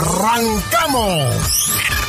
¡Arrancamos! 0.00 1.99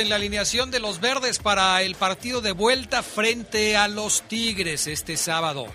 En 0.00 0.08
la 0.08 0.16
alineación 0.16 0.70
de 0.70 0.80
los 0.80 1.00
verdes 1.00 1.38
para 1.38 1.82
el 1.82 1.94
partido 1.94 2.40
de 2.40 2.52
vuelta 2.52 3.02
frente 3.02 3.76
a 3.76 3.86
los 3.86 4.22
Tigres 4.22 4.86
este 4.86 5.16
sábado. 5.16 5.66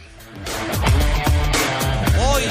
Hoy, 2.30 2.44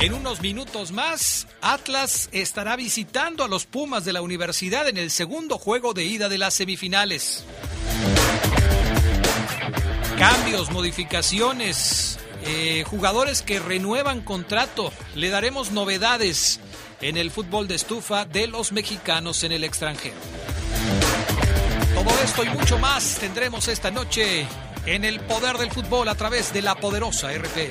en 0.00 0.12
unos 0.12 0.40
minutos 0.40 0.92
más, 0.92 1.46
Atlas 1.62 2.28
estará 2.32 2.76
visitando 2.76 3.42
a 3.42 3.48
los 3.48 3.64
Pumas 3.64 4.04
de 4.04 4.12
la 4.12 4.20
universidad 4.20 4.86
en 4.88 4.98
el 4.98 5.10
segundo 5.10 5.56
juego 5.56 5.94
de 5.94 6.04
ida 6.04 6.28
de 6.28 6.38
las 6.38 6.54
semifinales. 6.54 7.44
Cambios, 10.18 10.70
modificaciones, 10.70 12.18
eh, 12.44 12.84
jugadores 12.86 13.40
que 13.40 13.60
renuevan 13.60 14.20
contrato. 14.20 14.92
Le 15.14 15.30
daremos 15.30 15.72
novedades 15.72 16.60
en 17.00 17.16
el 17.16 17.30
fútbol 17.30 17.66
de 17.66 17.76
estufa 17.76 18.26
de 18.26 18.46
los 18.46 18.72
mexicanos 18.72 19.42
en 19.42 19.52
el 19.52 19.64
extranjero. 19.64 20.16
Todo 22.04 22.22
esto 22.22 22.44
y 22.44 22.48
mucho 22.50 22.78
más 22.78 23.16
tendremos 23.18 23.66
esta 23.68 23.90
noche 23.90 24.46
en 24.84 25.04
el 25.04 25.20
poder 25.20 25.56
del 25.56 25.70
fútbol 25.70 26.08
a 26.08 26.14
través 26.14 26.52
de 26.52 26.60
la 26.60 26.74
poderosa 26.74 27.32
RPL. 27.32 27.70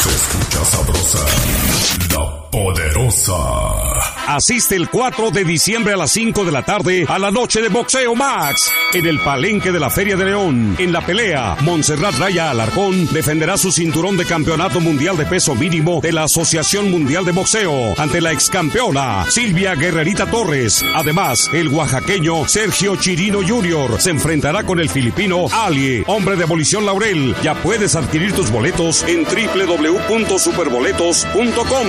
Se 0.00 0.08
escucha 0.08 0.64
sabrosa, 0.64 1.26
la 2.10 2.40
poderosa. 2.50 3.34
Asiste 4.26 4.76
el 4.76 4.88
4 4.88 5.30
de 5.30 5.44
diciembre 5.44 5.94
a 5.94 5.96
las 5.96 6.10
5 6.12 6.44
de 6.44 6.52
la 6.52 6.62
tarde 6.62 7.04
a 7.08 7.18
la 7.18 7.30
noche 7.30 7.62
de 7.62 7.68
Boxeo 7.68 8.14
Max 8.14 8.70
en 8.92 9.06
el 9.06 9.18
Palenque 9.20 9.72
de 9.72 9.80
la 9.80 9.90
Feria 9.90 10.16
de 10.16 10.26
León. 10.26 10.76
En 10.78 10.92
la 10.92 11.04
pelea, 11.04 11.56
Montserrat 11.60 12.16
Raya 12.16 12.50
Alarcón 12.50 13.08
defenderá 13.12 13.56
su 13.56 13.72
cinturón 13.72 14.16
de 14.16 14.24
campeonato 14.24 14.80
mundial 14.80 15.16
de 15.16 15.26
peso 15.26 15.54
mínimo 15.54 16.00
de 16.00 16.12
la 16.12 16.24
Asociación 16.24 16.90
Mundial 16.90 17.24
de 17.24 17.32
Boxeo 17.32 17.94
ante 17.98 18.20
la 18.20 18.32
ex 18.32 18.50
campeona 18.50 19.24
Silvia 19.28 19.74
Guerrerita 19.74 20.26
Torres. 20.26 20.84
Además, 20.94 21.50
el 21.52 21.68
oaxaqueño 21.68 22.48
Sergio 22.48 22.96
Chirino 22.96 23.40
Jr. 23.46 24.00
se 24.00 24.10
enfrentará 24.10 24.64
con 24.64 24.80
el 24.80 24.90
filipino 24.90 25.46
Ali, 25.52 26.02
hombre 26.06 26.36
de 26.36 26.44
abolición 26.44 26.86
Laurel. 26.86 27.34
Ya 27.42 27.54
puedes 27.54 27.96
adquirir 27.96 28.32
tus 28.32 28.50
boletos 28.50 29.02
en 29.04 29.24
www.superboletos.com. 29.24 31.69
共 31.70 31.86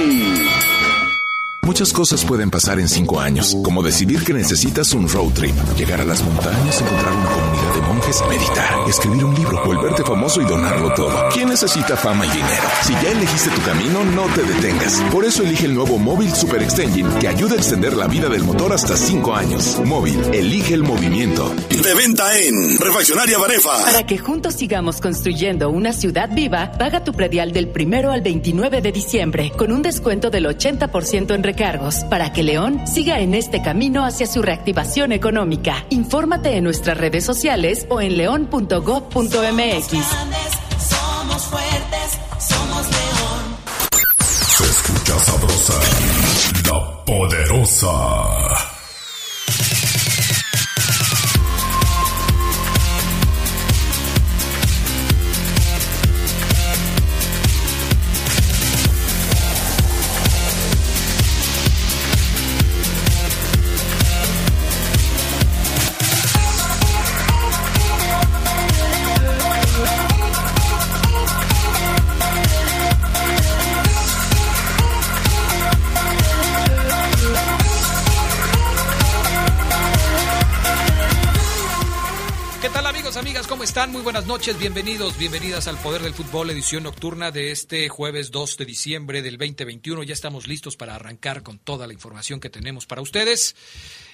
Muchas 1.63 1.93
cosas 1.93 2.25
pueden 2.25 2.49
pasar 2.49 2.79
en 2.79 2.89
cinco 2.89 3.19
años, 3.19 3.55
como 3.63 3.83
decidir 3.83 4.23
que 4.23 4.33
necesitas 4.33 4.93
un 4.93 5.07
road 5.07 5.31
trip, 5.33 5.53
llegar 5.77 6.01
a 6.01 6.03
las 6.03 6.23
montañas, 6.23 6.81
encontrar 6.81 7.13
una 7.13 7.29
comunidad 7.29 7.75
de 7.75 7.81
monjes, 7.81 8.23
meditar, 8.27 8.89
escribir 8.89 9.25
un 9.25 9.35
libro, 9.35 9.63
volverte 9.63 10.03
famoso 10.03 10.41
y 10.41 10.45
donarlo 10.45 10.91
todo. 10.95 11.29
¿Quién 11.31 11.49
necesita 11.49 11.95
fama 11.95 12.25
y 12.25 12.29
dinero? 12.29 12.63
Si 12.81 12.93
ya 12.93 13.11
elegiste 13.11 13.51
tu 13.51 13.61
camino, 13.61 14.03
no 14.03 14.23
te 14.33 14.41
detengas. 14.41 15.03
Por 15.11 15.23
eso 15.23 15.43
elige 15.43 15.67
el 15.67 15.75
nuevo 15.75 15.99
Móvil 15.99 16.33
Super 16.33 16.63
Extension, 16.63 17.19
que 17.19 17.27
ayuda 17.27 17.53
a 17.53 17.57
extender 17.57 17.95
la 17.95 18.07
vida 18.07 18.27
del 18.27 18.43
motor 18.43 18.73
hasta 18.73 18.97
cinco 18.97 19.35
años. 19.35 19.79
Móvil, 19.85 20.19
elige 20.33 20.73
el 20.73 20.81
movimiento. 20.81 21.53
De 21.69 21.93
venta 21.93 22.39
en 22.39 22.79
Refaccionaria 22.79 23.37
Barefa. 23.37 23.83
Para 23.83 24.03
que 24.07 24.17
juntos 24.17 24.55
sigamos 24.55 24.99
construyendo 24.99 25.69
una 25.69 25.93
ciudad 25.93 26.29
viva, 26.33 26.71
paga 26.71 27.03
tu 27.03 27.13
predial 27.13 27.51
del 27.51 27.67
primero 27.67 28.11
al 28.11 28.21
29 28.21 28.81
de 28.81 28.91
diciembre, 28.91 29.51
con 29.55 29.71
un 29.71 29.83
descuento 29.83 30.31
del 30.31 30.45
80% 30.45 31.35
en 31.35 31.50
recargos 31.51 32.05
para 32.05 32.31
que 32.31 32.43
León 32.43 32.87
siga 32.87 33.19
en 33.19 33.33
este 33.33 33.61
camino 33.61 34.05
hacia 34.05 34.25
su 34.25 34.41
reactivación 34.41 35.11
económica. 35.11 35.85
Infórmate 35.89 36.55
en 36.55 36.63
nuestras 36.63 36.97
redes 36.97 37.25
sociales 37.25 37.85
o 37.89 37.99
en 37.99 38.15
león.gov.mx. 38.15 39.91
Somos 39.91 41.43
fuertes, 41.43 42.19
somos 42.39 42.87
León. 42.89 43.41
Se 44.29 44.63
escucha 44.63 45.19
sabrosa, 45.19 45.73
la 46.69 47.05
poderosa. 47.05 48.70
Están? 83.63 83.91
Muy 83.91 84.01
buenas 84.01 84.25
noches, 84.25 84.57
bienvenidos, 84.57 85.19
bienvenidas 85.19 85.67
al 85.67 85.77
Poder 85.77 86.01
del 86.01 86.15
Fútbol, 86.15 86.49
edición 86.49 86.81
nocturna 86.81 87.29
de 87.29 87.51
este 87.51 87.89
jueves 87.89 88.31
2 88.31 88.57
de 88.57 88.65
diciembre 88.65 89.21
del 89.21 89.37
2021. 89.37 90.01
Ya 90.01 90.13
estamos 90.13 90.47
listos 90.47 90.75
para 90.75 90.95
arrancar 90.95 91.43
con 91.43 91.59
toda 91.59 91.85
la 91.85 91.93
información 91.93 92.39
que 92.39 92.49
tenemos 92.49 92.87
para 92.87 93.03
ustedes. 93.03 93.55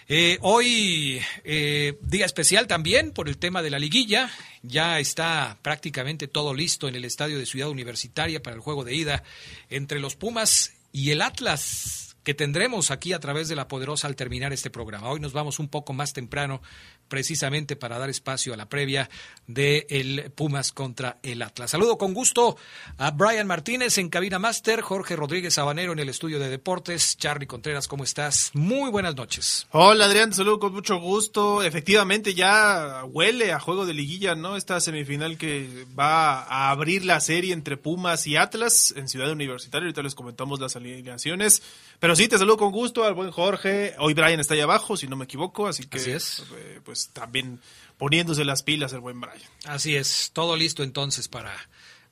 Eh, 0.09 0.37
hoy, 0.41 1.21
eh, 1.45 1.97
día 2.01 2.25
especial 2.25 2.67
también 2.67 3.11
por 3.11 3.29
el 3.29 3.37
tema 3.37 3.61
de 3.61 3.69
la 3.69 3.79
liguilla. 3.79 4.29
Ya 4.63 4.99
está 4.99 5.57
prácticamente 5.61 6.27
todo 6.27 6.53
listo 6.53 6.89
en 6.89 6.95
el 6.95 7.05
estadio 7.05 7.39
de 7.39 7.45
Ciudad 7.45 7.69
Universitaria 7.69 8.43
para 8.43 8.55
el 8.55 8.61
juego 8.61 8.83
de 8.83 8.95
ida 8.95 9.23
entre 9.69 9.99
los 9.99 10.17
Pumas 10.17 10.73
y 10.91 11.11
el 11.11 11.21
Atlas 11.21 12.06
que 12.27 12.33
tendremos 12.33 12.91
aquí 12.91 13.13
a 13.13 13.21
través 13.21 13.47
de 13.47 13.55
la 13.55 13.69
poderosa 13.69 14.05
al 14.05 14.17
terminar 14.17 14.51
este 14.51 14.69
programa. 14.69 15.09
Hoy 15.09 15.21
nos 15.21 15.31
vamos 15.31 15.59
un 15.59 15.69
poco 15.69 15.93
más 15.93 16.11
temprano 16.11 16.61
precisamente 17.07 17.77
para 17.77 17.97
dar 17.99 18.09
espacio 18.09 18.53
a 18.53 18.57
la 18.57 18.67
previa 18.67 19.09
de 19.47 19.87
el 19.89 20.29
Pumas 20.35 20.73
contra 20.73 21.19
el 21.23 21.41
Atlas. 21.41 21.71
Saludo 21.71 21.97
con 21.97 22.13
gusto 22.13 22.57
a 22.97 23.11
Brian 23.11 23.47
Martínez 23.47 23.97
en 23.97 24.09
cabina 24.09 24.39
máster, 24.39 24.81
Jorge 24.81 25.15
Rodríguez 25.15 25.53
Sabanero 25.53 25.93
en 25.93 25.99
el 25.99 26.09
estudio 26.09 26.37
de 26.37 26.49
deportes, 26.49 27.15
Charlie 27.15 27.47
Contreras, 27.47 27.87
¿cómo 27.87 28.03
estás? 28.03 28.51
Muy 28.53 28.91
buenas 28.91 29.15
noches. 29.15 29.65
Hola 29.71 30.03
Adrián, 30.07 30.33
saludo 30.33 30.59
con 30.59 30.73
mucho 30.73 30.99
gusto. 30.99 31.63
Efectivamente 31.63 32.33
ya 32.33 33.05
huele 33.05 33.53
a 33.53 33.59
juego 33.61 33.85
de 33.85 33.93
liguilla, 33.93 34.35
¿no? 34.35 34.57
Esta 34.57 34.81
semifinal 34.81 35.37
que 35.37 35.85
va 35.97 36.43
a 36.43 36.71
abrir 36.71 37.05
la 37.05 37.21
serie 37.21 37.53
entre 37.53 37.77
Pumas 37.77 38.27
y 38.27 38.35
Atlas 38.35 38.93
en 38.97 39.07
Ciudad 39.07 39.31
Universitaria, 39.31 39.85
ahorita 39.85 40.03
les 40.03 40.13
comentamos 40.13 40.59
las 40.59 40.75
alineaciones, 40.75 41.63
pero 42.01 42.16
sí, 42.17 42.27
te 42.27 42.37
saludo 42.37 42.57
con 42.57 42.71
gusto 42.71 43.03
al 43.03 43.13
buen 43.13 43.31
Jorge. 43.31 43.95
Hoy 43.99 44.13
Brian 44.13 44.39
está 44.39 44.53
ahí 44.53 44.61
abajo, 44.61 44.97
si 44.97 45.07
no 45.07 45.15
me 45.15 45.25
equivoco, 45.25 45.67
así 45.67 45.85
que 45.85 45.97
Así 45.99 46.11
es. 46.11 46.43
eh, 46.57 46.81
pues 46.83 47.09
también 47.13 47.59
poniéndose 47.97 48.43
las 48.45 48.63
pilas 48.63 48.93
el 48.93 48.99
buen 48.99 49.21
Brian. 49.21 49.39
Así 49.65 49.95
es, 49.95 50.31
todo 50.33 50.55
listo 50.55 50.83
entonces 50.83 51.27
para, 51.27 51.55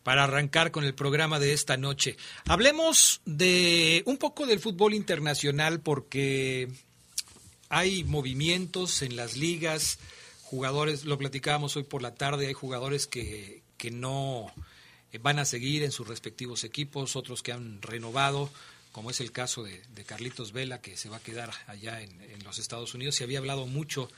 para 0.04 0.24
arrancar 0.24 0.72
con 0.72 0.84
el 0.84 0.94
programa 0.94 1.40
de 1.40 1.54
esta 1.54 1.78
noche. 1.78 2.18
Hablemos 2.48 3.22
de 3.26 4.04
un 4.06 4.18
poco 4.18 4.46
del 4.46 4.60
fútbol 4.60 4.94
internacional 4.94 5.80
porque 5.80 6.70
hay 7.70 8.04
movimientos 8.04 9.02
en 9.02 9.16
las 9.16 9.38
ligas, 9.38 10.00
jugadores, 10.44 11.06
lo 11.06 11.18
platicábamos 11.18 11.76
hoy 11.76 11.84
por 11.84 12.02
la 12.02 12.14
tarde, 12.16 12.48
hay 12.48 12.54
jugadores 12.54 13.08
que, 13.08 13.64
que 13.78 13.92
no 13.92 14.52
eh, 15.12 15.18
van 15.18 15.40
a 15.40 15.46
seguir 15.46 15.84
en 15.84 15.92
sus 15.92 16.08
respectivos 16.08 16.64
equipos, 16.64 17.16
otros 17.16 17.42
que 17.42 17.52
han 17.52 17.82
renovado, 17.82 18.52
como 18.96 19.12
es 19.12 19.20
el 19.20 19.34
caso 19.34 19.62
de, 19.62 20.06
Carlitos 20.06 20.54
Vela, 20.54 20.80
que 20.80 20.96
se 20.96 21.10
va 21.10 21.18
a 21.18 21.20
quedar 21.20 21.52
allá 21.68 22.02
en, 22.02 22.22
en 22.22 22.42
los 22.46 22.60
Estados 22.60 22.94
Unidos. 22.94 23.16
Se 23.16 23.26
había 23.26 23.40
hablado 23.40 23.68
mucho, 23.68 24.10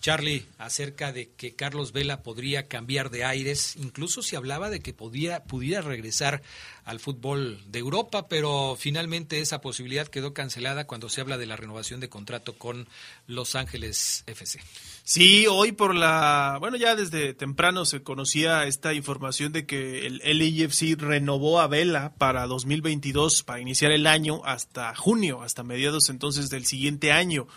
Charlie, 0.00 0.46
acerca 0.56 1.12
de 1.12 1.28
que 1.32 1.54
Carlos 1.54 1.92
Vela 1.92 2.22
podría 2.22 2.66
cambiar 2.66 3.10
de 3.10 3.26
aires, 3.26 3.76
incluso 3.76 4.22
se 4.22 4.36
hablaba 4.36 4.70
de 4.70 4.80
que 4.80 4.94
podía, 4.94 5.44
pudiera 5.44 5.82
regresar 5.82 6.40
al 6.86 6.98
fútbol 6.98 7.62
de 7.70 7.80
Europa, 7.80 8.26
pero 8.26 8.74
finalmente 8.74 9.38
esa 9.38 9.60
posibilidad 9.60 10.08
quedó 10.08 10.32
cancelada 10.32 10.86
cuando 10.86 11.10
se 11.10 11.20
habla 11.20 11.36
de 11.36 11.44
la 11.44 11.56
renovación 11.56 12.00
de 12.00 12.08
contrato 12.08 12.56
con 12.56 12.88
Los 13.26 13.54
Ángeles 13.54 14.24
FC. 14.26 14.60
Sí, 15.04 15.46
hoy 15.48 15.72
por 15.72 15.96
la, 15.96 16.58
bueno, 16.60 16.76
ya 16.76 16.94
desde 16.94 17.34
temprano 17.34 17.84
se 17.84 18.04
conocía 18.04 18.66
esta 18.66 18.94
información 18.94 19.50
de 19.50 19.66
que 19.66 20.06
el 20.06 20.18
LAFC 20.18 20.96
renovó 20.96 21.60
a 21.60 21.66
Vela 21.66 22.14
para 22.18 22.46
2022, 22.46 23.42
para 23.42 23.60
iniciar 23.60 23.90
el 23.90 24.06
año 24.06 24.42
hasta 24.44 24.94
junio, 24.94 25.42
hasta 25.42 25.64
mediados 25.64 26.08
entonces 26.08 26.50
del 26.50 26.66
siguiente 26.66 27.10
año. 27.10 27.48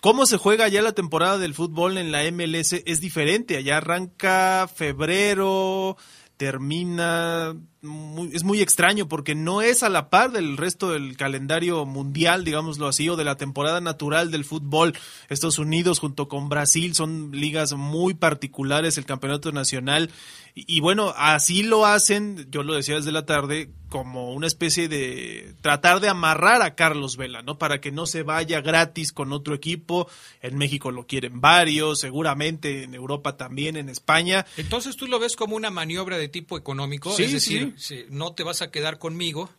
¿Cómo 0.00 0.26
se 0.26 0.36
juega 0.36 0.66
ya 0.66 0.82
la 0.82 0.92
temporada 0.92 1.38
del 1.38 1.54
fútbol 1.54 1.96
en 1.96 2.10
la 2.10 2.28
MLS? 2.32 2.72
Es 2.86 3.00
diferente, 3.00 3.56
allá 3.56 3.76
arranca 3.76 4.68
febrero, 4.74 5.96
termina, 6.36 7.54
muy- 7.84 8.30
es 8.32 8.42
muy 8.44 8.60
extraño 8.60 9.06
porque 9.08 9.34
no 9.34 9.62
es 9.62 9.82
a 9.82 9.88
la 9.88 10.10
par 10.10 10.32
del 10.32 10.56
resto 10.56 10.90
del 10.90 11.16
calendario 11.16 11.84
mundial, 11.86 12.44
digámoslo 12.44 12.88
así, 12.88 13.08
o 13.08 13.16
de 13.16 13.24
la 13.24 13.36
temporada 13.36 13.80
natural 13.80 14.30
del 14.30 14.44
fútbol. 14.44 14.94
Estados 15.28 15.58
Unidos 15.58 15.98
junto 16.00 16.28
con 16.28 16.48
Brasil 16.48 16.94
son 16.94 17.30
ligas 17.32 17.72
muy 17.74 18.14
particulares, 18.14 18.98
el 18.98 19.04
campeonato 19.04 19.52
nacional. 19.52 20.10
Y, 20.54 20.76
y 20.76 20.80
bueno, 20.80 21.12
así 21.16 21.62
lo 21.62 21.84
hacen, 21.86 22.46
yo 22.50 22.62
lo 22.62 22.74
decía 22.74 22.96
desde 22.96 23.12
la 23.12 23.26
tarde, 23.26 23.70
como 23.88 24.32
una 24.32 24.48
especie 24.48 24.88
de 24.88 25.54
tratar 25.60 26.00
de 26.00 26.08
amarrar 26.08 26.62
a 26.62 26.74
Carlos 26.74 27.16
Vela, 27.16 27.42
¿no? 27.42 27.58
Para 27.58 27.80
que 27.80 27.92
no 27.92 28.06
se 28.06 28.24
vaya 28.24 28.60
gratis 28.60 29.12
con 29.12 29.32
otro 29.32 29.54
equipo. 29.54 30.08
En 30.42 30.56
México 30.58 30.90
lo 30.90 31.06
quieren 31.06 31.40
varios, 31.40 32.00
seguramente 32.00 32.82
en 32.84 32.94
Europa 32.94 33.36
también, 33.36 33.76
en 33.76 33.88
España. 33.88 34.46
Entonces 34.56 34.96
tú 34.96 35.06
lo 35.06 35.20
ves 35.20 35.36
como 35.36 35.54
una 35.54 35.70
maniobra 35.70 36.18
de 36.18 36.28
tipo 36.28 36.56
económico, 36.58 37.12
Sí, 37.14 37.24
es 37.24 37.32
decir, 37.32 37.73
si 37.73 37.73
no 38.10 38.34
te 38.34 38.42
vas 38.42 38.62
a 38.62 38.70
quedar 38.70 38.98
conmigo, 38.98 39.50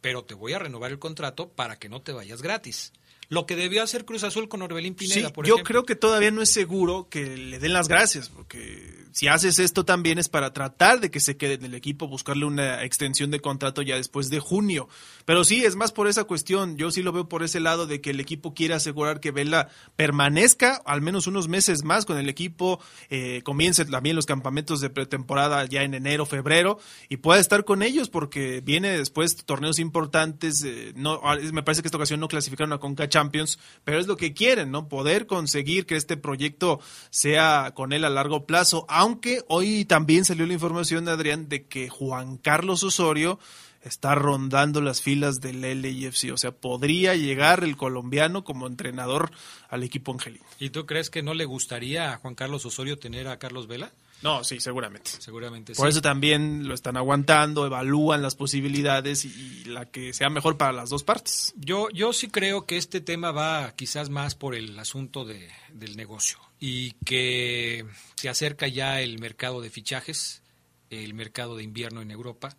pero 0.00 0.24
te 0.24 0.34
voy 0.34 0.52
a 0.52 0.58
renovar 0.58 0.90
el 0.90 0.98
contrato 0.98 1.48
para 1.48 1.78
que 1.78 1.88
no 1.88 2.02
te 2.02 2.12
vayas 2.12 2.42
gratis. 2.42 2.92
Lo 3.34 3.46
que 3.46 3.56
debió 3.56 3.82
hacer 3.82 4.04
Cruz 4.04 4.24
Azul 4.24 4.48
con 4.48 4.62
Orbelín 4.62 4.94
Pineda, 4.94 5.28
Sí, 5.28 5.32
por 5.34 5.46
yo 5.46 5.54
ejemplo. 5.54 5.68
creo 5.68 5.84
que 5.84 5.96
todavía 5.96 6.30
no 6.30 6.40
es 6.40 6.50
seguro 6.50 7.08
que 7.10 7.36
le 7.36 7.58
den 7.58 7.72
las 7.72 7.88
gracias, 7.88 8.28
porque 8.30 9.04
si 9.12 9.28
haces 9.28 9.60
esto 9.60 9.84
también 9.84 10.18
es 10.18 10.28
para 10.28 10.52
tratar 10.52 11.00
de 11.00 11.08
que 11.10 11.20
se 11.20 11.36
quede 11.36 11.54
en 11.54 11.64
el 11.64 11.74
equipo, 11.74 12.08
buscarle 12.08 12.46
una 12.46 12.82
extensión 12.82 13.30
de 13.30 13.38
contrato 13.40 13.80
ya 13.80 13.94
después 13.94 14.28
de 14.28 14.40
junio. 14.40 14.88
Pero 15.24 15.44
sí, 15.44 15.64
es 15.64 15.76
más 15.76 15.92
por 15.92 16.08
esa 16.08 16.24
cuestión, 16.24 16.76
yo 16.76 16.90
sí 16.90 17.02
lo 17.02 17.12
veo 17.12 17.28
por 17.28 17.44
ese 17.44 17.60
lado 17.60 17.86
de 17.86 18.00
que 18.00 18.10
el 18.10 18.18
equipo 18.18 18.54
quiere 18.54 18.74
asegurar 18.74 19.20
que 19.20 19.30
Vela 19.30 19.68
permanezca 19.94 20.82
al 20.84 21.00
menos 21.00 21.26
unos 21.28 21.46
meses 21.46 21.84
más 21.84 22.06
con 22.06 22.18
el 22.18 22.28
equipo, 22.28 22.80
eh, 23.08 23.40
comience 23.44 23.84
también 23.84 24.16
los 24.16 24.26
campamentos 24.26 24.80
de 24.80 24.90
pretemporada 24.90 25.64
ya 25.66 25.82
en 25.82 25.94
enero, 25.94 26.26
febrero, 26.26 26.78
y 27.08 27.18
pueda 27.18 27.40
estar 27.40 27.64
con 27.64 27.82
ellos, 27.82 28.10
porque 28.10 28.62
viene 28.62 28.98
después 28.98 29.36
torneos 29.44 29.78
importantes, 29.78 30.64
eh, 30.64 30.92
no, 30.96 31.20
ah, 31.22 31.36
me 31.52 31.62
parece 31.62 31.82
que 31.82 31.88
esta 31.88 31.98
ocasión 31.98 32.20
no 32.20 32.28
clasificaron 32.28 32.72
a 32.72 32.78
Conca 32.78 33.08
Pero 33.30 33.98
es 33.98 34.06
lo 34.06 34.16
que 34.16 34.34
quieren, 34.34 34.70
¿no? 34.70 34.88
Poder 34.88 35.26
conseguir 35.26 35.86
que 35.86 35.96
este 35.96 36.16
proyecto 36.16 36.80
sea 37.10 37.72
con 37.74 37.92
él 37.92 38.04
a 38.04 38.10
largo 38.10 38.46
plazo, 38.46 38.86
aunque 38.88 39.42
hoy 39.48 39.84
también 39.84 40.24
salió 40.24 40.46
la 40.46 40.52
información, 40.52 41.08
Adrián, 41.08 41.48
de 41.48 41.66
que 41.66 41.88
Juan 41.88 42.36
Carlos 42.36 42.82
Osorio 42.82 43.38
está 43.84 44.14
rondando 44.14 44.80
las 44.80 45.02
filas 45.02 45.40
del 45.40 45.60
LAFC, 45.60 46.32
o 46.32 46.36
sea, 46.36 46.52
podría 46.52 47.14
llegar 47.14 47.62
el 47.64 47.76
colombiano 47.76 48.42
como 48.42 48.66
entrenador 48.66 49.30
al 49.68 49.82
equipo 49.82 50.12
angelino. 50.12 50.44
¿Y 50.58 50.70
tú 50.70 50.86
crees 50.86 51.10
que 51.10 51.22
no 51.22 51.34
le 51.34 51.44
gustaría 51.44 52.12
a 52.12 52.16
Juan 52.16 52.34
Carlos 52.34 52.64
Osorio 52.64 52.98
tener 52.98 53.28
a 53.28 53.38
Carlos 53.38 53.66
Vela? 53.66 53.92
No, 54.22 54.42
sí, 54.42 54.58
seguramente. 54.58 55.10
Seguramente 55.18 55.74
Por 55.74 55.86
sí. 55.86 55.90
eso 55.90 56.00
también 56.00 56.66
lo 56.66 56.74
están 56.74 56.96
aguantando, 56.96 57.66
evalúan 57.66 58.22
las 58.22 58.36
posibilidades 58.36 59.26
y, 59.26 59.28
y 59.28 59.64
la 59.64 59.84
que 59.84 60.14
sea 60.14 60.30
mejor 60.30 60.56
para 60.56 60.72
las 60.72 60.88
dos 60.88 61.04
partes. 61.04 61.52
Yo, 61.56 61.90
yo 61.90 62.14
sí 62.14 62.28
creo 62.28 62.64
que 62.64 62.78
este 62.78 63.02
tema 63.02 63.32
va 63.32 63.72
quizás 63.76 64.08
más 64.08 64.34
por 64.34 64.54
el 64.54 64.78
asunto 64.78 65.26
de, 65.26 65.50
del 65.74 65.96
negocio 65.98 66.38
y 66.58 66.92
que 67.04 67.84
se 68.16 68.30
acerca 68.30 68.66
ya 68.66 69.02
el 69.02 69.18
mercado 69.18 69.60
de 69.60 69.68
fichajes, 69.68 70.42
el 70.88 71.12
mercado 71.12 71.56
de 71.56 71.64
invierno 71.64 72.00
en 72.00 72.10
Europa. 72.10 72.56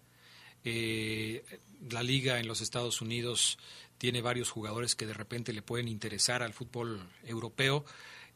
Eh, 0.65 1.45
la 1.89 2.03
liga 2.03 2.39
en 2.39 2.47
los 2.47 2.62
Estados 2.62 3.01
Unidos 3.01 3.57
tiene 3.97 4.21
varios 4.21 4.50
jugadores 4.50 4.95
que 4.95 5.06
de 5.06 5.13
repente 5.13 5.53
le 5.53 5.62
pueden 5.62 5.88
interesar 5.88 6.44
al 6.44 6.53
fútbol 6.53 7.07
europeo. 7.23 7.85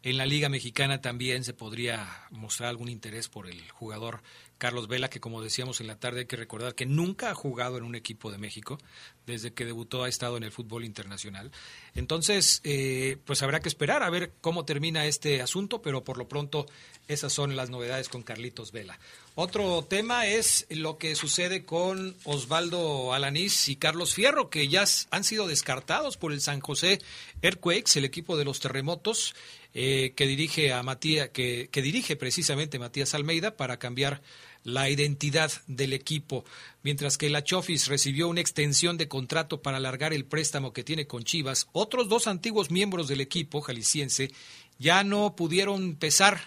En 0.02 0.18
la 0.18 0.26
Liga 0.26 0.48
Mexicana 0.48 1.02
también 1.02 1.44
se 1.44 1.54
podría 1.54 2.08
mostrar 2.32 2.70
algún 2.70 2.88
interés 2.88 3.28
por 3.28 3.50
el 3.50 3.70
jugador 3.72 4.22
Carlos 4.60 4.88
Vela, 4.88 5.10
que 5.10 5.20
como 5.20 5.42
decíamos 5.42 5.82
en 5.82 5.88
la 5.88 5.98
tarde 5.98 6.20
hay 6.20 6.26
que 6.26 6.36
recordar 6.36 6.76
que 6.76 6.86
nunca 6.86 7.32
ha 7.32 7.34
jugado 7.34 7.78
en 7.78 7.84
un 7.84 7.96
equipo 7.96 8.30
de 8.30 8.38
México, 8.38 8.78
desde 9.26 9.54
que 9.54 9.66
debutó 9.66 10.04
ha 10.04 10.10
estado 10.10 10.38
en 10.38 10.44
el 10.44 10.52
fútbol 10.52 10.84
internacional. 10.84 11.52
Entonces, 11.96 12.62
eh, 12.64 13.18
pues 13.26 13.42
habrá 13.42 13.62
que 13.62 13.70
esperar 13.70 14.04
a 14.04 14.10
ver 14.10 14.34
cómo 14.42 14.66
termina 14.66 15.06
este 15.06 15.42
asunto, 15.42 15.82
pero 15.82 16.04
por 16.04 16.18
lo 16.18 16.28
pronto 16.28 16.68
esas 17.08 17.34
son 17.34 17.56
las 17.56 17.70
novedades 17.70 18.10
con 18.10 18.22
Carlitos 18.22 18.72
Vela. 18.72 19.00
Otro 19.34 19.84
tema 19.90 20.28
es 20.28 20.68
lo 20.70 20.98
que 20.98 21.16
sucede 21.16 21.64
con 21.64 22.16
Osvaldo 22.26 23.14
Alanís 23.14 23.70
y 23.70 23.78
Carlos 23.78 24.14
Fierro, 24.14 24.50
que 24.50 24.68
ya 24.68 24.84
han 25.10 25.24
sido 25.24 25.48
descartados 25.48 26.18
por 26.18 26.34
el 26.34 26.42
San 26.42 26.60
José 26.60 27.00
Earthquakes, 27.42 27.98
el 27.98 28.06
equipo 28.06 28.36
de 28.36 28.44
los 28.44 28.60
terremotos, 28.60 29.34
eh, 29.74 30.14
que 30.16 30.28
dirige 30.28 30.74
a 30.74 30.84
Matías, 30.84 31.30
que, 31.30 31.70
que 31.72 31.82
dirige 31.82 32.16
precisamente 32.16 32.80
Matías 32.80 33.14
Almeida 33.14 33.56
para 33.56 33.78
cambiar 33.78 34.22
la 34.64 34.90
identidad 34.90 35.52
del 35.68 35.94
equipo, 35.94 36.46
mientras 36.84 37.18
que 37.18 37.30
la 37.30 37.44
Chofis 37.44 37.88
recibió 37.88 38.28
una 38.28 38.42
extensión 38.42 38.98
de 38.98 39.08
contrato 39.08 39.62
para 39.62 39.78
alargar 39.78 40.14
el 40.14 40.26
préstamo 40.26 40.74
que 40.74 40.84
tiene 40.84 41.08
con 41.08 41.24
Chivas. 41.24 41.68
Otros 41.72 42.10
dos 42.10 42.28
antiguos 42.28 42.72
miembros 42.72 43.08
del 43.08 43.22
equipo 43.22 43.62
jalisciense 43.62 44.32
ya 44.78 45.04
no 45.04 45.36
pudieron 45.36 45.96
pesar 45.96 46.42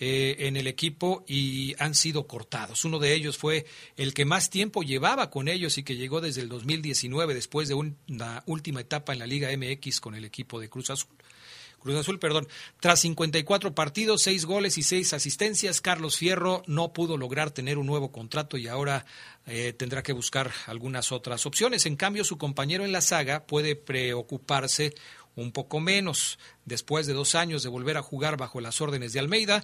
eh, 0.00 0.48
en 0.48 0.56
el 0.56 0.66
equipo 0.66 1.24
y 1.28 1.76
han 1.78 1.94
sido 1.94 2.26
cortados. 2.26 2.84
Uno 2.84 2.98
de 2.98 3.14
ellos 3.14 3.38
fue 3.38 3.64
el 3.96 4.12
que 4.12 4.24
más 4.24 4.50
tiempo 4.50 4.82
llevaba 4.82 5.30
con 5.30 5.46
ellos 5.46 5.78
y 5.78 5.84
que 5.84 5.96
llegó 5.96 6.20
desde 6.20 6.40
el 6.40 6.48
2019 6.48 7.32
después 7.32 7.68
de 7.68 7.74
una 7.74 8.42
última 8.46 8.80
etapa 8.80 9.12
en 9.12 9.20
la 9.20 9.26
Liga 9.28 9.50
MX 9.56 10.00
con 10.00 10.16
el 10.16 10.24
equipo 10.24 10.58
de 10.58 10.68
Cruz 10.68 10.90
Azul. 10.90 11.10
Cruz 11.84 11.96
Azul, 11.98 12.18
perdón. 12.18 12.48
Tras 12.80 13.00
54 13.00 13.74
partidos, 13.74 14.22
6 14.22 14.46
goles 14.46 14.78
y 14.78 14.82
6 14.82 15.12
asistencias, 15.12 15.82
Carlos 15.82 16.16
Fierro 16.16 16.62
no 16.66 16.94
pudo 16.94 17.18
lograr 17.18 17.50
tener 17.50 17.76
un 17.76 17.84
nuevo 17.84 18.10
contrato 18.10 18.56
y 18.56 18.68
ahora 18.68 19.04
eh, 19.46 19.74
tendrá 19.74 20.02
que 20.02 20.14
buscar 20.14 20.50
algunas 20.66 21.12
otras 21.12 21.44
opciones. 21.44 21.84
En 21.84 21.96
cambio, 21.96 22.24
su 22.24 22.38
compañero 22.38 22.86
en 22.86 22.92
la 22.92 23.02
saga 23.02 23.44
puede 23.44 23.76
preocuparse 23.76 24.94
un 25.36 25.52
poco 25.52 25.78
menos. 25.78 26.38
Después 26.64 27.06
de 27.06 27.12
dos 27.12 27.34
años 27.34 27.62
de 27.62 27.68
volver 27.68 27.98
a 27.98 28.02
jugar 28.02 28.38
bajo 28.38 28.62
las 28.62 28.80
órdenes 28.80 29.12
de 29.12 29.20
Almeida, 29.20 29.62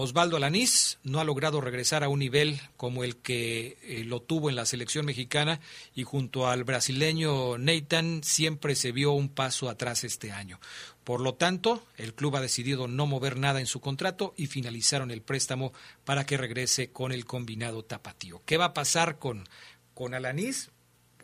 Osvaldo 0.00 0.36
Alanís 0.36 1.00
no 1.02 1.18
ha 1.18 1.24
logrado 1.24 1.60
regresar 1.60 2.04
a 2.04 2.08
un 2.08 2.20
nivel 2.20 2.60
como 2.76 3.02
el 3.02 3.16
que 3.16 3.78
eh, 3.82 4.04
lo 4.04 4.22
tuvo 4.22 4.48
en 4.48 4.54
la 4.54 4.64
selección 4.64 5.04
mexicana 5.04 5.58
y 5.92 6.04
junto 6.04 6.46
al 6.46 6.62
brasileño 6.62 7.58
Nathan 7.58 8.22
siempre 8.22 8.76
se 8.76 8.92
vio 8.92 9.10
un 9.10 9.28
paso 9.28 9.68
atrás 9.68 10.04
este 10.04 10.30
año. 10.30 10.60
Por 11.02 11.20
lo 11.20 11.34
tanto, 11.34 11.84
el 11.96 12.14
club 12.14 12.36
ha 12.36 12.40
decidido 12.40 12.86
no 12.86 13.06
mover 13.06 13.38
nada 13.38 13.58
en 13.58 13.66
su 13.66 13.80
contrato 13.80 14.34
y 14.36 14.46
finalizaron 14.46 15.10
el 15.10 15.20
préstamo 15.20 15.72
para 16.04 16.24
que 16.24 16.36
regrese 16.36 16.92
con 16.92 17.10
el 17.10 17.24
combinado 17.24 17.84
tapatío. 17.84 18.40
¿Qué 18.46 18.56
va 18.56 18.66
a 18.66 18.74
pasar 18.74 19.18
con, 19.18 19.48
con 19.94 20.14
Alanís? 20.14 20.70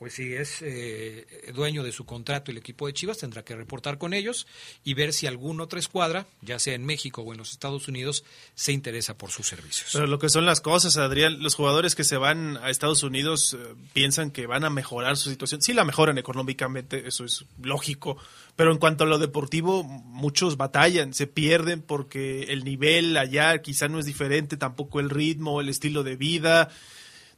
Pues 0.05 0.17
si 0.17 0.35
es 0.35 0.61
eh, 0.61 1.27
dueño 1.55 1.83
de 1.83 1.91
su 1.91 2.05
contrato 2.05 2.51
el 2.51 2.59
equipo 2.59 2.87
de 2.87 2.93
Chivas, 2.93 3.17
tendrá 3.17 3.43
que 3.43 3.57
reportar 3.57 3.97
con 3.97 4.13
ellos 4.13 4.47
y 4.85 4.93
ver 4.93 5.15
si 5.15 5.27
alguna 5.27 5.65
otra 5.65 5.79
escuadra, 5.79 6.27
ya 6.43 6.59
sea 6.59 6.75
en 6.75 6.85
México 6.85 7.23
o 7.23 7.33
en 7.33 7.39
los 7.39 7.53
Estados 7.53 7.89
Unidos, 7.89 8.23
se 8.55 8.73
interesa 8.73 9.17
por 9.17 9.31
sus 9.31 9.49
servicios. 9.49 9.89
Pero 9.95 10.07
lo 10.07 10.19
que 10.19 10.29
son 10.29 10.45
las 10.45 10.61
cosas, 10.61 10.99
Adrián, 10.99 11.43
los 11.43 11.55
jugadores 11.55 11.95
que 11.95 12.05
se 12.05 12.19
van 12.19 12.59
a 12.59 12.69
Estados 12.69 13.03
Unidos 13.03 13.57
eh, 13.59 13.75
piensan 13.95 14.31
que 14.31 14.47
van 14.47 14.65
a 14.65 14.69
mejorar 14.69 15.17
su 15.17 15.31
situación. 15.31 15.63
Sí 15.63 15.73
la 15.73 15.87
mejoran 15.87 16.19
económicamente, 16.19 17.09
eso 17.09 17.25
es 17.25 17.47
lógico, 17.63 18.19
pero 18.57 18.73
en 18.73 18.77
cuanto 18.77 19.05
a 19.05 19.07
lo 19.07 19.17
deportivo, 19.17 19.85
muchos 19.85 20.59
batallan, 20.59 21.15
se 21.15 21.27
pierden 21.27 21.81
porque 21.81 22.43
el 22.53 22.63
nivel 22.65 23.17
allá 23.17 23.63
quizá 23.63 23.89
no 23.89 23.99
es 23.99 24.05
diferente, 24.05 24.59
tampoco 24.59 25.01
el 25.01 25.09
ritmo, 25.09 25.63
el 25.63 25.71
estilo 25.71 26.03
de 26.03 26.17
vida. 26.17 26.69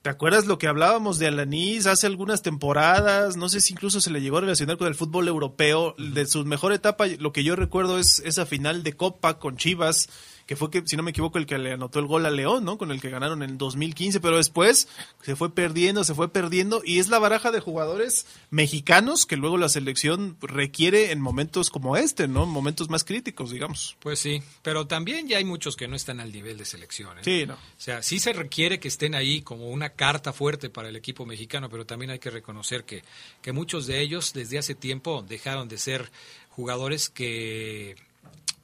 ¿Te 0.06 0.10
acuerdas 0.10 0.46
lo 0.46 0.56
que 0.56 0.68
hablábamos 0.68 1.18
de 1.18 1.26
Alanis 1.26 1.88
hace 1.88 2.06
algunas 2.06 2.40
temporadas? 2.40 3.36
No 3.36 3.48
sé 3.48 3.60
si 3.60 3.72
incluso 3.72 4.00
se 4.00 4.12
le 4.12 4.20
llegó 4.20 4.38
a 4.38 4.42
relacionar 4.42 4.76
con 4.76 4.86
el 4.86 4.94
fútbol 4.94 5.26
europeo. 5.26 5.96
De 5.98 6.26
su 6.26 6.44
mejor 6.44 6.72
etapa, 6.72 7.08
lo 7.18 7.32
que 7.32 7.42
yo 7.42 7.56
recuerdo 7.56 7.98
es 7.98 8.20
esa 8.20 8.46
final 8.46 8.84
de 8.84 8.92
Copa 8.92 9.40
con 9.40 9.56
Chivas, 9.56 10.08
que 10.46 10.54
fue 10.54 10.70
que, 10.70 10.82
si 10.86 10.96
no 10.96 11.02
me 11.02 11.10
equivoco, 11.10 11.38
el 11.38 11.46
que 11.46 11.58
le 11.58 11.72
anotó 11.72 11.98
el 11.98 12.06
gol 12.06 12.24
a 12.24 12.30
León, 12.30 12.64
¿no? 12.64 12.78
Con 12.78 12.92
el 12.92 13.00
que 13.00 13.10
ganaron 13.10 13.42
en 13.42 13.58
2015, 13.58 14.20
pero 14.20 14.36
después 14.36 14.88
se 15.22 15.34
fue 15.34 15.52
perdiendo, 15.52 16.04
se 16.04 16.14
fue 16.14 16.28
perdiendo, 16.32 16.82
y 16.84 17.00
es 17.00 17.08
la 17.08 17.18
baraja 17.18 17.50
de 17.50 17.60
jugadores 17.60 18.26
mexicanos 18.50 19.26
que 19.26 19.36
luego 19.36 19.58
la 19.58 19.68
selección 19.68 20.36
requiere 20.40 21.10
en 21.10 21.20
momentos 21.20 21.70
como 21.70 21.96
este, 21.96 22.28
¿no? 22.28 22.44
En 22.44 22.50
momentos 22.50 22.88
más 22.88 23.02
críticos, 23.02 23.50
digamos. 23.50 23.96
Pues 23.98 24.20
sí, 24.20 24.40
pero 24.62 24.86
también 24.86 25.26
ya 25.26 25.38
hay 25.38 25.44
muchos 25.44 25.74
que 25.74 25.88
no 25.88 25.96
están 25.96 26.20
al 26.20 26.32
nivel 26.32 26.56
de 26.58 26.64
selección. 26.64 27.18
¿eh? 27.18 27.22
Sí, 27.24 27.44
no. 27.44 27.54
O 27.54 27.58
sea, 27.76 28.02
sí 28.02 28.20
se 28.20 28.32
requiere 28.32 28.78
que 28.78 28.88
estén 28.88 29.16
ahí 29.16 29.42
como 29.42 29.68
una 29.68 29.90
carta 29.90 30.32
fuerte 30.32 30.70
para 30.70 30.88
el 30.88 30.96
equipo 30.96 31.26
mexicano, 31.26 31.68
pero 31.68 31.86
también 31.86 32.12
hay 32.12 32.20
que 32.20 32.30
reconocer 32.30 32.84
que, 32.84 33.02
que 33.42 33.50
muchos 33.50 33.86
de 33.88 34.00
ellos 34.00 34.32
desde 34.32 34.58
hace 34.58 34.76
tiempo 34.76 35.24
dejaron 35.26 35.68
de 35.68 35.78
ser 35.78 36.10
jugadores 36.50 37.10
que 37.10 37.96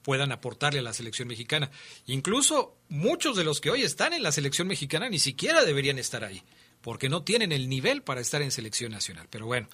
puedan 0.03 0.33
aportarle 0.33 0.81
a 0.81 0.83
la 0.83 0.93
selección 0.93 1.29
mexicana. 1.29 1.71
Incluso 2.07 2.77
muchos 2.89 3.37
de 3.37 3.45
los 3.45 3.61
que 3.61 3.71
hoy 3.71 3.83
están 3.83 4.13
en 4.13 4.23
la 4.23 4.33
selección 4.33 4.69
mexicana 4.69 5.09
ni 5.09 5.19
siquiera 5.19 5.65
deberían 5.65 5.99
estar 5.99 6.25
ahí, 6.25 6.43
porque 6.81 7.09
no 7.09 7.23
tienen 7.23 7.53
el 7.53 7.69
nivel 7.69 8.03
para 8.03 8.21
estar 8.21 8.43
en 8.43 8.51
selección 8.51 8.93
nacional. 8.93 9.29
Pero 9.31 9.47
bueno, 9.47 9.69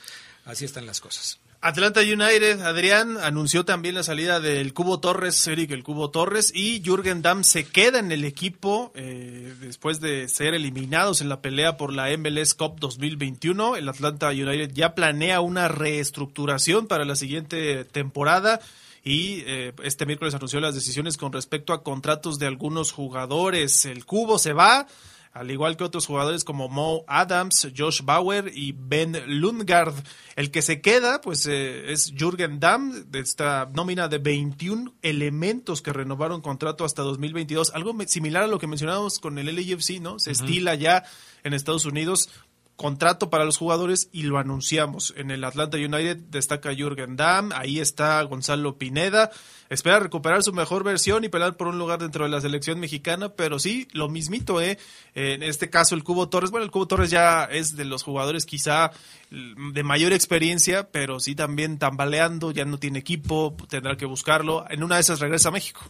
así 0.44 0.64
están 0.64 0.86
las 0.86 1.00
cosas. 1.00 1.40
Atlanta 1.60 2.02
United, 2.02 2.60
Adrián, 2.60 3.18
anunció 3.18 3.64
también 3.64 3.96
la 3.96 4.04
salida 4.04 4.38
del 4.38 4.72
Cubo 4.72 5.00
Torres, 5.00 5.44
Eric 5.48 5.72
el 5.72 5.82
Cubo 5.82 6.08
Torres, 6.08 6.52
y 6.54 6.80
Jürgen 6.84 7.20
Damm 7.20 7.42
se 7.42 7.64
queda 7.64 7.98
en 7.98 8.12
el 8.12 8.24
equipo 8.24 8.92
eh, 8.94 9.52
después 9.60 10.00
de 10.00 10.28
ser 10.28 10.54
eliminados 10.54 11.20
en 11.20 11.28
la 11.28 11.42
pelea 11.42 11.76
por 11.76 11.92
la 11.92 12.16
MLS 12.16 12.54
Cup 12.54 12.78
2021. 12.78 13.74
El 13.74 13.88
Atlanta 13.88 14.28
United 14.28 14.70
ya 14.72 14.94
planea 14.94 15.40
una 15.40 15.66
reestructuración 15.66 16.86
para 16.86 17.04
la 17.04 17.16
siguiente 17.16 17.84
temporada 17.84 18.60
y 19.04 19.42
eh, 19.46 19.72
este 19.82 20.06
miércoles 20.06 20.34
anunció 20.34 20.60
las 20.60 20.74
decisiones 20.74 21.16
con 21.16 21.32
respecto 21.32 21.72
a 21.72 21.82
contratos 21.82 22.38
de 22.38 22.46
algunos 22.46 22.92
jugadores. 22.92 23.84
El 23.84 24.04
Cubo 24.04 24.38
se 24.38 24.52
va, 24.52 24.86
al 25.32 25.50
igual 25.50 25.76
que 25.76 25.84
otros 25.84 26.06
jugadores 26.06 26.44
como 26.44 26.68
Mo 26.68 27.04
Adams, 27.06 27.68
Josh 27.76 28.02
Bauer 28.02 28.50
y 28.54 28.74
Ben 28.76 29.16
Lundgaard. 29.40 29.94
El 30.36 30.50
que 30.50 30.62
se 30.62 30.80
queda, 30.80 31.20
pues, 31.20 31.46
eh, 31.46 31.92
es 31.92 32.12
Jürgen 32.16 32.60
Damm, 32.60 33.10
de 33.10 33.20
esta 33.20 33.70
nómina 33.72 34.08
de 34.08 34.18
21 34.18 34.94
elementos 35.02 35.80
que 35.80 35.92
renovaron 35.92 36.40
contrato 36.40 36.84
hasta 36.84 37.02
2022. 37.02 37.72
Algo 37.74 37.96
similar 38.06 38.42
a 38.42 38.48
lo 38.48 38.58
que 38.58 38.66
mencionábamos 38.66 39.18
con 39.20 39.38
el 39.38 39.46
LAFC, 39.46 40.00
¿no? 40.00 40.18
Se 40.18 40.32
estila 40.32 40.74
ya 40.74 41.04
en 41.44 41.54
Estados 41.54 41.84
Unidos 41.84 42.30
contrato 42.78 43.28
para 43.28 43.44
los 43.44 43.56
jugadores 43.56 44.08
y 44.12 44.22
lo 44.22 44.38
anunciamos. 44.38 45.12
En 45.16 45.32
el 45.32 45.42
Atlanta 45.42 45.76
United 45.76 46.16
destaca 46.30 46.72
Jürgen 46.72 47.16
Damm, 47.16 47.50
ahí 47.52 47.80
está 47.80 48.22
Gonzalo 48.22 48.78
Pineda. 48.78 49.32
Espera 49.68 49.98
recuperar 49.98 50.44
su 50.44 50.52
mejor 50.52 50.84
versión 50.84 51.24
y 51.24 51.28
pelear 51.28 51.56
por 51.56 51.66
un 51.66 51.76
lugar 51.76 51.98
dentro 51.98 52.22
de 52.22 52.30
la 52.30 52.40
selección 52.40 52.78
mexicana, 52.78 53.30
pero 53.30 53.58
sí, 53.58 53.88
lo 53.90 54.08
mismito, 54.08 54.62
¿eh? 54.62 54.78
En 55.14 55.42
este 55.42 55.68
caso 55.68 55.96
el 55.96 56.04
Cubo 56.04 56.28
Torres, 56.28 56.52
bueno, 56.52 56.64
el 56.64 56.70
Cubo 56.70 56.86
Torres 56.86 57.10
ya 57.10 57.46
es 57.46 57.74
de 57.74 57.84
los 57.84 58.04
jugadores 58.04 58.46
quizá 58.46 58.92
de 59.28 59.82
mayor 59.82 60.12
experiencia, 60.12 60.88
pero 60.92 61.18
sí 61.18 61.34
también 61.34 61.80
tambaleando, 61.80 62.52
ya 62.52 62.64
no 62.64 62.78
tiene 62.78 63.00
equipo, 63.00 63.56
tendrá 63.68 63.96
que 63.96 64.06
buscarlo. 64.06 64.64
En 64.70 64.84
una 64.84 64.94
de 64.94 65.00
esas 65.00 65.18
regresa 65.18 65.48
a 65.48 65.52
México. 65.52 65.80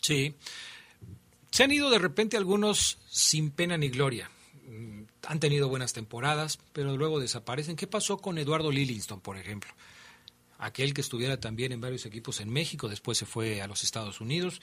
Sí. 0.00 0.36
Se 1.50 1.64
han 1.64 1.72
ido 1.72 1.90
de 1.90 1.98
repente 1.98 2.36
algunos 2.36 2.98
sin 3.10 3.50
pena 3.50 3.76
ni 3.76 3.88
gloria. 3.88 4.30
Han 5.28 5.40
tenido 5.40 5.68
buenas 5.68 5.92
temporadas, 5.92 6.58
pero 6.72 6.96
luego 6.96 7.20
desaparecen. 7.20 7.76
¿Qué 7.76 7.86
pasó 7.86 8.18
con 8.18 8.38
Eduardo 8.38 8.70
Lillingston, 8.70 9.20
por 9.20 9.36
ejemplo? 9.36 9.72
Aquel 10.58 10.94
que 10.94 11.00
estuviera 11.00 11.38
también 11.38 11.72
en 11.72 11.80
varios 11.80 12.06
equipos 12.06 12.40
en 12.40 12.50
México, 12.50 12.88
después 12.88 13.18
se 13.18 13.26
fue 13.26 13.62
a 13.62 13.66
los 13.66 13.82
Estados 13.82 14.20
Unidos 14.20 14.60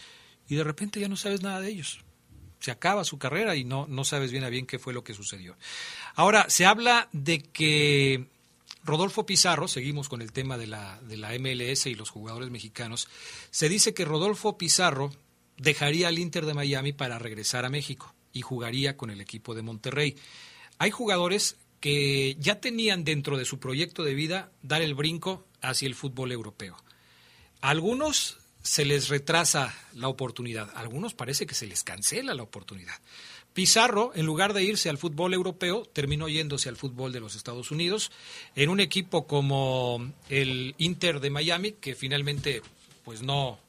y 0.47 0.55
de 0.55 0.63
repente 0.63 0.99
ya 0.99 1.07
no 1.07 1.15
sabes 1.15 1.41
nada 1.41 1.61
de 1.61 1.69
ellos. 1.69 1.99
Se 2.59 2.71
acaba 2.71 3.03
su 3.03 3.17
carrera 3.17 3.55
y 3.55 3.63
no, 3.63 3.87
no 3.87 4.03
sabes 4.03 4.31
bien 4.31 4.43
a 4.43 4.49
bien 4.49 4.65
qué 4.65 4.79
fue 4.79 4.93
lo 4.93 5.03
que 5.03 5.13
sucedió. 5.13 5.55
Ahora, 6.15 6.49
se 6.49 6.65
habla 6.65 7.07
de 7.13 7.39
que 7.39 8.27
Rodolfo 8.83 9.25
Pizarro, 9.25 9.67
seguimos 9.67 10.09
con 10.09 10.21
el 10.21 10.31
tema 10.31 10.57
de 10.57 10.67
la, 10.67 10.99
de 11.01 11.17
la 11.17 11.37
MLS 11.37 11.85
y 11.85 11.95
los 11.95 12.09
jugadores 12.09 12.49
mexicanos, 12.49 13.07
se 13.51 13.69
dice 13.69 13.93
que 13.93 14.05
Rodolfo 14.05 14.57
Pizarro 14.57 15.11
dejaría 15.57 16.07
al 16.07 16.19
Inter 16.19 16.45
de 16.45 16.53
Miami 16.53 16.93
para 16.93 17.19
regresar 17.19 17.65
a 17.65 17.69
México 17.69 18.13
y 18.33 18.41
jugaría 18.41 18.97
con 18.97 19.09
el 19.09 19.21
equipo 19.21 19.53
de 19.53 19.61
Monterrey. 19.61 20.15
Hay 20.79 20.91
jugadores 20.91 21.57
que 21.79 22.35
ya 22.39 22.59
tenían 22.59 23.03
dentro 23.03 23.37
de 23.37 23.45
su 23.45 23.59
proyecto 23.59 24.03
de 24.03 24.13
vida 24.13 24.51
dar 24.63 24.81
el 24.81 24.95
brinco 24.95 25.45
hacia 25.61 25.87
el 25.87 25.95
fútbol 25.95 26.31
europeo. 26.31 26.77
A 27.61 27.69
algunos 27.69 28.37
se 28.61 28.85
les 28.85 29.09
retrasa 29.09 29.75
la 29.93 30.07
oportunidad, 30.07 30.69
a 30.75 30.79
algunos 30.79 31.13
parece 31.13 31.45
que 31.45 31.55
se 31.55 31.67
les 31.67 31.83
cancela 31.83 32.33
la 32.33 32.43
oportunidad. 32.43 32.95
Pizarro, 33.53 34.11
en 34.15 34.25
lugar 34.25 34.53
de 34.53 34.63
irse 34.63 34.89
al 34.89 34.97
fútbol 34.97 35.33
europeo, 35.33 35.83
terminó 35.83 36.29
yéndose 36.29 36.69
al 36.69 36.77
fútbol 36.77 37.11
de 37.11 37.19
los 37.19 37.35
Estados 37.35 37.71
Unidos 37.71 38.11
en 38.55 38.69
un 38.69 38.79
equipo 38.79 39.27
como 39.27 40.13
el 40.29 40.75
Inter 40.77 41.19
de 41.19 41.29
Miami, 41.29 41.73
que 41.73 41.95
finalmente 41.95 42.61
pues 43.03 43.21
no, 43.21 43.59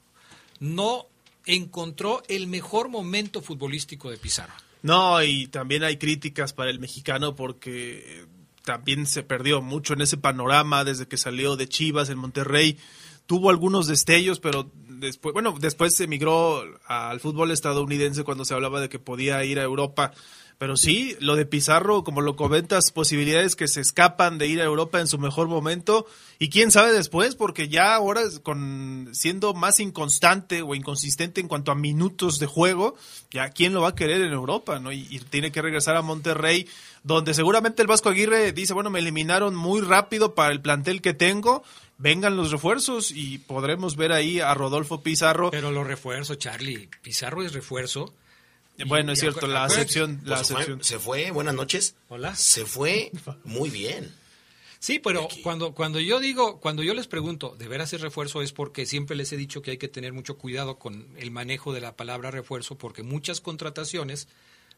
no 0.59 1.07
encontró 1.45 2.23
el 2.27 2.47
mejor 2.47 2.89
momento 2.89 3.41
futbolístico 3.41 4.11
de 4.11 4.17
Pizarro. 4.17 4.53
No, 4.81 5.21
y 5.23 5.47
también 5.47 5.83
hay 5.83 5.97
críticas 5.97 6.53
para 6.53 6.71
el 6.71 6.79
mexicano 6.79 7.35
porque 7.35 8.25
también 8.63 9.05
se 9.05 9.23
perdió 9.23 9.61
mucho 9.61 9.93
en 9.93 10.01
ese 10.01 10.17
panorama 10.17 10.83
desde 10.83 11.07
que 11.07 11.17
salió 11.17 11.55
de 11.55 11.67
Chivas 11.67 12.09
en 12.09 12.17
Monterrey. 12.17 12.77
Tuvo 13.25 13.49
algunos 13.49 13.87
destellos, 13.87 14.39
pero 14.39 14.71
después, 14.87 15.33
bueno, 15.33 15.55
después 15.59 15.95
se 15.95 16.05
emigró 16.05 16.63
al 16.85 17.19
fútbol 17.19 17.51
estadounidense 17.51 18.23
cuando 18.23 18.45
se 18.45 18.53
hablaba 18.53 18.81
de 18.81 18.89
que 18.89 18.99
podía 18.99 19.43
ir 19.45 19.59
a 19.59 19.63
Europa. 19.63 20.11
Pero 20.61 20.77
sí, 20.77 21.17
lo 21.19 21.35
de 21.35 21.47
Pizarro, 21.47 22.03
como 22.03 22.21
lo 22.21 22.35
comentas, 22.35 22.91
posibilidades 22.91 23.55
que 23.55 23.67
se 23.67 23.81
escapan 23.81 24.37
de 24.37 24.45
ir 24.45 24.61
a 24.61 24.65
Europa 24.65 24.99
en 24.99 25.07
su 25.07 25.17
mejor 25.17 25.47
momento. 25.47 26.05
Y 26.37 26.49
quién 26.51 26.69
sabe 26.69 26.93
después, 26.93 27.33
porque 27.33 27.67
ya 27.67 27.95
ahora 27.95 28.21
con 28.43 29.09
siendo 29.11 29.55
más 29.55 29.79
inconstante 29.79 30.61
o 30.61 30.75
inconsistente 30.75 31.41
en 31.41 31.47
cuanto 31.47 31.71
a 31.71 31.75
minutos 31.75 32.37
de 32.37 32.45
juego, 32.45 32.93
ya 33.31 33.49
quién 33.49 33.73
lo 33.73 33.81
va 33.81 33.87
a 33.87 33.95
querer 33.95 34.21
en 34.21 34.33
Europa, 34.33 34.77
¿no? 34.79 34.91
Y, 34.91 35.07
y 35.09 35.17
tiene 35.17 35.51
que 35.51 35.63
regresar 35.63 35.95
a 35.95 36.03
Monterrey, 36.03 36.67
donde 37.01 37.33
seguramente 37.33 37.81
el 37.81 37.87
Vasco 37.87 38.09
Aguirre 38.09 38.51
dice, 38.51 38.75
bueno, 38.75 38.91
me 38.91 38.99
eliminaron 38.99 39.55
muy 39.55 39.81
rápido 39.81 40.35
para 40.35 40.53
el 40.53 40.61
plantel 40.61 41.01
que 41.01 41.15
tengo, 41.15 41.63
vengan 41.97 42.37
los 42.37 42.51
refuerzos 42.51 43.09
y 43.09 43.39
podremos 43.39 43.95
ver 43.95 44.11
ahí 44.11 44.39
a 44.39 44.53
Rodolfo 44.53 45.01
Pizarro. 45.01 45.49
Pero 45.49 45.71
los 45.71 45.87
refuerzos, 45.87 46.37
Charlie, 46.37 46.87
Pizarro 47.01 47.41
es 47.41 47.53
refuerzo. 47.53 48.13
Bueno, 48.85 49.11
es 49.11 49.19
cierto, 49.19 49.47
la 49.47 49.65
acepción, 49.65 50.21
la 50.23 50.37
se, 50.37 50.53
fue, 50.53 50.55
acepción. 50.55 50.83
se 50.83 50.99
fue, 50.99 51.31
buenas 51.31 51.55
noches. 51.55 51.95
Hola. 52.09 52.35
Se 52.35 52.65
fue 52.65 53.11
muy 53.43 53.69
bien. 53.69 54.13
Sí, 54.79 54.97
pero 54.97 55.27
cuando, 55.43 55.75
cuando 55.75 55.99
yo 55.99 56.19
digo, 56.19 56.59
cuando 56.59 56.81
yo 56.81 56.95
les 56.95 57.05
pregunto, 57.05 57.55
¿de 57.55 57.67
veras 57.67 57.93
es 57.93 58.01
refuerzo? 58.01 58.41
Es 58.41 58.51
porque 58.51 58.87
siempre 58.87 59.15
les 59.15 59.31
he 59.31 59.37
dicho 59.37 59.61
que 59.61 59.71
hay 59.71 59.77
que 59.77 59.87
tener 59.87 60.11
mucho 60.11 60.39
cuidado 60.39 60.79
con 60.79 61.07
el 61.17 61.29
manejo 61.29 61.71
de 61.71 61.81
la 61.81 61.95
palabra 61.95 62.31
refuerzo, 62.31 62.79
porque 62.79 63.03
muchas 63.03 63.41
contrataciones 63.41 64.27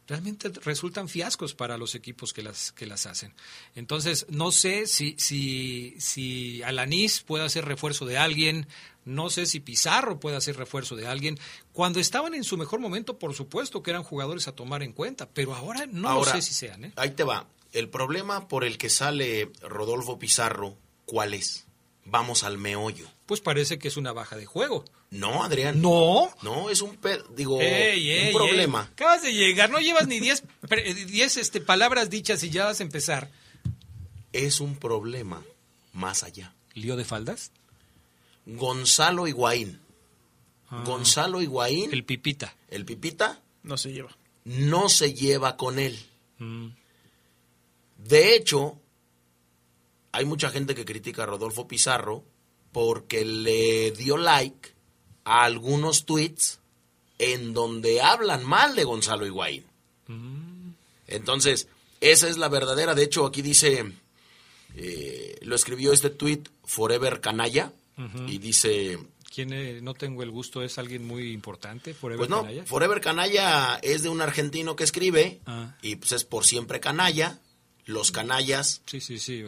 realmente 0.06 0.50
resultan 0.62 1.08
fiascos 1.08 1.54
para 1.54 1.78
los 1.78 1.94
equipos 1.94 2.32
que 2.32 2.42
las, 2.42 2.72
que 2.72 2.86
las 2.86 3.06
hacen. 3.06 3.32
Entonces, 3.74 4.26
no 4.28 4.52
sé 4.52 4.86
si, 4.86 5.14
si, 5.18 5.94
si 5.98 6.62
Alanis 6.62 7.20
puede 7.22 7.44
hacer 7.44 7.64
refuerzo 7.64 8.04
de 8.04 8.18
alguien, 8.18 8.66
no 9.04 9.30
sé 9.30 9.46
si 9.46 9.60
Pizarro 9.60 10.18
puede 10.20 10.36
hacer 10.36 10.56
refuerzo 10.56 10.96
de 10.96 11.06
alguien. 11.06 11.38
Cuando 11.72 12.00
estaban 12.00 12.34
en 12.34 12.44
su 12.44 12.56
mejor 12.56 12.80
momento, 12.80 13.18
por 13.18 13.34
supuesto 13.34 13.82
que 13.82 13.90
eran 13.90 14.02
jugadores 14.02 14.48
a 14.48 14.52
tomar 14.52 14.82
en 14.82 14.92
cuenta, 14.92 15.28
pero 15.28 15.54
ahora 15.54 15.86
no 15.86 16.08
Ahora, 16.08 16.34
lo 16.34 16.40
sé 16.40 16.42
si 16.46 16.54
sean. 16.54 16.84
¿eh? 16.86 16.92
Ahí 16.96 17.10
te 17.10 17.24
va. 17.24 17.46
El 17.72 17.88
problema 17.88 18.48
por 18.48 18.64
el 18.64 18.78
que 18.78 18.88
sale 18.90 19.50
Rodolfo 19.62 20.18
Pizarro, 20.18 20.76
¿cuál 21.06 21.34
es? 21.34 21.66
Vamos 22.06 22.44
al 22.44 22.58
meollo. 22.58 23.08
Pues 23.26 23.40
parece 23.40 23.78
que 23.78 23.88
es 23.88 23.96
una 23.96 24.12
baja 24.12 24.36
de 24.36 24.44
juego. 24.46 24.84
No, 25.10 25.42
Adrián. 25.44 25.80
No. 25.80 26.28
No, 26.42 26.68
es 26.70 26.82
un, 26.82 26.96
pe- 26.96 27.22
digo, 27.34 27.60
Ey, 27.60 28.10
ey, 28.10 28.26
un 28.28 28.34
problema. 28.34 28.82
ey. 28.82 28.92
Acabas 28.92 29.22
de 29.22 29.32
llegar, 29.32 29.70
no 29.70 29.78
llevas 29.80 30.06
ni 30.06 30.20
10 30.20 30.42
pre- 30.68 30.92
diez, 30.94 31.36
este, 31.38 31.60
palabras 31.60 32.10
dichas 32.10 32.42
y 32.44 32.50
ya 32.50 32.66
vas 32.66 32.80
a 32.80 32.82
empezar. 32.82 33.30
es 34.32 34.60
un 34.60 34.76
problema 34.76 35.42
más 35.92 36.22
allá. 36.24 36.52
¿Lío 36.74 36.96
de 36.96 37.04
faldas? 37.04 37.52
Gonzalo 38.46 39.26
Higuaín. 39.26 39.80
Ah. 40.68 40.82
Gonzalo 40.84 41.40
Higuaín, 41.42 41.92
El 41.92 42.04
pipita. 42.04 42.54
el 42.68 42.84
Pipita, 42.84 43.40
No 43.62 43.76
se 43.76 43.92
lleva. 43.92 44.16
no 44.44 44.88
se 44.88 45.14
lleva 45.14 45.56
con 45.56 45.78
él. 45.78 45.98
Mm. 46.38 46.68
De 47.98 48.34
hecho, 48.36 48.78
hay 50.12 50.24
mucha 50.24 50.50
gente 50.50 50.74
que 50.74 50.84
critica 50.84 51.22
a 51.22 51.26
Rodolfo 51.26 51.66
Pizarro 51.68 52.24
porque 52.72 53.24
le 53.24 53.92
dio 53.92 54.16
like 54.16 54.72
a 55.24 55.44
algunos 55.44 56.04
tweets 56.04 56.60
en 57.18 57.54
donde 57.54 58.02
hablan 58.02 58.44
mal 58.44 58.74
de 58.76 58.84
Gonzalo 58.84 59.24
Higuaín. 59.26 59.64
Entonces, 61.06 61.68
esa 62.00 62.28
es 62.28 62.36
la 62.36 62.48
verdadera. 62.48 62.94
De 62.94 63.04
hecho, 63.04 63.24
aquí 63.24 63.40
dice, 63.42 63.92
eh, 64.76 65.38
lo 65.42 65.54
escribió 65.54 65.92
este 65.92 66.10
tweet 66.10 66.42
Forever 66.64 67.20
Canalla 67.20 67.72
y 68.26 68.38
dice, 68.38 68.98
¿Quién 69.32 69.52
eh, 69.52 69.80
no 69.82 69.94
tengo 69.94 70.22
el 70.22 70.30
gusto? 70.30 70.62
¿Es 70.62 70.78
alguien 70.78 71.04
muy 71.06 71.32
importante? 71.32 71.92
Forever 71.94 72.18
pues 72.18 72.30
no, 72.30 72.42
Canalla? 72.42 72.64
Forever 72.66 73.00
Canalla 73.00 73.78
es 73.82 74.02
de 74.02 74.08
un 74.08 74.20
argentino 74.20 74.76
que 74.76 74.84
escribe 74.84 75.40
Ah. 75.46 75.76
y 75.82 75.96
pues 75.96 76.12
es 76.12 76.24
por 76.24 76.44
siempre 76.44 76.80
canalla. 76.80 77.38
Los 77.86 78.12
canallas 78.12 78.80
Sí, 78.86 79.00
sí, 79.00 79.18
sí. 79.18 79.44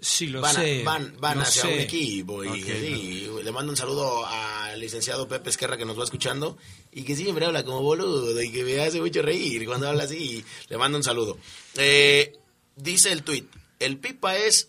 sí, 0.00 0.26
lo 0.28 0.40
van, 0.40 0.54
sé. 0.54 0.82
van, 0.84 1.14
van 1.18 1.40
hacia 1.40 1.62
sé. 1.62 1.68
un 1.74 1.80
equipo 1.80 2.44
y, 2.44 3.28
le 3.42 3.50
mando 3.50 3.70
un 3.72 3.76
saludo 3.76 4.24
al 4.26 4.78
licenciado 4.78 5.26
Pepe 5.26 5.50
Esquerra 5.50 5.76
que 5.76 5.84
nos 5.84 5.98
va 5.98 6.04
escuchando 6.04 6.56
y 6.92 7.02
que 7.02 7.16
siempre 7.16 7.44
habla 7.46 7.64
como 7.64 7.82
boludo 7.82 8.40
y 8.42 8.52
que 8.52 8.62
me 8.64 8.80
hace 8.80 9.00
mucho 9.00 9.22
reír 9.22 9.64
cuando 9.66 9.88
habla 9.88 10.04
así. 10.04 10.44
Le 10.68 10.76
mando 10.76 10.98
un 10.98 11.04
saludo. 11.04 11.38
Eh, 11.76 12.32
dice 12.76 13.10
el 13.10 13.22
tuit, 13.24 13.48
el 13.80 13.98
Pipa 13.98 14.36
es 14.36 14.68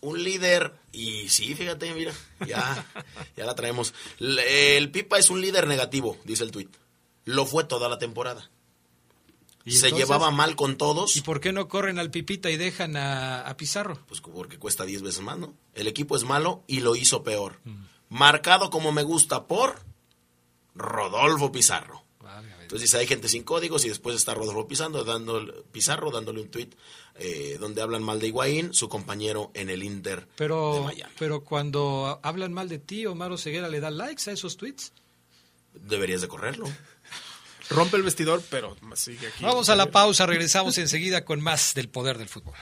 un 0.00 0.22
líder 0.22 0.74
y 0.92 1.28
sí, 1.28 1.54
fíjate, 1.54 1.92
mira, 1.94 2.12
ya, 2.46 2.86
ya 3.36 3.44
la 3.46 3.54
traemos. 3.54 3.94
El 4.18 4.90
Pipa 4.90 5.18
es 5.18 5.30
un 5.30 5.40
líder 5.40 5.66
negativo, 5.66 6.16
dice 6.24 6.44
el 6.44 6.50
tuit. 6.50 6.74
Lo 7.24 7.46
fue 7.46 7.64
toda 7.64 7.88
la 7.88 7.98
temporada. 7.98 8.50
¿Y 9.64 9.72
Se 9.72 9.88
entonces? 9.88 10.08
llevaba 10.08 10.30
mal 10.30 10.56
con 10.56 10.78
todos. 10.78 11.14
¿Y 11.16 11.20
por 11.20 11.40
qué 11.40 11.52
no 11.52 11.68
corren 11.68 11.98
al 11.98 12.10
Pipita 12.10 12.50
y 12.50 12.56
dejan 12.56 12.96
a, 12.96 13.42
a 13.42 13.56
Pizarro? 13.58 13.98
Pues 14.08 14.20
porque 14.22 14.58
cuesta 14.58 14.84
10 14.84 15.02
veces 15.02 15.20
más, 15.20 15.38
¿no? 15.38 15.54
El 15.74 15.86
equipo 15.86 16.16
es 16.16 16.24
malo 16.24 16.64
y 16.66 16.80
lo 16.80 16.96
hizo 16.96 17.22
peor. 17.22 17.60
Marcado 18.08 18.70
como 18.70 18.90
me 18.90 19.02
gusta 19.02 19.46
por 19.46 19.80
Rodolfo 20.74 21.52
Pizarro. 21.52 21.99
Entonces 22.70 22.88
dice, 22.88 22.98
hay 22.98 23.08
gente 23.08 23.28
sin 23.28 23.42
códigos 23.42 23.84
y 23.84 23.88
después 23.88 24.14
está 24.14 24.32
Rodolfo 24.32 24.68
Pizarro, 24.68 25.02
dando, 25.02 25.64
Pizarro 25.72 26.12
dándole 26.12 26.40
un 26.40 26.50
tuit 26.52 26.72
eh, 27.16 27.56
donde 27.58 27.82
hablan 27.82 28.00
mal 28.04 28.20
de 28.20 28.28
Higuaín, 28.28 28.72
su 28.72 28.88
compañero 28.88 29.50
en 29.54 29.70
el 29.70 29.82
Inter 29.82 30.20
de 30.20 30.26
Pero, 30.36 30.84
Miami. 30.84 31.12
pero 31.18 31.42
cuando 31.42 32.20
hablan 32.22 32.52
mal 32.52 32.68
de 32.68 32.78
ti, 32.78 33.06
Omar 33.06 33.36
Ceguera 33.38 33.68
le 33.68 33.80
da 33.80 33.90
likes 33.90 34.30
a 34.30 34.34
esos 34.34 34.56
tweets. 34.56 34.92
Deberías 35.74 36.20
de 36.20 36.28
correrlo. 36.28 36.66
Rompe 37.70 37.96
el 37.96 38.04
vestidor, 38.04 38.40
pero 38.48 38.76
sigue 38.94 39.26
aquí. 39.26 39.42
Vamos 39.42 39.68
a 39.68 39.74
la 39.74 39.90
pausa, 39.90 40.24
regresamos 40.26 40.78
enseguida 40.78 41.24
con 41.24 41.40
más 41.40 41.74
del 41.74 41.88
poder 41.88 42.18
del 42.18 42.28
fútbol. 42.28 42.54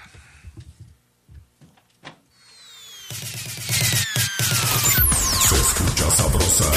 Se 5.48 5.54
escucha 5.54 6.10
sabrosa, 6.12 6.72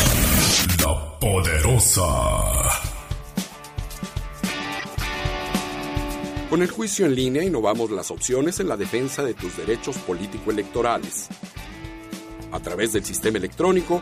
la 0.79 1.19
poderosa. 1.19 2.90
Con 6.51 6.61
el 6.61 6.69
juicio 6.69 7.05
en 7.05 7.15
línea 7.15 7.45
innovamos 7.45 7.91
las 7.91 8.11
opciones 8.11 8.59
en 8.59 8.67
la 8.67 8.75
defensa 8.75 9.23
de 9.23 9.33
tus 9.33 9.55
derechos 9.55 9.97
político-electorales. 9.99 11.29
A 12.51 12.59
través 12.59 12.91
del 12.91 13.05
sistema 13.05 13.37
electrónico, 13.37 14.01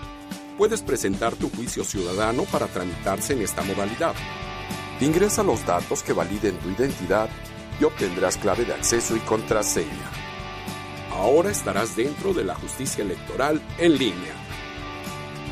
puedes 0.57 0.81
presentar 0.81 1.35
tu 1.35 1.51
juicio 1.51 1.83
ciudadano 1.83 2.45
para 2.45 2.65
tramitarse 2.65 3.33
en 3.33 3.43
esta 3.43 3.61
modalidad. 3.61 4.15
Ingresa 4.99 5.43
los 5.43 5.63
datos 5.63 6.01
que 6.01 6.11
validen 6.11 6.57
tu 6.57 6.69
identidad 6.69 7.29
y 7.79 7.83
obtendrás 7.83 8.37
clave 8.37 8.65
de 8.65 8.73
acceso 8.73 9.15
y 9.15 9.19
contraseña. 9.19 10.09
Ahora 11.11 11.51
estarás 11.51 11.95
dentro 11.95 12.33
de 12.33 12.45
la 12.45 12.55
justicia 12.55 13.03
electoral 13.03 13.61
en 13.77 13.95
línea. 13.95 14.33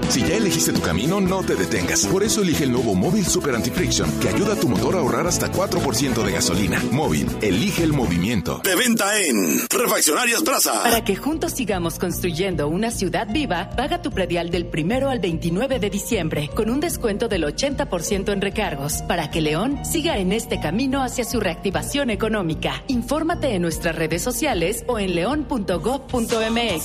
Si 0.11 0.19
ya 0.19 0.35
elegiste 0.35 0.73
tu 0.73 0.81
camino, 0.81 1.21
no 1.21 1.41
te 1.41 1.55
detengas. 1.55 2.05
Por 2.05 2.21
eso 2.21 2.41
elige 2.41 2.65
el 2.65 2.73
nuevo 2.73 2.93
Móvil 2.95 3.25
Super 3.25 3.55
Anti-Friction, 3.55 4.19
que 4.19 4.27
ayuda 4.27 4.55
a 4.55 4.55
tu 4.57 4.67
motor 4.67 4.97
a 4.97 4.99
ahorrar 4.99 5.25
hasta 5.25 5.49
4% 5.49 6.21
de 6.21 6.31
gasolina. 6.33 6.83
Móvil, 6.91 7.29
elige 7.41 7.81
el 7.83 7.93
movimiento. 7.93 8.59
De 8.61 8.75
venta 8.75 9.17
en 9.21 9.61
Refaccionarias 9.69 10.41
Plaza. 10.41 10.83
Para 10.83 11.05
que 11.05 11.15
juntos 11.15 11.53
sigamos 11.53 11.97
construyendo 11.97 12.67
una 12.67 12.91
ciudad 12.91 13.25
viva, 13.31 13.69
paga 13.77 14.01
tu 14.01 14.11
predial 14.11 14.49
del 14.49 14.65
primero 14.65 15.09
al 15.09 15.19
29 15.19 15.79
de 15.79 15.89
diciembre 15.89 16.49
con 16.53 16.69
un 16.69 16.81
descuento 16.81 17.29
del 17.29 17.45
80% 17.45 18.33
en 18.33 18.41
recargos 18.41 19.03
para 19.03 19.31
que 19.31 19.39
León 19.39 19.79
siga 19.85 20.17
en 20.17 20.33
este 20.33 20.59
camino 20.59 21.03
hacia 21.03 21.23
su 21.23 21.39
reactivación 21.39 22.09
económica. 22.09 22.83
Infórmate 22.87 23.55
en 23.55 23.61
nuestras 23.61 23.95
redes 23.95 24.21
sociales 24.21 24.83
o 24.87 24.99
en 24.99 25.15
león.gov.mx. 25.15 26.41
Grandes, 26.41 26.81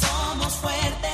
somos 0.00 0.54
fuertes, 0.54 0.74
somos 0.80 1.02
león. 1.02 1.13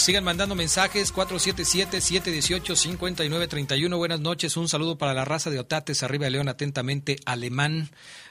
Sigan 0.00 0.24
mandando 0.24 0.54
mensajes 0.54 1.12
477-718-5931. 1.14 3.96
Buenas 3.98 4.20
noches. 4.20 4.56
Un 4.56 4.66
saludo 4.68 4.96
para 4.96 5.12
la 5.14 5.24
raza 5.26 5.50
de 5.50 5.58
Otates, 5.58 6.02
arriba 6.02 6.24
de 6.24 6.30
León, 6.30 6.48
atentamente, 6.48 7.18
alemán. 7.26 7.90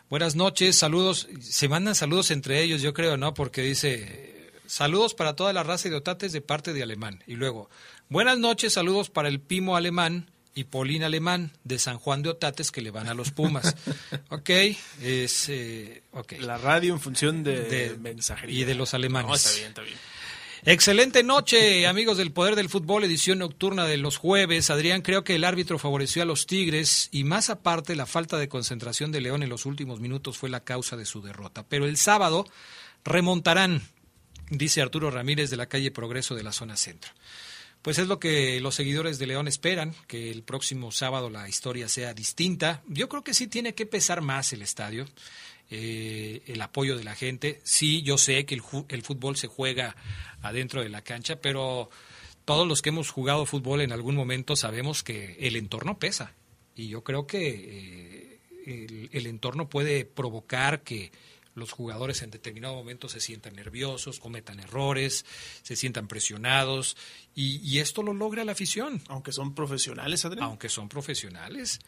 Buenas 0.10 0.36
noches, 0.36 0.76
saludos. 0.78 1.28
Se 1.42 1.68
mandan 1.70 1.94
saludos 1.94 2.32
entre 2.32 2.64
ellos, 2.64 2.82
yo 2.82 2.94
creo, 2.94 3.18
¿no? 3.18 3.34
Porque 3.36 3.62
dice, 3.62 4.50
Saludos 4.66 5.14
para 5.14 5.36
toda 5.36 5.54
la 5.54 5.62
raza 5.64 5.90
de 5.90 5.96
otates 5.96 6.32
de 6.32 6.42
parte 6.42 6.74
de 6.74 6.82
Alemán. 6.84 7.24
Y 7.28 7.36
luego, 7.36 7.70
buenas 8.08 8.38
noches, 8.40 8.74
saludos 8.74 9.10
para 9.10 9.28
el 9.28 9.40
Pimo 9.40 9.76
Alemán 9.76 10.30
y 10.54 10.66
Polín 10.66 11.04
Alemán 11.04 11.52
de 11.64 11.80
San 11.80 11.98
Juan 11.98 12.22
de 12.24 12.30
Otates 12.30 12.72
que 12.72 12.82
le 12.84 12.92
van 12.92 13.08
a 13.08 13.14
los 13.16 13.32
Pumas. 13.32 13.76
ok, 14.30 14.50
es... 15.02 15.50
eh. 15.50 16.04
La 16.40 16.58
radio 16.60 16.94
en 16.94 17.00
función 17.00 17.44
de, 17.44 17.62
De- 17.64 17.98
mensajería. 17.98 18.60
y 18.60 18.64
de 18.64 18.76
los 18.76 18.94
alemanes. 18.94 19.28
No, 19.30 19.36
está 19.36 19.52
bien, 19.54 19.68
está 19.70 19.82
bien. 19.82 19.98
Excelente 20.66 21.24
noche, 21.24 21.88
amigos 21.88 22.18
del 22.18 22.34
Poder 22.34 22.58
del 22.58 22.68
Fútbol, 22.68 23.06
edición 23.06 23.40
nocturna 23.40 23.86
de 23.86 23.96
los 23.96 24.18
jueves. 24.18 24.70
Adrián, 24.70 25.02
creo 25.02 25.24
que 25.24 25.36
el 25.36 25.46
árbitro 25.46 25.80
favoreció 25.80 26.22
a 26.22 26.26
los 26.26 26.48
Tigres 26.48 27.08
y 27.14 27.24
más 27.24 27.50
aparte 27.50 27.96
la 27.96 28.06
falta 28.06 28.38
de 28.38 28.50
concentración 28.50 29.14
de 29.14 29.22
León 29.22 29.42
en 29.42 29.48
los 29.48 29.66
últimos 29.66 30.02
minutos 30.02 30.38
fue 30.38 30.50
la 30.50 30.66
causa 30.66 30.98
de 30.98 31.06
su 31.06 31.22
derrota. 31.22 31.66
Pero 31.70 31.86
el 31.86 31.96
sábado 31.96 32.46
remontarán, 33.06 33.84
dice 34.50 34.82
Arturo 34.82 35.10
Ramírez 35.10 35.50
de 35.50 35.56
la 35.56 35.70
calle 35.70 35.92
Progreso 35.92 36.36
de 36.36 36.44
la 36.44 36.52
zona 36.52 36.76
centro. 36.76 37.14
Pues 37.82 37.98
es 37.98 38.10
lo 38.10 38.20
que 38.20 38.60
los 38.60 38.76
seguidores 38.76 39.18
de 39.18 39.28
León 39.28 39.48
esperan, 39.48 39.96
que 40.08 40.30
el 40.30 40.44
próximo 40.44 40.92
sábado 40.92 41.30
la 41.30 41.48
historia 41.48 41.88
sea 41.88 42.14
distinta. 42.14 42.84
Yo 42.86 43.08
creo 43.08 43.24
que 43.24 43.34
sí 43.34 43.48
tiene 43.48 43.74
que 43.74 43.86
pesar 43.86 44.20
más 44.20 44.52
el 44.52 44.62
estadio, 44.62 45.06
eh, 45.70 46.42
el 46.48 46.62
apoyo 46.62 46.98
de 46.98 47.04
la 47.04 47.16
gente. 47.16 47.62
Sí, 47.64 48.02
yo 48.02 48.18
sé 48.18 48.46
que 48.46 48.56
el, 48.56 48.62
el 48.90 49.02
fútbol 49.04 49.38
se 49.38 49.48
juega 49.48 49.96
adentro 50.42 50.82
de 50.82 50.90
la 50.90 51.02
cancha, 51.04 51.42
pero 51.42 51.90
todos 52.46 52.68
los 52.68 52.82
que 52.82 52.90
hemos 52.90 53.10
jugado 53.12 53.46
fútbol 53.46 53.82
en 53.82 53.92
algún 53.92 54.16
momento 54.16 54.56
sabemos 54.56 55.04
que 55.04 55.38
el 55.40 55.56
entorno 55.56 56.00
pesa. 56.00 56.34
Y 56.76 56.88
yo 56.88 57.04
creo 57.04 57.28
que 57.28 57.40
eh, 57.48 58.40
el, 58.66 59.10
el 59.12 59.28
entorno 59.28 59.70
puede 59.70 60.06
provocar 60.06 60.82
que 60.84 61.12
los 61.56 61.72
jugadores 61.72 62.22
en 62.22 62.32
determinado 62.32 62.74
momento 62.74 63.10
se 63.10 63.20
sientan 63.20 63.54
nerviosos, 63.54 64.20
cometan 64.20 64.60
errores, 64.60 65.26
se 65.62 65.76
sientan 65.76 66.08
presionados, 66.08 66.96
y, 67.36 67.58
y 67.58 67.80
esto 67.80 68.02
lo 68.02 68.14
logra 68.14 68.46
la 68.46 68.54
afición. 68.54 69.02
Aunque 69.10 69.32
son 69.32 69.54
profesionales, 69.54 70.26
Adrián. 70.26 70.46
Aunque 70.46 70.70
son 70.70 70.90
profesionales. 70.90 71.80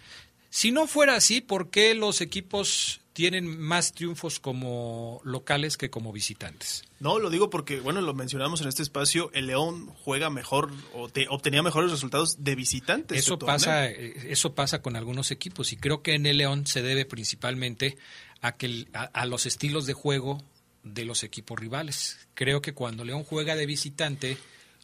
Si 0.54 0.72
no 0.72 0.86
fuera 0.86 1.16
así, 1.16 1.40
¿por 1.42 1.70
qué 1.70 1.96
los 1.96 2.20
equipos 2.20 3.00
tienen 3.14 3.58
más 3.60 3.94
triunfos 3.94 4.40
como 4.42 5.22
locales 5.24 5.78
que 5.78 5.90
como 5.90 6.12
visitantes? 6.12 6.84
No, 7.00 7.20
lo 7.20 7.30
digo 7.30 7.50
porque, 7.50 7.80
bueno, 7.80 8.02
lo 8.02 8.14
mencionamos 8.14 8.60
en 8.62 8.68
este 8.68 8.84
espacio, 8.84 9.32
el 9.34 9.48
León 9.48 9.88
juega 10.04 10.30
mejor 10.30 10.70
o 10.94 11.08
te- 11.08 11.28
obtenía 11.30 11.64
mejores 11.64 11.90
resultados 11.90 12.44
de 12.44 12.56
visitantes. 12.56 13.18
Eso 13.18 13.40
pasa, 13.40 13.88
eh, 13.90 14.14
eso 14.30 14.54
pasa 14.54 14.82
con 14.82 14.98
algunos 14.98 15.32
equipos 15.32 15.72
y 15.72 15.78
creo 15.78 16.04
que 16.04 16.16
en 16.16 16.26
el 16.26 16.38
León 16.38 16.68
se 16.68 16.82
debe 16.82 17.06
principalmente 17.06 17.98
a, 18.42 18.52
que 18.58 18.66
el- 18.66 18.90
a, 18.94 19.04
a 19.06 19.26
los 19.26 19.46
estilos 19.46 19.86
de 19.86 19.94
juego 19.94 20.44
de 20.84 21.06
los 21.06 21.24
equipos 21.24 21.58
rivales. 21.60 22.18
Creo 22.34 22.62
que 22.62 22.74
cuando 22.74 23.06
León 23.06 23.24
juega 23.24 23.56
de 23.56 23.66
visitante, 23.66 24.38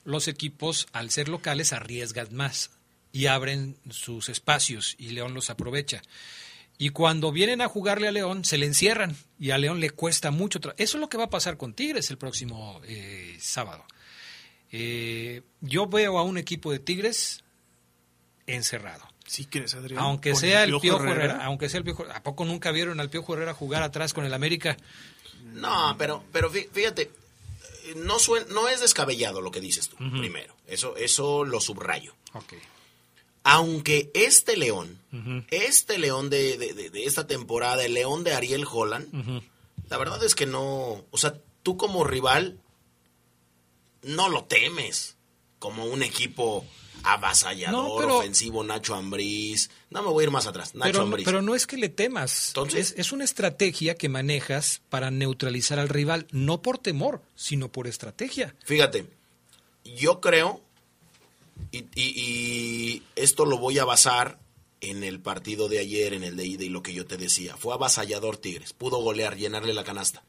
los 0.05 0.29
equipos 0.29 0.87
al 0.93 1.09
ser 1.11 1.27
locales 1.27 1.73
arriesgan 1.73 2.27
más 2.33 2.71
y 3.17 3.25
abren 3.27 3.77
sus 3.89 4.29
espacios 4.29 4.95
y 4.99 5.09
León 5.11 5.33
los 5.33 5.49
aprovecha. 5.49 6.01
Y 6.77 6.89
cuando 6.89 7.31
vienen 7.31 7.61
a 7.61 7.67
jugarle 7.67 8.07
a 8.07 8.11
León, 8.11 8.45
se 8.45 8.57
le 8.59 8.67
encierran 8.67 9.15
y 9.39 9.49
a 9.51 9.57
León 9.57 9.79
le 9.79 9.89
cuesta 9.89 10.29
mucho. 10.29 10.59
tra- 10.61 10.75
Eso 10.77 10.97
es 10.97 11.01
lo 11.01 11.09
que 11.09 11.17
va 11.17 11.23
a 11.25 11.29
pasar 11.29 11.57
con 11.57 11.73
Tigres 11.73 12.11
el 12.11 12.17
próximo 12.19 12.79
eh, 12.85 13.35
sábado. 13.39 13.83
Eh, 14.71 15.41
yo 15.61 15.87
veo 15.87 16.19
a 16.19 16.23
un 16.23 16.37
equipo 16.37 16.71
de 16.71 16.79
Tigres 16.79 17.43
encerrado. 18.45 19.07
Sí 19.25 19.45
crees, 19.45 19.73
Adrián. 19.75 19.99
Aunque 20.01 20.35
sea 20.35 20.63
el 20.63 20.69
Piojo 20.69 20.81
Piojo 20.81 21.03
Herrera. 21.03 21.23
Herrera, 21.25 21.45
aunque 21.45 21.69
sea 21.69 21.79
el 21.79 21.83
Piojo, 21.83 22.05
¿a 22.13 22.21
poco 22.23 22.45
nunca 22.45 22.71
vieron 22.71 22.99
al 22.99 23.09
Piojo 23.09 23.33
Herrera 23.33 23.53
jugar 23.53 23.83
atrás 23.83 24.13
con 24.13 24.25
el 24.25 24.33
América? 24.33 24.77
No, 25.53 25.95
pero, 25.97 26.23
pero 26.31 26.51
fí- 26.51 26.69
fíjate, 26.71 27.03
eh, 27.03 27.93
no, 27.97 28.19
suen- 28.19 28.47
no 28.49 28.69
es 28.69 28.79
descabellado 28.79 29.41
lo 29.41 29.51
que 29.51 29.59
dices 29.61 29.89
tú, 29.89 29.97
primero. 29.97 30.55
Eso, 30.67 30.95
eso 30.95 31.43
lo 31.43 31.59
subrayo. 31.59 32.13
Ok. 32.33 32.53
Aunque 33.49 34.11
este 34.13 34.57
León, 34.57 34.99
este 35.51 35.97
León 35.97 36.29
de, 36.29 36.57
de- 36.57 36.73
de- 36.73 36.89
de 36.89 37.05
esta 37.05 37.27
temporada, 37.27 37.85
el 37.85 37.93
León 37.93 38.23
de 38.25 38.33
Ariel 38.33 38.65
Holland, 38.69 39.41
la 39.89 39.97
verdad 39.97 40.21
es 40.23 40.35
que 40.35 40.45
no, 40.45 41.05
o 41.09 41.17
sea, 41.17 41.33
tú 41.63 41.77
como 41.77 42.03
rival 42.03 42.59
no 44.03 44.29
lo 44.29 44.43
temes 44.45 45.15
como 45.59 45.85
un 45.85 46.03
equipo 46.03 46.65
avasallador, 47.03 47.83
No, 47.89 47.95
pero- 47.97 48.17
ofensivo, 48.19 48.63
Nacho 48.63 48.95
Ambriz. 48.95 49.69
No 49.89 50.01
me 50.01 50.09
voy 50.09 50.23
a 50.23 50.25
ir 50.25 50.31
más 50.31 50.45
atrás, 50.45 50.75
Nacho 50.75 50.91
Pero, 50.91 51.03
Ambriz. 51.03 51.25
pero 51.25 51.41
no 51.41 51.55
es 51.55 51.65
que 51.65 51.77
le 51.77 51.89
temas. 51.89 52.49
Entonces- 52.49 52.91
es, 52.91 52.99
es 52.99 53.11
una 53.11 53.23
estrategia 53.23 53.95
que 53.95 54.09
manejas 54.09 54.81
para 54.89 55.09
neutralizar 55.09 55.79
al 55.79 55.89
rival, 55.89 56.27
no 56.31 56.61
por 56.61 56.79
temor, 56.79 57.21
sino 57.35 57.71
por 57.71 57.87
estrategia. 57.87 58.55
Fíjate, 58.65 59.07
yo 59.85 60.19
creo, 60.19 60.61
y, 61.71 61.79
y- 61.95 62.13
y 62.95 63.03
esto 63.15 63.45
lo 63.45 63.57
voy 63.57 63.79
a 63.79 63.85
basar 63.85 64.39
en 64.81 65.03
el 65.03 65.19
partido 65.19 65.67
de 65.69 65.79
ayer, 65.79 66.13
en 66.13 66.23
el 66.23 66.35
de 66.37 66.45
ida 66.45 66.63
y 66.63 66.69
lo 66.69 66.83
que 66.83 66.93
yo 66.93 67.05
te 67.05 67.17
decía. 67.17 67.57
Fue 67.57 67.73
avasallador 67.73 68.37
Tigres, 68.37 68.73
pudo 68.73 68.97
golear, 68.97 69.35
llenarle 69.35 69.73
la 69.73 69.83
canasta. 69.83 70.23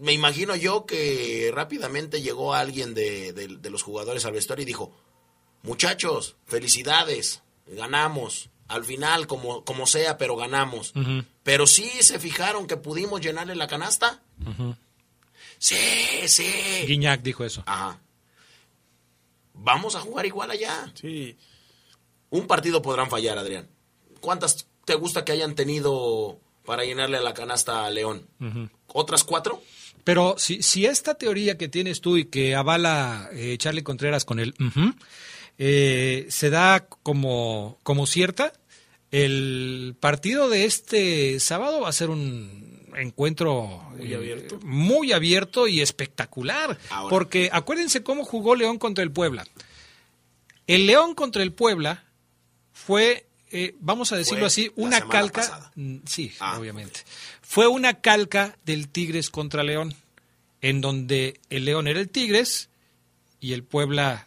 Me 0.00 0.12
imagino 0.12 0.56
yo 0.56 0.86
que 0.86 1.50
rápidamente 1.54 2.22
llegó 2.22 2.54
alguien 2.54 2.94
de, 2.94 3.32
de- 3.32 3.48
de 3.58 3.70
los 3.70 3.82
jugadores 3.82 4.24
al 4.24 4.32
vestuario 4.32 4.62
y 4.62 4.66
dijo, 4.66 4.92
muchachos, 5.62 6.36
felicidades, 6.46 7.42
ganamos. 7.66 8.48
Al 8.68 8.84
final, 8.84 9.26
como, 9.26 9.64
como 9.64 9.86
sea, 9.86 10.16
pero 10.16 10.34
ganamos. 10.36 10.94
Pero 11.42 11.66
sí 11.66 11.84
se 12.00 12.18
fijaron 12.18 12.66
que 12.66 12.78
pudimos 12.78 13.20
llenarle 13.20 13.54
la 13.54 13.66
canasta. 13.68 14.22
Sí, 15.58 15.76
sí. 16.26 16.50
Guiñac 16.86 17.20
dijo 17.22 17.44
eso. 17.44 17.62
Ajá. 17.66 18.00
Vamos 19.54 19.94
a 19.96 20.00
jugar 20.00 20.26
igual 20.26 20.50
allá. 20.50 20.92
Sí. 20.94 21.36
Un 22.30 22.46
partido 22.46 22.82
podrán 22.82 23.10
fallar, 23.10 23.38
Adrián. 23.38 23.68
¿Cuántas 24.20 24.66
te 24.84 24.94
gusta 24.94 25.24
que 25.24 25.32
hayan 25.32 25.54
tenido 25.54 26.40
para 26.64 26.84
llenarle 26.84 27.20
la 27.20 27.34
canasta 27.34 27.86
a 27.86 27.90
León? 27.90 28.26
¿Otras 28.86 29.24
cuatro? 29.24 29.62
Pero 30.04 30.34
si, 30.38 30.62
si 30.62 30.86
esta 30.86 31.14
teoría 31.14 31.56
que 31.56 31.68
tienes 31.68 32.00
tú 32.00 32.16
y 32.16 32.24
que 32.24 32.54
avala 32.54 33.28
eh, 33.32 33.56
Charlie 33.58 33.82
Contreras 33.82 34.24
con 34.24 34.40
el 34.40 34.54
ujú, 34.58 34.94
eh, 35.58 36.26
se 36.28 36.50
da 36.50 36.86
como, 36.86 37.78
como 37.82 38.06
cierta, 38.06 38.52
el 39.10 39.94
partido 40.00 40.48
de 40.48 40.64
este 40.64 41.38
sábado 41.38 41.82
va 41.82 41.88
a 41.88 41.92
ser 41.92 42.10
un 42.10 42.71
encuentro 42.96 43.82
Muy 43.96 44.12
eh, 44.12 44.16
abierto. 44.16 44.60
muy 44.64 45.12
abierto 45.12 45.66
y 45.68 45.80
espectacular. 45.80 46.78
Ahora. 46.90 47.10
Porque 47.10 47.48
acuérdense 47.52 48.02
cómo 48.02 48.24
jugó 48.24 48.54
León 48.54 48.78
contra 48.78 49.02
el 49.04 49.10
Puebla. 49.12 49.46
El 50.66 50.86
León 50.86 51.14
contra 51.14 51.42
el 51.42 51.52
Puebla 51.52 52.04
fue, 52.72 53.26
eh, 53.50 53.74
vamos 53.80 54.12
a 54.12 54.16
decirlo 54.16 54.40
Fue 54.40 54.46
así, 54.46 54.72
una 54.76 55.00
calca. 55.08 55.40
pasada. 55.42 55.72
Sí, 56.06 56.32
Ah. 56.40 56.58
obviamente. 56.58 57.00
Fue 57.42 57.66
una 57.66 58.00
calca 58.00 58.56
del 58.64 58.88
Tigres 58.88 59.28
contra 59.30 59.62
León, 59.62 59.94
en 60.60 60.80
donde 60.80 61.40
el 61.50 61.64
León 61.64 61.86
era 61.88 62.00
el 62.00 62.08
Tigres 62.08 62.68
y 63.40 63.52
el 63.52 63.64
Puebla 63.64 64.26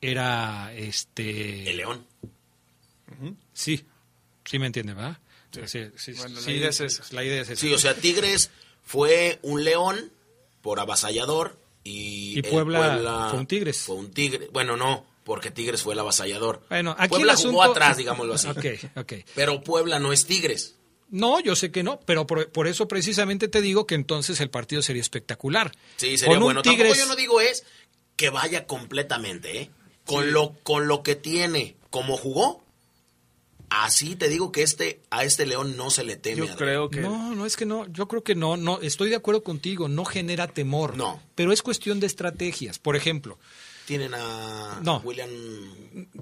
era 0.00 0.72
este. 0.74 1.68
El 1.70 1.76
León. 1.78 2.06
Sí, 3.52 3.84
sí 4.44 4.58
me 4.58 4.66
entiende, 4.66 4.94
¿verdad? 4.94 5.18
Sí, 5.66 5.86
sí, 5.96 6.12
Bueno, 6.12 6.34
la 6.36 6.40
sí, 6.40 6.50
idea 6.52 6.68
es 6.70 6.80
esa. 6.80 7.04
La 7.10 7.24
idea 7.24 7.42
es 7.42 7.50
esa. 7.50 7.60
Sí, 7.60 7.72
o 7.74 7.78
sea, 7.78 7.94
Tigres 7.94 8.50
fue 8.84 9.38
un 9.42 9.64
León 9.64 10.12
por 10.62 10.80
avasallador 10.80 11.58
y, 11.84 12.40
Puebla 12.42 13.28
fue 13.30 13.38
un 13.38 13.46
Tigres. 13.46 13.78
Fue 13.78 13.96
un 13.96 14.10
Tigre. 14.12 14.48
Bueno, 14.52 14.76
no, 14.76 15.04
porque 15.24 15.50
Tigres 15.50 15.82
fue 15.82 15.94
el 15.94 16.00
avasallador. 16.00 16.62
Bueno, 16.68 16.94
aquí 16.98 17.08
Puebla 17.10 17.32
el 17.32 17.38
asunto... 17.38 17.52
jugó 17.58 17.62
atrás, 17.64 17.96
digámoslo 17.96 18.34
así. 18.34 18.48
Ok, 18.48 18.64
ok. 18.96 19.12
Pero 19.34 19.62
Puebla 19.62 19.98
no 19.98 20.12
es 20.12 20.26
Tigres. 20.26 20.76
No, 21.10 21.40
yo 21.40 21.54
sé 21.56 21.70
que 21.70 21.82
no, 21.82 22.00
pero 22.00 22.26
por, 22.26 22.50
por 22.50 22.66
eso 22.66 22.88
precisamente 22.88 23.46
te 23.48 23.60
digo 23.60 23.86
que 23.86 23.94
entonces 23.94 24.40
el 24.40 24.48
partido 24.48 24.80
sería 24.80 25.02
espectacular. 25.02 25.72
Sí, 25.96 26.16
sería 26.16 26.36
Con 26.36 26.44
bueno. 26.44 26.62
Tigres- 26.62 26.78
Tampoco 26.88 26.98
yo 26.98 27.06
no 27.06 27.16
digo 27.16 27.40
es 27.42 27.64
que 28.16 28.30
vaya 28.30 28.66
completamente, 28.66 29.58
¿eh? 29.60 29.70
Con, 30.06 30.32
lo, 30.32 30.54
con 30.62 30.88
lo 30.88 31.02
que 31.02 31.14
tiene, 31.14 31.76
como 31.90 32.16
jugó, 32.16 32.64
así 33.72 34.16
te 34.16 34.28
digo 34.28 34.52
que 34.52 34.62
este 34.62 35.00
a 35.10 35.24
este 35.24 35.46
León 35.46 35.76
no 35.76 35.90
se 35.90 36.04
le 36.04 36.16
teme. 36.16 36.36
Yo 36.38 36.42
Adrián. 36.44 36.58
creo 36.58 36.90
que. 36.90 37.00
No, 37.00 37.34
no 37.34 37.46
es 37.46 37.56
que 37.56 37.64
no, 37.66 37.86
yo 37.88 38.08
creo 38.08 38.22
que 38.22 38.34
no, 38.34 38.56
no, 38.56 38.80
estoy 38.80 39.10
de 39.10 39.16
acuerdo 39.16 39.42
contigo, 39.42 39.88
no 39.88 40.04
genera 40.04 40.46
temor. 40.48 40.96
No. 40.96 41.20
Pero 41.34 41.52
es 41.52 41.62
cuestión 41.62 42.00
de 42.00 42.06
estrategias. 42.06 42.78
Por 42.78 42.96
ejemplo, 42.96 43.38
Tienen 43.86 44.14
a 44.14 44.80
No. 44.82 44.98
William... 45.04 45.30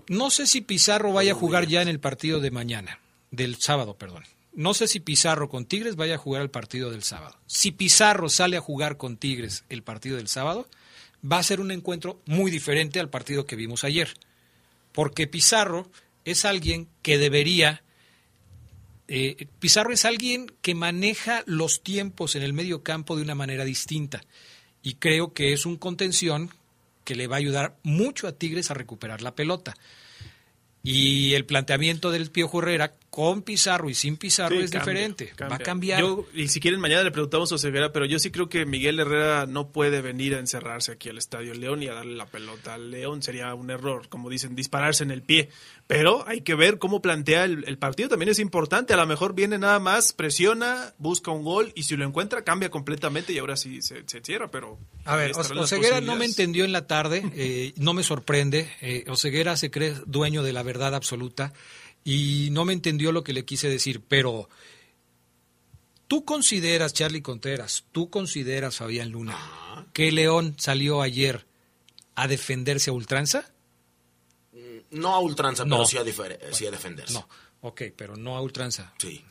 no 0.08 0.30
sé 0.30 0.46
si 0.46 0.60
Pizarro 0.60 1.12
vaya 1.12 1.32
a 1.32 1.34
jugar 1.36 1.66
ya 1.66 1.82
en 1.82 1.88
el 1.88 2.00
partido 2.00 2.40
de 2.40 2.50
mañana, 2.50 3.00
del 3.30 3.56
sábado, 3.60 3.94
perdón. 3.94 4.24
No 4.52 4.74
sé 4.74 4.88
si 4.88 4.98
Pizarro 5.00 5.48
con 5.48 5.64
Tigres 5.64 5.94
vaya 5.96 6.16
a 6.16 6.18
jugar 6.18 6.42
el 6.42 6.50
partido 6.50 6.90
del 6.90 7.02
sábado. 7.04 7.36
Si 7.46 7.70
Pizarro 7.70 8.28
sale 8.28 8.56
a 8.56 8.60
jugar 8.60 8.96
con 8.96 9.16
Tigres 9.16 9.64
el 9.68 9.82
partido 9.82 10.16
del 10.16 10.26
sábado, 10.28 10.66
va 11.30 11.38
a 11.38 11.42
ser 11.42 11.60
un 11.60 11.70
encuentro 11.70 12.20
muy 12.26 12.50
diferente 12.50 12.98
al 12.98 13.10
partido 13.10 13.46
que 13.46 13.54
vimos 13.56 13.84
ayer. 13.84 14.12
Porque 14.92 15.28
Pizarro 15.28 15.88
es 16.24 16.44
alguien 16.44 16.88
que 17.02 17.18
debería 17.18 17.82
eh, 19.12 19.48
Pizarro 19.58 19.92
es 19.92 20.04
alguien 20.04 20.46
que 20.62 20.76
maneja 20.76 21.42
los 21.44 21.82
tiempos 21.82 22.36
en 22.36 22.42
el 22.42 22.52
medio 22.52 22.84
campo 22.84 23.16
de 23.16 23.22
una 23.22 23.34
manera 23.34 23.64
distinta 23.64 24.20
y 24.82 24.94
creo 24.94 25.32
que 25.32 25.52
es 25.52 25.66
un 25.66 25.76
contención 25.76 26.50
que 27.04 27.16
le 27.16 27.26
va 27.26 27.34
a 27.34 27.38
ayudar 27.38 27.76
mucho 27.82 28.28
a 28.28 28.32
Tigres 28.32 28.70
a 28.70 28.74
recuperar 28.74 29.20
la 29.20 29.34
pelota. 29.34 29.74
Y 30.84 31.34
el 31.34 31.44
planteamiento 31.44 32.12
del 32.12 32.30
Piojo 32.30 32.60
Herrera 32.60 32.94
con 33.10 33.42
Pizarro 33.42 33.90
y 33.90 33.94
sin 33.94 34.16
Pizarro 34.16 34.54
Sí, 34.56 34.62
es 34.62 34.70
cambia, 34.70 34.92
diferente. 34.92 35.24
Va 35.40 35.46
a 35.46 35.58
cambia. 35.58 35.64
cambiar. 35.64 36.00
Yo- 36.00 36.26
y 36.32 36.46
si 36.48 36.60
quieren, 36.60 36.78
mañana 36.78 37.02
le 37.02 37.10
preguntamos 37.10 37.50
a 37.52 37.58
Ceguera, 37.58 37.92
pero 37.92 38.06
yo 38.06 38.20
sí 38.20 38.30
creo 38.30 38.48
que 38.48 38.64
Miguel 38.66 39.00
Herrera 39.00 39.46
no 39.46 39.72
puede 39.72 40.00
venir 40.00 40.36
a 40.36 40.38
encerrarse 40.38 40.92
aquí 40.92 41.08
al 41.08 41.18
Estadio 41.18 41.52
León 41.54 41.82
y 41.82 41.88
a 41.88 41.94
darle 41.94 42.14
la 42.14 42.26
pelota 42.26 42.74
al 42.74 42.92
León. 42.92 43.20
Sería 43.22 43.52
un 43.54 43.68
error, 43.70 44.08
como 44.08 44.30
dicen, 44.30 44.54
dispararse 44.54 45.02
en 45.02 45.10
el 45.10 45.22
pie. 45.22 45.48
Pero 45.88 46.24
hay 46.28 46.42
que 46.42 46.54
ver 46.54 46.78
cómo 46.78 47.02
plantea 47.02 47.44
el, 47.46 47.64
el 47.66 47.78
partido. 47.78 48.08
También 48.08 48.28
es 48.28 48.38
importante. 48.38 48.94
A 48.94 48.96
lo 48.96 49.06
mejor 49.06 49.34
viene 49.34 49.58
nada 49.58 49.80
más, 49.80 50.12
presiona, 50.12 50.94
busca 50.98 51.32
un 51.32 51.42
gol 51.42 51.72
y 51.74 51.82
si 51.82 51.96
lo 51.96 52.04
encuentra, 52.04 52.44
cambia 52.44 52.70
completamente 52.70 53.32
y 53.32 53.38
ahora 53.38 53.56
sí 53.56 53.82
se, 53.82 54.04
se 54.06 54.20
cierra. 54.20 54.52
Pero 54.52 54.78
A 55.04 55.16
ver, 55.16 55.32
Oseguera 55.32 56.00
no 56.00 56.14
me 56.14 56.26
entendió 56.26 56.64
en 56.64 56.70
la 56.70 56.86
tarde, 56.86 57.24
eh, 57.34 57.72
no 57.76 57.92
me 57.92 58.04
sorprende. 58.04 58.70
Eh, 58.80 59.04
Oseguera 59.08 59.56
se 59.56 59.72
cree 59.72 59.94
dueño 60.06 60.44
de 60.44 60.52
la 60.52 60.62
verdad 60.62 60.94
absoluta 60.94 61.52
y 62.04 62.48
no 62.52 62.64
me 62.64 62.72
entendió 62.72 63.12
lo 63.12 63.22
que 63.24 63.32
le 63.32 63.44
quise 63.44 63.68
decir, 63.68 64.00
pero 64.06 64.48
tú 66.08 66.24
consideras, 66.24 66.92
Charlie 66.92 67.22
Contreras, 67.22 67.84
tú 67.92 68.10
consideras, 68.10 68.76
Fabián 68.76 69.10
Luna, 69.10 69.36
que 69.92 70.10
León 70.12 70.54
salió 70.58 71.02
ayer 71.02 71.46
a 72.14 72.26
defenderse 72.28 72.90
a 72.90 72.92
ultranza? 72.92 73.50
No 74.90 75.14
a 75.14 75.20
ultranza, 75.20 75.64
No. 75.64 75.76
pero 75.76 75.86
sí 75.86 75.98
a, 75.98 76.04
sí 76.52 76.66
a 76.66 76.70
defenderse. 76.70 77.14
No, 77.14 77.28
ok, 77.60 77.82
pero 77.96 78.16
no 78.16 78.36
a 78.36 78.40
ultranza. 78.42 78.92
Sí. 78.98 79.24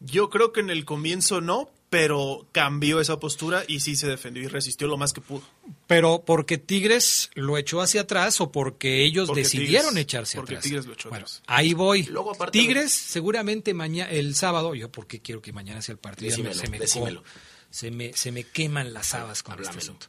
Yo 0.00 0.28
creo 0.28 0.52
que 0.52 0.60
en 0.60 0.70
el 0.70 0.84
comienzo 0.84 1.40
no, 1.40 1.70
pero 1.90 2.46
cambió 2.52 3.00
esa 3.00 3.18
postura 3.18 3.64
y 3.66 3.80
sí 3.80 3.96
se 3.96 4.06
defendió 4.06 4.42
y 4.42 4.46
resistió 4.48 4.86
lo 4.88 4.96
más 4.98 5.12
que 5.14 5.20
pudo. 5.22 5.42
Pero 5.86 6.22
porque 6.26 6.58
Tigres 6.58 7.30
lo 7.34 7.56
echó 7.56 7.80
hacia 7.80 8.02
atrás 8.02 8.40
o 8.42 8.52
porque 8.52 9.04
ellos 9.04 9.28
Porque 9.28 9.42
decidieron 9.42 9.90
Tigres- 9.94 10.02
echarse 10.02 10.36
porque 10.36 10.54
atrás. 10.56 10.64
Tigres 10.64 10.86
lo 10.86 10.92
echó 10.92 11.08
Bueno, 11.08 11.24
atrás. 11.24 11.42
ahí 11.46 11.72
voy. 11.72 12.02
Luego, 12.04 12.32
aparte- 12.34 12.58
Tigres 12.58 12.92
seguramente 12.92 13.72
mañana 13.72 14.10
el 14.10 14.34
sábado, 14.34 14.74
yo 14.74 14.92
porque 14.92 15.20
quiero 15.20 15.40
que 15.40 15.52
mañana 15.54 15.80
sea 15.80 15.94
el 15.94 15.98
partido, 15.98 16.30
Decímelo, 16.30 16.54
se 16.54 16.68
me 16.68 16.78
decímelo. 16.78 17.24
se 17.70 17.90
me 17.90 18.12
se 18.12 18.32
me 18.32 18.44
queman 18.44 18.92
las 18.92 19.14
habas 19.14 19.42
con 19.42 19.54
este 19.54 19.68
Háblamelo. 19.68 19.82
asunto. 19.82 20.06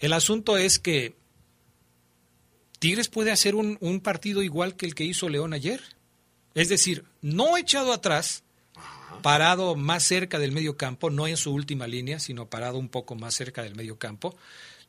El 0.00 0.12
asunto 0.12 0.58
es 0.58 0.78
que 0.78 1.14
Tigres 2.78 3.08
puede 3.08 3.30
hacer 3.30 3.54
un, 3.54 3.78
un 3.80 4.00
partido 4.00 4.42
igual 4.42 4.76
que 4.76 4.86
el 4.86 4.94
que 4.94 5.04
hizo 5.04 5.28
León 5.28 5.52
ayer. 5.54 5.80
Es 6.54 6.68
decir, 6.68 7.04
no 7.22 7.56
echado 7.56 7.92
atrás, 7.92 8.42
parado 9.22 9.74
más 9.76 10.02
cerca 10.02 10.38
del 10.38 10.52
medio 10.52 10.76
campo, 10.76 11.10
no 11.10 11.26
en 11.26 11.36
su 11.36 11.52
última 11.52 11.86
línea, 11.86 12.18
sino 12.18 12.50
parado 12.50 12.78
un 12.78 12.88
poco 12.88 13.14
más 13.14 13.34
cerca 13.34 13.62
del 13.62 13.74
medio 13.74 13.98
campo. 13.98 14.36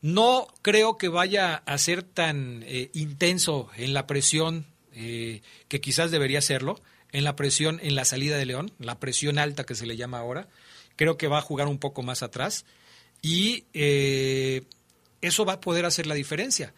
No 0.02 0.48
creo 0.62 0.98
que 0.98 1.08
vaya 1.08 1.56
a 1.56 1.78
ser 1.78 2.04
tan 2.04 2.64
eh, 2.64 2.90
intenso 2.94 3.70
en 3.78 3.94
la 3.94 4.06
presión 4.06 4.66
eh, 4.92 5.42
que 5.70 5.80
quizás 5.80 6.12
debería 6.12 6.42
serlo, 6.42 6.82
en 7.12 7.24
la 7.24 7.36
presión 7.36 7.80
en 7.82 7.96
la 7.96 8.06
salida 8.06 8.38
de 8.38 8.46
León, 8.46 8.74
la 8.80 9.00
presión 9.00 9.38
alta 9.38 9.64
que 9.64 9.76
se 9.76 9.86
le 9.86 9.96
llama 9.96 10.20
ahora. 10.20 10.50
Creo 10.96 11.18
que 11.18 11.28
va 11.28 11.38
a 11.38 11.42
jugar 11.42 11.68
un 11.68 11.78
poco 11.78 12.04
más 12.04 12.22
atrás 12.22 12.66
y 13.22 13.66
eh, 13.74 14.64
eso 15.22 15.46
va 15.46 15.54
a 15.54 15.62
poder 15.62 15.86
hacer 15.86 16.08
la 16.08 16.16
diferencia. 16.16 16.74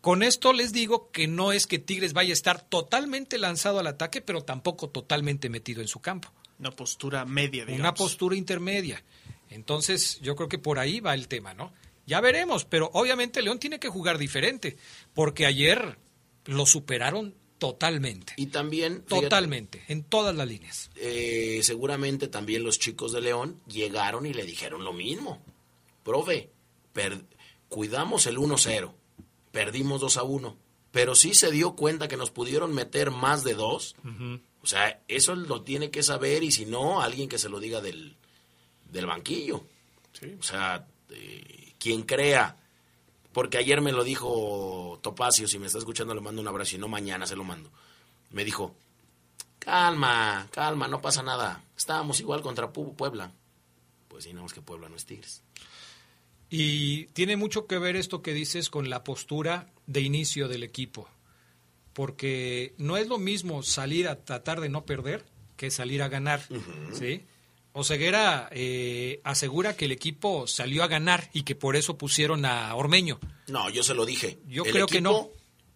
Con 0.00 0.22
esto 0.22 0.52
les 0.52 0.72
digo 0.72 1.10
que 1.12 1.28
no 1.28 1.52
es 1.52 1.66
que 1.66 1.78
Tigres 1.78 2.12
vaya 2.12 2.30
a 2.30 2.32
estar 2.32 2.62
totalmente 2.62 3.38
lanzado 3.38 3.78
al 3.78 3.86
ataque, 3.86 4.20
pero 4.20 4.42
tampoco 4.42 4.88
totalmente 4.88 5.48
metido 5.48 5.80
en 5.80 5.88
su 5.88 6.00
campo. 6.00 6.32
Una 6.62 6.70
postura 6.76 7.24
media, 7.24 7.64
digamos. 7.64 7.80
Una 7.80 7.92
postura 7.94 8.36
intermedia. 8.36 9.02
Entonces, 9.50 10.18
yo 10.22 10.34
creo 10.36 10.48
que 10.48 10.58
por 10.58 10.78
ahí 10.78 11.00
va 11.00 11.12
el 11.14 11.28
tema, 11.28 11.54
¿no? 11.54 11.72
Ya 12.06 12.20
veremos, 12.20 12.64
pero 12.64 12.90
obviamente 12.94 13.42
León 13.42 13.58
tiene 13.58 13.78
que 13.78 13.88
jugar 13.88 14.16
diferente, 14.18 14.76
porque 15.14 15.44
ayer 15.46 15.98
lo 16.46 16.64
superaron 16.66 17.34
totalmente. 17.58 18.32
Y 18.36 18.46
también, 18.46 19.04
fíjate, 19.06 19.22
Totalmente, 19.22 19.82
en 19.88 20.02
todas 20.02 20.34
las 20.34 20.48
líneas. 20.48 20.90
eh, 20.96 21.60
seguramente 21.62 22.26
también 22.28 22.64
los 22.64 22.78
chicos 22.78 23.12
de 23.12 23.20
León 23.20 23.60
llegaron 23.68 24.26
y 24.26 24.32
le 24.32 24.44
dijeron 24.44 24.82
lo 24.84 24.92
mismo. 24.92 25.40
Profe, 26.02 26.50
per- 26.92 27.24
cuidamos 27.68 28.26
el 28.26 28.38
1-0, 28.38 28.92
perdimos 29.52 30.00
2 30.00 30.16
a 30.16 30.22
1, 30.24 30.56
pero 30.90 31.14
sí 31.14 31.34
se 31.34 31.50
dio 31.52 31.76
cuenta 31.76 32.08
que 32.08 32.16
nos 32.16 32.30
pudieron 32.30 32.74
meter 32.74 33.10
más 33.12 33.44
de 33.44 33.54
dos. 33.54 33.94
O 34.62 34.66
sea, 34.66 35.02
eso 35.08 35.34
lo 35.34 35.62
tiene 35.62 35.90
que 35.90 36.02
saber 36.02 36.42
y 36.44 36.52
si 36.52 36.66
no, 36.66 37.00
alguien 37.02 37.28
que 37.28 37.38
se 37.38 37.48
lo 37.48 37.58
diga 37.60 37.80
del, 37.80 38.16
del 38.90 39.06
banquillo. 39.06 39.64
O 40.38 40.42
sea, 40.42 40.86
eh, 41.10 41.72
quien 41.78 42.02
crea, 42.02 42.56
porque 43.32 43.58
ayer 43.58 43.80
me 43.80 43.90
lo 43.92 44.04
dijo 44.04 45.00
Topacio, 45.02 45.48
si 45.48 45.58
me 45.58 45.66
está 45.66 45.78
escuchando 45.78 46.14
le 46.14 46.20
mando 46.20 46.40
un 46.40 46.48
abrazo 46.48 46.76
y 46.76 46.78
no 46.78 46.86
mañana 46.88 47.26
se 47.26 47.34
lo 47.34 47.42
mando. 47.44 47.70
Me 48.30 48.44
dijo, 48.44 48.74
calma, 49.58 50.46
calma, 50.52 50.86
no 50.88 51.00
pasa 51.00 51.22
nada. 51.22 51.64
Estábamos 51.76 52.20
igual 52.20 52.40
contra 52.42 52.72
Pu- 52.72 52.94
Puebla. 52.94 53.32
Pues 54.08 54.24
sí, 54.24 54.32
no 54.32 54.46
es 54.46 54.52
que 54.52 54.62
Puebla 54.62 54.88
no 54.88 54.96
es 54.96 55.06
Tigres. 55.06 55.42
Y 56.50 57.06
tiene 57.06 57.36
mucho 57.36 57.66
que 57.66 57.78
ver 57.78 57.96
esto 57.96 58.22
que 58.22 58.34
dices 58.34 58.68
con 58.70 58.90
la 58.90 59.02
postura 59.04 59.68
de 59.86 60.02
inicio 60.02 60.48
del 60.48 60.62
equipo. 60.62 61.08
Porque 61.92 62.74
no 62.78 62.96
es 62.96 63.06
lo 63.06 63.18
mismo 63.18 63.62
salir 63.62 64.08
a 64.08 64.24
tratar 64.24 64.60
de 64.60 64.68
no 64.68 64.86
perder 64.86 65.24
que 65.56 65.70
salir 65.70 66.02
a 66.02 66.08
ganar. 66.08 66.42
¿sí? 66.98 67.24
Oseguera 67.72 68.48
eh, 68.52 69.20
asegura 69.24 69.76
que 69.76 69.86
el 69.86 69.92
equipo 69.92 70.46
salió 70.46 70.82
a 70.82 70.88
ganar 70.88 71.30
y 71.32 71.42
que 71.42 71.54
por 71.54 71.76
eso 71.76 71.96
pusieron 71.96 72.44
a 72.44 72.74
Ormeño. 72.74 73.20
No, 73.46 73.70
yo 73.70 73.82
se 73.82 73.94
lo 73.94 74.04
dije. 74.04 74.38
Yo 74.46 74.64
El 74.64 74.72
creo 74.72 74.86
que 74.86 75.00
no. 75.00 75.28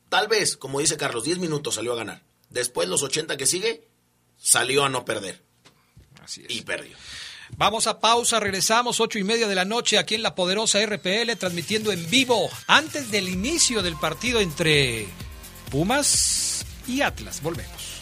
Tal 0.09 0.29
vez, 0.29 0.57
como 0.57 0.81
dice 0.81 0.97
Carlos, 0.97 1.25
10 1.25 1.39
minutos 1.39 1.77
salió 1.77 1.93
a 1.93 1.97
ganar. 1.97 2.23
Después, 2.51 2.89
los 2.89 3.03
80 3.03 3.37
que 3.37 3.47
sigue, 3.47 3.89
salió 4.37 4.85
a 4.85 4.89
no 4.89 5.05
perder. 5.05 5.43
Así 6.23 6.45
es. 6.47 6.55
Y 6.55 6.63
perdió. 6.63 6.97
Vamos 7.57 7.87
a 7.87 8.01
pausa, 8.01 8.41
regresamos 8.41 9.01
ocho 9.01 9.19
y 9.19 9.25
media 9.25 9.47
de 9.47 9.55
la 9.55 9.65
noche 9.65 9.99
aquí 9.99 10.17
en 10.17 10.23
la 10.23 10.35
poderosa 10.35 10.85
RPL, 10.85 11.37
transmitiendo 11.39 11.93
en 11.93 12.09
vivo 12.11 12.51
antes 12.67 13.11
del 13.11 13.29
inicio 13.29 13.83
del 13.83 13.97
partido 13.97 14.41
entre 14.41 15.07
Pumas 15.71 16.65
y 16.87 17.03
Atlas. 17.03 17.41
Volvemos. 17.43 18.01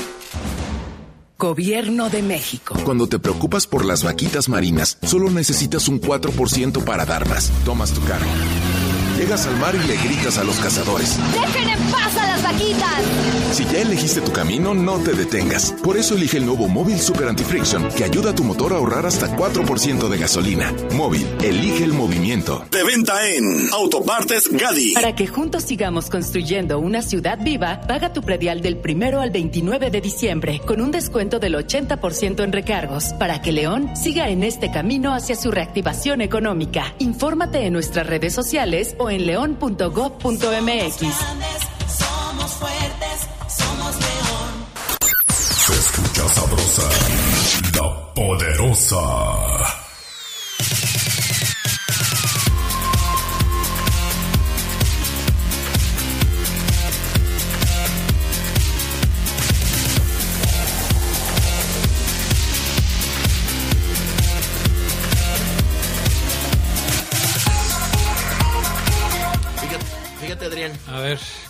Gobierno 1.41 2.11
de 2.11 2.21
México. 2.21 2.77
Cuando 2.83 3.07
te 3.07 3.17
preocupas 3.17 3.65
por 3.65 3.83
las 3.83 4.03
vaquitas 4.03 4.47
marinas, 4.47 4.99
solo 5.01 5.31
necesitas 5.31 5.87
un 5.87 5.99
4% 5.99 6.83
para 6.83 7.03
darlas. 7.03 7.51
Tomas 7.65 7.91
tu 7.93 8.01
carro. 8.03 8.27
Llegas 9.21 9.45
al 9.45 9.55
mar 9.57 9.75
y 9.75 9.87
le 9.87 9.97
gritas 9.97 10.39
a 10.39 10.43
los 10.43 10.57
cazadores. 10.59 11.19
¡Dejen 11.31 11.69
en 11.69 11.91
paz 11.91 12.17
a 12.17 12.25
las 12.25 12.41
vaquitas! 12.41 13.01
Si 13.51 13.65
ya 13.65 13.81
elegiste 13.81 14.19
tu 14.21 14.31
camino, 14.31 14.73
no 14.73 14.97
te 14.97 15.13
detengas. 15.13 15.73
Por 15.83 15.95
eso 15.95 16.15
elige 16.15 16.37
el 16.37 16.45
nuevo 16.47 16.67
Móvil 16.67 16.99
Super 16.99 17.27
Anti-Friction, 17.27 17.89
que 17.89 18.03
ayuda 18.03 18.31
a 18.31 18.35
tu 18.35 18.43
motor 18.43 18.73
a 18.73 18.77
ahorrar 18.77 19.05
hasta 19.05 19.27
4% 19.37 20.09
de 20.09 20.17
gasolina. 20.17 20.73
Móvil, 20.95 21.27
elige 21.43 21.83
el 21.83 21.93
movimiento. 21.93 22.65
De 22.71 22.83
venta 22.83 23.27
en 23.27 23.69
Autopartes 23.73 24.49
Gadi. 24.51 24.93
Para 24.93 25.13
que 25.13 25.27
juntos 25.27 25.65
sigamos 25.65 26.09
construyendo 26.09 26.79
una 26.79 27.03
ciudad 27.03 27.37
viva, 27.39 27.81
paga 27.81 28.13
tu 28.13 28.23
predial 28.23 28.61
del 28.61 28.77
primero 28.77 29.21
al 29.21 29.29
29 29.29 29.91
de 29.91 30.01
diciembre, 30.01 30.61
con 30.65 30.81
un 30.81 30.89
descuento 30.89 31.37
del 31.37 31.53
80% 31.53 32.43
en 32.43 32.51
recargos, 32.53 33.13
para 33.19 33.41
que 33.43 33.51
León 33.51 33.91
siga 33.95 34.29
en 34.29 34.43
este 34.43 34.71
camino 34.71 35.13
hacia 35.13 35.35
su 35.35 35.51
reactivación 35.51 36.21
económica. 36.21 36.95
Infórmate 36.97 37.67
en 37.67 37.73
nuestras 37.73 38.07
redes 38.07 38.33
sociales 38.33 38.95
o 38.97 39.09
en 39.09 39.10
león.gov.mx. 39.19 40.97
Somos 41.97 42.51
fuertes, 42.53 43.27
somos 43.47 43.95
león. 43.95 44.51
Se 45.29 45.73
escucha 45.73 46.27
sabrosa, 46.29 46.89
la 47.75 48.13
poderosa. 48.13 49.01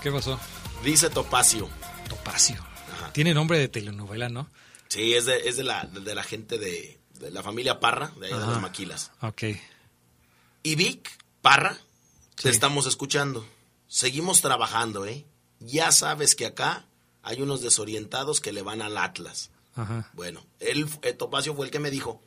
¿Qué 0.01 0.11
pasó? 0.11 0.39
Dice 0.83 1.09
Topacio. 1.09 1.69
Topacio. 2.09 2.63
Tiene 3.13 3.33
nombre 3.33 3.59
de 3.59 3.67
telenovela, 3.67 4.29
¿no? 4.29 4.49
Sí, 4.87 5.13
es 5.13 5.25
de, 5.25 5.47
es 5.49 5.57
de, 5.57 5.63
la, 5.63 5.85
de 5.85 6.15
la 6.15 6.23
gente 6.23 6.57
de, 6.57 6.99
de 7.19 7.31
la 7.31 7.43
familia 7.43 7.79
Parra, 7.79 8.11
de 8.19 8.27
allá 8.27 8.37
de 8.37 8.43
Ajá. 8.43 8.51
los 8.53 8.61
Maquilas. 8.61 9.11
Ok. 9.21 9.43
Y 10.63 10.75
Vic 10.75 11.09
Parra, 11.41 11.77
Sí. 12.37 12.43
te 12.43 12.49
estamos 12.49 12.85
escuchando. 12.87 13.45
Seguimos 13.87 14.41
trabajando, 14.41 15.05
¿eh? 15.05 15.25
Ya 15.59 15.91
sabes 15.91 16.35
que 16.35 16.45
acá 16.47 16.85
hay 17.23 17.41
unos 17.41 17.61
desorientados 17.61 18.41
que 18.41 18.51
le 18.51 18.61
van 18.63 18.81
al 18.81 18.97
Atlas. 18.97 19.51
Ajá. 19.75 20.09
Bueno, 20.13 20.43
él, 20.59 20.87
eh, 21.03 21.13
Topacio 21.13 21.53
fue 21.55 21.65
el 21.65 21.71
que 21.71 21.79
me 21.79 21.91
dijo, 21.91 22.21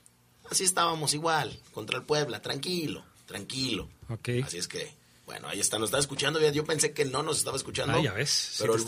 así 0.50 0.64
estábamos 0.64 1.14
igual, 1.14 1.58
contra 1.72 1.98
el 1.98 2.04
Puebla, 2.04 2.40
tranquilo, 2.42 3.04
tranquilo. 3.26 3.88
Ok. 4.08 4.28
Así 4.44 4.58
es 4.58 4.68
que, 4.68 4.94
bueno, 5.26 5.48
ahí 5.48 5.60
está, 5.60 5.78
nos 5.78 5.88
está 5.88 5.98
escuchando. 5.98 6.40
ya- 6.40 6.50
Yo 6.52 6.64
pensé 6.64 6.92
que 6.92 7.04
no 7.04 7.22
nos 7.22 7.38
estaba 7.38 7.56
escuchando. 7.56 7.94
Ah, 7.98 8.02
ya 8.02 8.12
ves, 8.12 8.56
Pero 8.58 8.74
el 8.74 8.84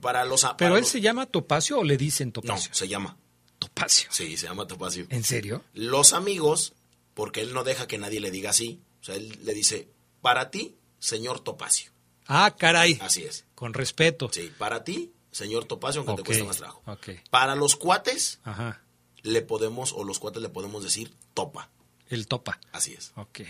para 0.00 0.24
los... 0.24 0.42
para 0.42 0.56
¿Pero 0.56 0.74
él 0.76 0.82
los- 0.82 0.90
se 0.90 1.00
llama 1.00 1.26
Topacio 1.26 1.78
o 1.80 1.84
le 1.84 1.96
dicen 1.96 2.28
No, 2.28 2.32
Topacio? 2.40 2.72
se 2.74 2.88
llama. 2.88 3.16
Topacio. 3.58 4.08
Sí, 4.10 4.36
se 4.36 4.46
llama 4.46 4.66
Topacio. 4.66 5.06
¿En 5.10 5.24
serio? 5.24 5.62
Los 5.74 6.12
amigos, 6.12 6.72
porque 7.14 7.40
él 7.42 7.52
no 7.52 7.64
deja 7.64 7.86
que 7.86 7.98
nadie 7.98 8.20
le 8.20 8.30
diga 8.30 8.50
así, 8.50 8.80
o 9.00 9.04
sea, 9.04 9.16
él 9.16 9.38
le 9.42 9.52
dice, 9.52 9.88
para 10.22 10.50
ti, 10.50 10.76
señor 10.98 11.40
Topacio. 11.40 11.90
Ah, 12.26 12.54
caray. 12.56 12.98
Así 13.02 13.24
es. 13.24 13.44
Con 13.54 13.74
respeto. 13.74 14.30
Sí, 14.32 14.52
para 14.56 14.84
ti, 14.84 15.12
señor 15.32 15.64
Topacio, 15.66 16.00
aunque 16.02 16.22
te 16.22 16.26
cueste 16.26 16.44
más 16.44 16.56
trabajo. 16.58 16.82
Ok. 16.86 17.08
Para 17.30 17.54
los 17.56 17.76
cuates, 17.76 18.38
Ajá. 18.44 18.80
le 19.22 19.42
podemos, 19.42 19.92
o 19.92 20.04
los 20.04 20.18
cuates 20.20 20.40
le 20.40 20.48
podemos 20.48 20.82
decir 20.84 21.12
Topa. 21.34 21.68
El 22.08 22.26
Topa. 22.28 22.58
Así 22.72 22.92
es. 22.94 23.12
Ok. 23.16 23.40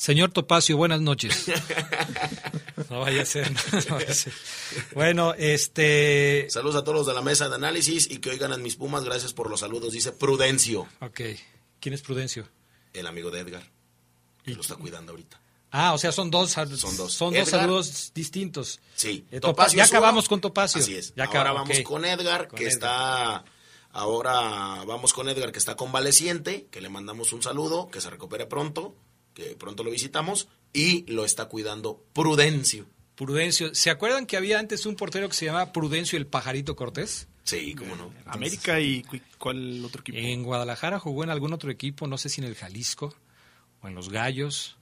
Señor 0.00 0.30
Topacio, 0.32 0.78
buenas 0.78 1.02
noches. 1.02 1.44
No 2.88 3.00
vaya 3.00 3.22
a 3.22 3.26
ser, 3.26 3.48
no 3.52 3.94
vaya 3.96 4.10
a 4.10 4.14
ser. 4.14 4.32
Bueno, 4.94 5.34
este... 5.34 6.46
Saludos 6.50 6.74
a 6.76 6.82
todos 6.82 6.96
los 6.98 7.06
de 7.06 7.12
la 7.14 7.20
mesa 7.20 7.48
de 7.48 7.54
análisis 7.54 8.10
y 8.10 8.18
que 8.18 8.30
oigan 8.30 8.52
a 8.52 8.56
mis 8.56 8.74
pumas. 8.74 9.04
Gracias 9.04 9.32
por 9.32 9.48
los 9.50 9.60
saludos. 9.60 9.92
Dice 9.92 10.10
Prudencio, 10.10 10.88
Ok. 11.00 11.20
¿Quién 11.78 11.92
es 11.94 12.00
Prudencio? 12.02 12.48
el 12.94 13.06
amigo 13.06 13.30
de 13.30 13.40
Edgar. 13.40 13.62
Que 14.42 14.54
lo 14.54 14.62
está 14.62 14.74
cuidando 14.74 15.12
ahorita. 15.12 15.40
Ah, 15.70 15.92
o 15.92 15.98
sea, 15.98 16.10
son 16.10 16.30
dos, 16.32 16.50
son 16.52 16.76
Son 16.78 16.96
dos. 16.96 17.18
dos 17.18 17.32
Edgar- 17.34 17.46
saludos 17.46 18.10
distintos. 18.14 18.80
Sí, 18.96 19.24
Eh, 19.30 19.38
Topacio 19.38 19.76
ya 19.76 19.84
acabamos 19.84 20.28
con 20.28 20.40
Topacio. 20.40 20.80
Así 20.80 20.96
es. 20.96 21.14
Ya 21.14 21.24
ahora 21.26 21.52
vamos 21.52 21.78
con 21.82 22.04
Edgar, 22.06 22.48
Con 22.48 22.56
que 22.58 22.64
Edgar. 22.64 22.72
está. 22.72 23.44
Ahora 23.92 24.82
vamos 24.84 25.12
con 25.12 25.28
Edgar, 25.28 25.52
que 25.52 25.58
está 25.58 25.76
convaleciente, 25.76 26.66
que 26.72 26.80
le 26.80 26.88
mandamos 26.88 27.32
un 27.34 27.42
saludo, 27.42 27.88
que 27.90 28.00
se 28.00 28.08
recupere 28.10 28.46
pronto, 28.46 28.96
que 29.48 29.56
pronto 29.56 29.82
lo 29.84 29.90
visitamos, 29.90 30.48
y 30.72 31.04
lo 31.10 31.24
está 31.24 31.46
cuidando 31.46 32.04
Prudencio. 32.12 32.86
Prudencio. 33.16 33.74
¿Se 33.74 33.90
acuerdan 33.90 34.26
que 34.26 34.36
había 34.36 34.58
antes 34.58 34.86
un 34.86 34.96
portero 34.96 35.28
que 35.28 35.34
se 35.34 35.44
llamaba 35.46 35.72
Prudencio 35.72 36.16
el 36.18 36.26
Pajarito 36.26 36.74
Cortés? 36.76 37.28
Sí, 37.44 37.74
cómo 37.74 37.96
no. 37.96 38.12
América 38.26 38.80
y 38.80 39.02
cu- 39.02 39.18
cuál 39.38 39.84
otro 39.84 40.00
equipo. 40.02 40.16
En 40.18 40.42
Guadalajara 40.42 40.98
jugó 40.98 41.24
en 41.24 41.30
algún 41.30 41.52
otro 41.52 41.70
equipo, 41.70 42.06
no 42.06 42.16
sé 42.18 42.28
si 42.28 42.40
en 42.40 42.46
el 42.46 42.54
Jalisco 42.54 43.14
o 43.82 43.88
en 43.88 43.94
los 43.94 44.08
Gallos 44.10 44.76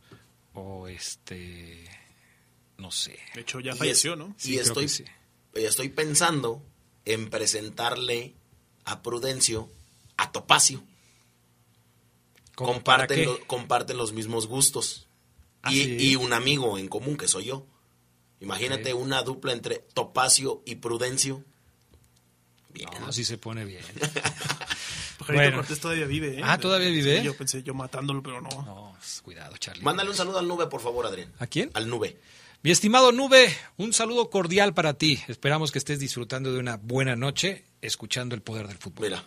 o 0.52 0.86
este 0.88 1.84
no 2.76 2.90
sé. 2.92 3.18
De 3.34 3.40
hecho, 3.40 3.58
ya 3.60 3.72
Y 3.74 3.76
falleció, 3.78 4.12
es- 4.12 4.18
¿no? 4.18 4.34
Sí, 4.38 4.54
y 4.54 4.58
estoy, 4.58 4.88
sí. 4.88 5.04
estoy 5.54 5.88
pensando 5.88 6.62
en 7.04 7.30
presentarle 7.30 8.34
a 8.84 9.02
Prudencio 9.02 9.68
a 10.16 10.30
Topacio. 10.30 10.82
¿Cómo 12.58 12.82
para 12.82 13.06
Comparten, 13.06 13.24
lo- 13.24 13.46
comparten 13.46 13.96
los 13.96 14.12
mismos 14.12 14.46
gustos. 14.48 15.06
Ah, 15.62 15.72
y, 15.72 15.84
sí. 15.84 15.96
y 16.00 16.16
un 16.16 16.32
amigo 16.32 16.76
en 16.78 16.88
común 16.88 17.16
que 17.16 17.28
soy 17.28 17.44
yo. 17.46 17.66
Imagínate 18.40 18.94
una 18.94 19.22
dupla 19.22 19.52
entre 19.52 19.78
Topacio 19.94 20.62
y 20.66 20.76
Prudencio. 20.76 21.44
Bien. 22.70 22.88
No, 23.00 23.12
se 23.12 23.38
pone 23.38 23.64
bien. 23.64 23.82
Pajarito 25.18 25.42
Bueno. 25.42 25.56
Cortés 25.58 25.80
todavía 25.80 26.06
vive, 26.06 26.38
¿eh? 26.38 26.42
Ah, 26.44 26.58
¿todavía 26.58 26.88
vive? 26.90 27.18
Sí, 27.18 27.24
yo 27.24 27.36
pensé 27.36 27.62
yo 27.62 27.74
matándolo, 27.74 28.22
pero 28.22 28.40
no. 28.40 28.48
No, 28.50 28.96
cuidado, 29.22 29.56
Charlie. 29.56 29.82
Mándale 29.82 30.10
un 30.10 30.16
saludo 30.16 30.38
al 30.38 30.46
Nube, 30.48 30.66
por 30.66 30.80
favor, 30.80 31.06
Adrián. 31.06 31.32
¿A 31.38 31.46
quién? 31.46 31.70
Al 31.74 31.88
Nube. 31.88 32.18
Mi 32.62 32.70
estimado 32.72 33.12
Nube, 33.12 33.54
un 33.76 33.92
saludo 33.92 34.30
cordial 34.30 34.74
para 34.74 34.94
ti. 34.94 35.20
Esperamos 35.28 35.70
que 35.72 35.78
estés 35.78 36.00
disfrutando 36.00 36.52
de 36.52 36.58
una 36.58 36.76
buena 36.76 37.14
noche 37.16 37.64
escuchando 37.82 38.34
el 38.34 38.42
poder 38.42 38.66
del 38.68 38.78
fútbol. 38.78 39.06
Mira, 39.06 39.24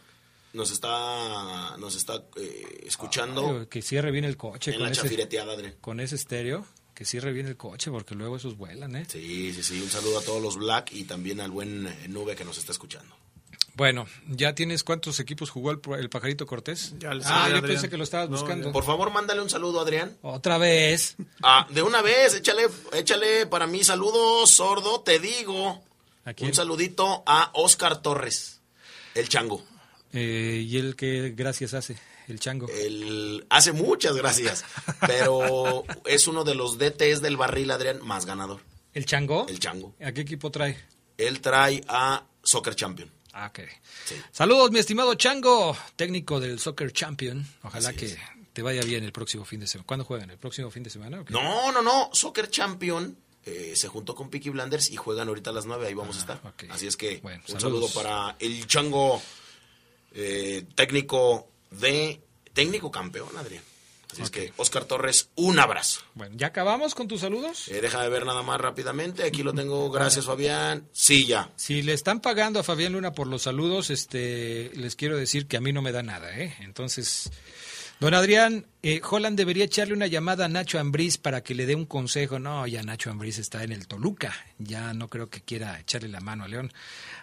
nos 0.53 0.71
está, 0.71 1.77
nos 1.77 1.95
está 1.95 2.23
eh, 2.37 2.83
escuchando 2.85 3.59
Ay, 3.61 3.65
que 3.67 3.81
cierre 3.81 4.11
bien 4.11 4.25
el 4.25 4.37
coche 4.37 4.71
en 4.71 4.77
con 4.77 4.85
la 4.85 4.91
ese, 4.91 5.01
chafireteada, 5.03 5.53
Adrián. 5.53 5.75
con 5.81 5.99
ese 5.99 6.15
estéreo. 6.15 6.65
Que 6.93 7.05
cierre 7.05 7.31
bien 7.33 7.47
el 7.47 7.57
coche 7.57 7.89
porque 7.89 8.13
luego 8.13 8.35
esos 8.35 8.57
vuelan, 8.57 8.95
¿eh? 8.95 9.05
Sí, 9.09 9.53
sí, 9.53 9.63
sí. 9.63 9.81
Un 9.81 9.89
saludo 9.89 10.19
a 10.19 10.21
todos 10.21 10.41
los 10.41 10.57
Black 10.57 10.91
y 10.91 11.05
también 11.05 11.39
al 11.41 11.49
buen 11.49 11.87
eh, 11.87 12.07
Nube 12.09 12.35
que 12.35 12.45
nos 12.45 12.57
está 12.59 12.73
escuchando. 12.73 13.15
Bueno, 13.73 14.05
¿ya 14.27 14.53
tienes 14.53 14.83
cuántos 14.83 15.19
equipos 15.21 15.49
jugó 15.49 15.71
el, 15.71 15.79
el 15.97 16.09
Pajarito 16.09 16.45
Cortés? 16.45 16.93
Ya 16.99 17.13
le 17.13 17.23
ah, 17.25 17.47
yo 17.49 17.55
Adrián. 17.55 17.65
pensé 17.65 17.89
que 17.89 17.97
lo 17.97 18.03
estabas 18.03 18.29
No, 18.29 18.37
buscando. 18.37 18.71
Por 18.73 18.83
favor, 18.83 19.09
mándale 19.11 19.41
un 19.41 19.49
saludo, 19.49 19.79
Adrián. 19.79 20.15
Otra 20.21 20.57
vez. 20.57 21.15
Ah, 21.41 21.65
de 21.71 21.81
una 21.81 22.01
vez, 22.03 22.35
échale, 22.35 22.67
échale 22.93 23.47
para 23.47 23.65
mí 23.65 23.83
saludos, 23.83 24.51
sordo, 24.51 25.01
te 25.01 25.17
digo. 25.19 25.81
¿A 26.25 26.33
quién? 26.33 26.49
Un 26.49 26.53
saludito 26.55 27.23
a 27.25 27.49
Oscar 27.55 28.01
Torres, 28.03 28.59
el 29.15 29.27
chango. 29.27 29.63
Eh, 30.13 30.65
¿Y 30.67 30.77
él 30.77 30.95
qué 30.95 31.33
gracias 31.35 31.73
hace? 31.73 31.97
El 32.27 32.39
chango. 32.39 32.67
El, 32.69 33.45
hace 33.49 33.71
muchas 33.71 34.15
gracias, 34.15 34.63
pero 35.07 35.83
es 36.05 36.27
uno 36.27 36.43
de 36.43 36.55
los 36.55 36.77
DTs 36.77 37.21
del 37.21 37.35
barril, 37.37 37.71
Adrián, 37.71 37.99
más 38.05 38.25
ganador. 38.25 38.61
¿El 38.93 39.05
chango? 39.05 39.45
El 39.47 39.59
chango. 39.59 39.95
¿A 40.03 40.11
qué 40.11 40.21
equipo 40.21 40.51
trae? 40.51 40.77
Él 41.17 41.39
trae 41.41 41.81
a 41.87 42.23
Soccer 42.43 42.75
Champion. 42.75 43.09
Ah, 43.33 43.47
ok. 43.47 43.59
Sí. 44.05 44.15
Saludos, 44.31 44.71
mi 44.71 44.79
estimado 44.79 45.13
Chango, 45.15 45.75
técnico 45.95 46.39
del 46.41 46.59
Soccer 46.59 46.91
Champion. 46.91 47.45
Ojalá 47.63 47.89
Así 47.89 47.97
que 47.97 48.05
es. 48.07 48.17
te 48.51 48.61
vaya 48.61 48.81
bien 48.81 49.03
el 49.05 49.13
próximo 49.13 49.45
fin 49.45 49.61
de 49.61 49.67
semana. 49.67 49.87
¿Cuándo 49.87 50.03
juegan? 50.03 50.29
¿El 50.31 50.37
próximo 50.37 50.69
fin 50.69 50.83
de 50.83 50.89
semana? 50.89 51.23
No, 51.29 51.71
no, 51.71 51.81
no. 51.81 52.09
Soccer 52.11 52.49
Champion 52.49 53.15
eh, 53.45 53.73
se 53.75 53.87
juntó 53.87 54.15
con 54.15 54.29
Peaky 54.29 54.49
Blinders 54.49 54.89
y 54.91 54.97
juegan 54.97 55.29
ahorita 55.29 55.51
a 55.51 55.53
las 55.53 55.65
9. 55.65 55.87
Ahí 55.87 55.93
vamos 55.93 56.17
a 56.17 56.19
estar. 56.19 56.41
Ah, 56.43 56.49
ok. 56.49 56.65
Así 56.71 56.87
es 56.87 56.97
que 56.97 57.19
Bueno, 57.21 57.41
un 57.47 57.59
saludos. 57.59 57.91
saludo 57.91 58.03
para 58.03 58.35
el 58.39 58.67
chango 58.67 59.21
eh, 60.13 60.65
técnico 60.75 61.49
de. 61.69 62.21
Técnico 62.53 62.91
campeón, 62.91 63.29
Adrián. 63.37 63.63
Así 64.11 64.23
es 64.23 64.29
que, 64.29 64.51
Oscar 64.57 64.83
Torres, 64.83 65.29
un 65.35 65.57
abrazo. 65.57 66.01
Bueno, 66.15 66.35
¿ya 66.37 66.47
acabamos 66.47 66.95
con 66.95 67.07
tus 67.07 67.21
saludos? 67.21 67.69
Eh, 67.69 67.79
deja 67.79 68.03
de 68.03 68.09
ver 68.09 68.25
nada 68.25 68.43
más 68.43 68.59
rápidamente. 68.59 69.23
Aquí 69.23 69.41
lo 69.41 69.53
tengo. 69.53 69.89
Gracias, 69.89 70.25
Fabián. 70.25 70.89
Sí, 70.91 71.25
ya. 71.25 71.49
Si 71.55 71.81
le 71.81 71.93
están 71.93 72.19
pagando 72.19 72.59
a 72.59 72.63
Fabián 72.63 72.91
Luna 72.91 73.13
por 73.13 73.27
los 73.27 73.43
saludos, 73.43 73.89
este, 73.89 74.71
les 74.75 74.97
quiero 74.97 75.15
decir 75.15 75.47
que 75.47 75.55
a 75.55 75.61
mí 75.61 75.71
no 75.71 75.81
me 75.81 75.93
da 75.93 76.03
nada, 76.03 76.37
¿eh? 76.37 76.53
Entonces, 76.59 77.31
don 78.01 78.15
Adrián, 78.15 78.65
eh, 78.81 78.99
Holland 79.07 79.37
debería 79.37 79.65
echarle 79.65 79.93
una 79.93 80.07
llamada 80.07 80.45
a 80.45 80.47
Nacho 80.47 80.79
Ambriz 80.79 81.19
para 81.19 81.43
que 81.43 81.53
le 81.53 81.67
dé 81.67 81.75
un 81.75 81.85
consejo. 81.85 82.39
No, 82.39 82.65
ya 82.65 82.81
Nacho 82.81 83.11
Ambriz 83.11 83.37
está 83.37 83.63
en 83.63 83.71
el 83.71 83.87
Toluca. 83.87 84.33
Ya 84.57 84.95
no 84.95 85.07
creo 85.07 85.29
que 85.29 85.41
quiera 85.41 85.79
echarle 85.79 86.09
la 86.09 86.19
mano 86.19 86.43
a 86.43 86.47
León. 86.47 86.73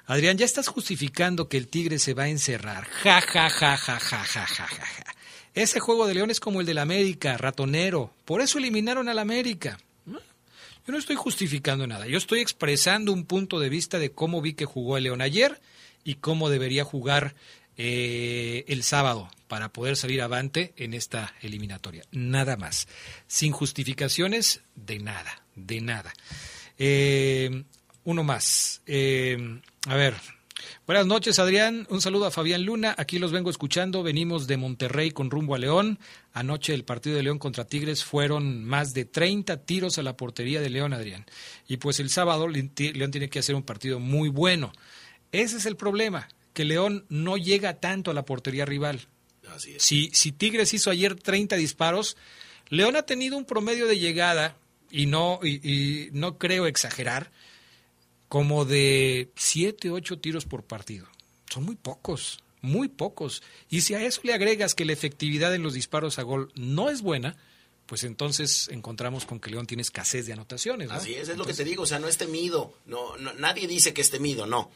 Adrián, 0.07 0.39
ya 0.39 0.45
estás 0.45 0.69
justificando 0.69 1.49
que 1.49 1.57
el 1.57 1.67
Tigre 1.67 1.99
se 1.99 2.15
va 2.15 2.23
a 2.23 2.29
encerrar. 2.29 2.85
Ja, 3.03 3.21
ja, 3.21 3.51
ja, 3.51 3.77
ja, 3.77 3.99
ja, 3.99 4.21
ja, 4.21 4.47
ja, 4.47 4.67
ja. 4.69 5.05
Ese 5.53 5.81
juego 5.81 6.07
de 6.07 6.15
León 6.15 6.31
es 6.31 6.39
como 6.39 6.61
el 6.61 6.67
del 6.67 6.79
América, 6.79 7.37
ratonero. 7.37 8.15
Por 8.25 8.41
eso 8.41 8.59
eliminaron 8.59 9.09
al 9.09 9.19
América. 9.19 9.81
Yo 10.07 10.93
no 10.93 10.99
estoy 10.99 11.17
justificando 11.17 11.89
nada. 11.89 12.07
Yo 12.07 12.19
estoy 12.19 12.39
expresando 12.39 13.13
un 13.13 13.25
punto 13.25 13.59
de 13.59 13.69
vista 13.69 13.99
de 13.99 14.13
cómo 14.13 14.41
vi 14.41 14.55
que 14.55 14.65
jugó 14.65 14.97
el 14.97 15.03
León 15.03 15.23
ayer 15.23 15.61
y 16.05 16.15
cómo 16.15 16.49
debería 16.51 16.85
jugar 16.85 17.35
eh, 17.77 18.65
el 18.69 18.85
sábado 18.85 19.29
para 19.49 19.73
poder 19.73 19.97
salir 19.97 20.23
avante 20.23 20.75
en 20.77 20.95
esta 20.95 21.35
eliminatoria. 21.41 22.05
Nada 22.13 22.57
más. 22.57 22.87
Sin 23.27 23.53
justificaciones 23.53 24.61
de 24.77 24.99
nada, 25.01 25.43
de 25.57 25.81
nada. 25.81 26.13
Eh, 26.79 27.65
uno 28.05 28.23
más. 28.23 28.83
Eh, 28.87 29.61
a 29.87 29.97
ver, 29.97 30.15
Buenas 30.87 31.07
noches, 31.07 31.39
Adrián. 31.39 31.87
Un 31.91 32.01
saludo 32.01 32.27
a 32.27 32.31
Fabián 32.31 32.65
Luna. 32.65 32.95
Aquí 32.97 33.19
los 33.19 33.31
vengo 33.31 33.51
escuchando. 33.51 34.03
Venimos 34.03 34.47
de 34.47 34.57
Monterrey 34.57 35.11
con 35.11 35.31
rumbo 35.31 35.55
a 35.55 35.59
León. 35.59 35.99
Anoche 36.33 36.75
el 36.75 36.85
partido 36.85 37.17
de 37.17 37.23
León 37.23 37.39
contra 37.39 37.67
Tigres 37.67 38.05
fueron 38.05 38.65
más 38.65 38.95
de 38.95 39.05
30 39.05 39.65
tiros 39.65 39.99
a 39.99 40.03
la 40.03 40.17
portería 40.17 40.61
de 40.61 40.71
León, 40.71 40.95
Adrián. 40.95 41.27
Y 41.67 41.77
pues 41.77 42.01
el 42.01 42.11
sábado 42.11 42.49
León 42.49 42.73
tiene 43.11 43.29
que 43.29 43.39
hacer 43.39 43.55
un 43.55 43.63
partido 43.63 44.01
muy 44.01 44.31
bueno. 44.31 44.73
Ese 45.31 45.59
es 45.59 45.67
el 45.67 45.77
problema, 45.77 46.29
que 46.55 46.65
León 46.65 47.05
no 47.09 47.37
llega 47.37 47.81
tanto 47.81 48.11
a 48.11 48.15
la 48.15 48.25
portería 48.25 48.65
rival. 48.65 49.09
Así 49.55 49.75
es. 49.77 49.83
Si, 49.83 50.11
si 50.13 50.33
Tigres 50.33 50.75
hizo 50.75 50.91
ayer 50.91 51.15
30 51.15 51.57
disparos, 51.57 52.17
León 52.69 52.97
ha 52.97 53.03
tenido 53.03 53.37
un 53.37 53.45
promedio 53.45 53.87
de 53.87 53.99
llegada, 53.99 54.57
y 54.91 55.07
no, 55.07 55.41
y, 55.43 55.61
y 55.69 56.11
no 56.13 56.39
creo 56.39 56.67
exagerar, 56.67 57.31
como 58.29 58.65
de 58.65 59.31
7, 59.37 59.91
8 59.91 60.19
tiros 60.19 60.45
por 60.45 60.65
partido. 60.65 61.07
Son 61.51 61.65
muy 61.65 61.77
pocos, 61.77 62.41
muy 62.61 62.89
pocos. 62.89 63.43
Y 63.71 63.81
si 63.83 63.95
a 63.95 64.03
eso 64.03 64.21
le 64.25 64.35
agregas 64.35 64.75
que 64.75 64.85
la 64.85 64.93
efectividad 64.93 65.55
en 65.55 65.63
los 65.63 65.75
disparos 65.75 66.19
a 66.19 66.23
gol 66.23 66.53
no 66.55 66.91
es 66.91 67.03
buena, 67.03 67.37
pues 67.87 68.05
entonces 68.05 68.69
encontramos 68.71 69.25
con 69.25 69.41
que 69.41 69.51
León 69.51 69.67
tiene 69.67 69.81
escasez 69.81 70.27
de 70.27 70.35
anotaciones. 70.35 70.89
¿no? 70.89 70.95
Así 70.95 71.15
es, 71.15 71.31
es 71.31 71.39
lo 71.39 71.47
que 71.47 71.55
te 71.55 71.65
digo, 71.65 71.85
o 71.85 71.87
sea, 71.87 71.99
no 71.99 72.07
es 72.07 72.19
temido, 72.19 72.75
no, 72.85 73.17
no, 73.17 73.33
nadie 73.35 73.67
dice 73.67 73.95
que 73.95 74.03
es 74.03 74.11
temido, 74.11 74.47
no, 74.47 74.71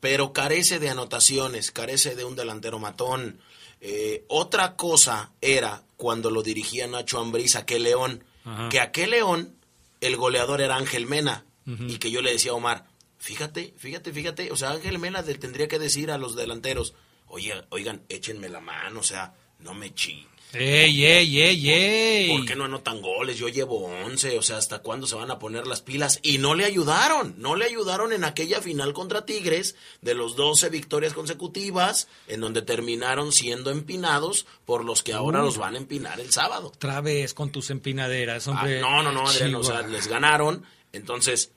pero 0.00 0.32
carece 0.32 0.80
de 0.80 0.90
anotaciones, 0.90 1.70
carece 1.70 2.16
de 2.16 2.24
un 2.24 2.34
delantero 2.34 2.80
matón. 2.80 3.38
Eh, 3.80 4.24
otra 4.28 4.76
cosa 4.76 5.32
era 5.40 5.82
cuando 5.96 6.30
lo 6.30 6.42
dirigía 6.42 6.86
Nacho 6.86 7.18
Ambriz 7.18 7.56
a 7.56 7.60
aquel 7.60 7.84
León, 7.84 8.24
Ajá. 8.44 8.68
que 8.68 8.80
aquel 8.80 9.10
León, 9.10 9.56
el 10.00 10.16
goleador 10.16 10.60
era 10.60 10.76
Ángel 10.76 11.06
Mena, 11.06 11.44
y 11.66 11.98
que 11.98 12.12
yo 12.12 12.22
le 12.22 12.30
decía 12.30 12.52
a 12.52 12.54
Omar, 12.54 12.86
fíjate, 13.18 13.74
fíjate, 13.76 14.12
fíjate, 14.12 14.52
o 14.52 14.56
sea, 14.56 14.70
Ángel 14.70 15.00
Mena 15.00 15.20
le 15.22 15.34
tendría 15.34 15.66
que 15.66 15.80
decir 15.80 16.12
a 16.12 16.18
los 16.18 16.36
delanteros, 16.36 16.94
oye, 17.26 17.52
oigan, 17.70 18.04
échenme 18.08 18.48
la 18.48 18.60
mano, 18.60 19.00
o 19.00 19.02
sea, 19.02 19.34
no 19.58 19.74
me 19.74 19.92
chi. 19.92 20.28
¡Ey, 20.52 21.04
ey, 21.04 21.42
ey, 21.42 21.70
ey! 21.70 22.36
¿Por 22.36 22.46
qué 22.46 22.56
no 22.56 22.64
anotan 22.64 23.02
goles? 23.02 23.36
Yo 23.36 23.48
llevo 23.48 23.84
11, 23.84 24.38
o 24.38 24.42
sea, 24.42 24.56
¿hasta 24.56 24.78
cuándo 24.78 25.06
se 25.06 25.14
van 25.14 25.30
a 25.30 25.38
poner 25.38 25.66
las 25.66 25.82
pilas? 25.82 26.18
Y 26.22 26.38
no 26.38 26.54
le 26.54 26.64
ayudaron, 26.64 27.34
no 27.38 27.56
le 27.56 27.66
ayudaron 27.66 28.12
en 28.12 28.24
aquella 28.24 28.62
final 28.62 28.94
contra 28.94 29.26
Tigres 29.26 29.76
de 30.00 30.14
los 30.14 30.34
12 30.36 30.70
victorias 30.70 31.12
consecutivas, 31.12 32.08
en 32.26 32.40
donde 32.40 32.62
terminaron 32.62 33.32
siendo 33.32 33.70
empinados 33.70 34.46
por 34.64 34.84
los 34.84 35.02
que 35.02 35.12
ahora 35.12 35.42
los 35.42 35.58
van 35.58 35.74
a 35.74 35.78
empinar 35.78 36.20
el 36.20 36.32
sábado. 36.32 36.68
Otra 36.68 37.00
vez 37.00 37.34
con 37.34 37.50
tus 37.50 37.70
empinaderas, 37.70 38.46
hombre. 38.46 38.78
Ah, 38.78 38.80
no, 38.80 39.02
no, 39.02 39.12
no, 39.12 39.28
Adrián, 39.28 39.54
o 39.56 39.62
sea, 39.62 39.76
Chihuahua. 39.76 39.96
les 39.96 40.06
ganaron. 40.08 40.64
Entonces, 40.92 41.50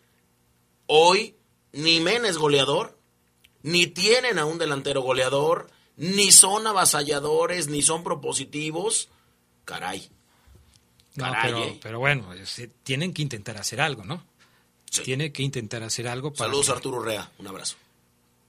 hoy 0.88 1.36
ni 1.72 2.00
Mena 2.00 2.28
es 2.28 2.38
goleador, 2.38 2.98
ni 3.62 3.88
tienen 3.88 4.40
a 4.40 4.46
un 4.46 4.58
delantero 4.58 5.02
goleador, 5.02 5.70
ni 6.00 6.32
son 6.32 6.66
avasalladores, 6.66 7.68
ni 7.68 7.82
son 7.82 8.04
propositivos. 8.04 9.10
Caray. 9.66 10.10
No, 11.16 11.26
Caray, 11.26 11.41
pero, 11.52 11.64
eh. 11.66 11.80
pero 11.82 12.00
bueno, 12.00 12.30
tienen 12.84 13.14
que 13.14 13.22
intentar 13.22 13.58
hacer 13.58 13.82
algo, 13.82 14.06
¿no? 14.06 14.24
Tiene 15.04 15.32
que 15.32 15.43
intentar 15.43 15.84
hacer 15.84 16.08
algo 16.08 16.32
para... 16.34 16.50
Saludos 16.50 16.70
a 16.70 16.74
Arturo 16.74 16.97
Urrea, 16.97 17.30
un 17.38 17.47
abrazo. 17.47 17.76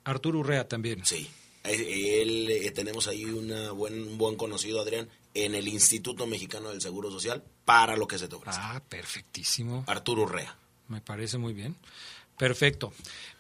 Arturo 0.05 0.39
Urrea 0.39 0.67
también. 0.69 1.05
Sí. 1.05 1.29
Eh, 1.65 2.23
Él, 2.23 2.49
eh, 2.51 2.71
tenemos 2.71 3.09
ahí 3.09 3.25
una 3.25 3.73
buen, 3.73 4.01
un 4.01 4.17
buen 4.17 4.37
conocido, 4.37 4.81
Adrián, 4.81 5.09
en 5.35 5.55
el 5.57 5.67
Instituto 5.69 6.27
Mexicano 6.29 6.71
del 6.71 6.81
Seguro 6.81 7.11
Social, 7.11 7.43
para 7.65 7.97
lo 7.97 8.07
que 8.07 8.19
se 8.19 8.29
te 8.29 8.37
ofrece. 8.37 8.59
Ah, 8.63 8.81
perfectísimo. 8.89 9.85
Arturo 9.89 10.23
Urrea. 10.23 10.57
Me 10.87 11.01
parece 11.01 11.37
muy 11.37 11.53
bien. 11.53 11.77
Perfecto. 12.39 12.93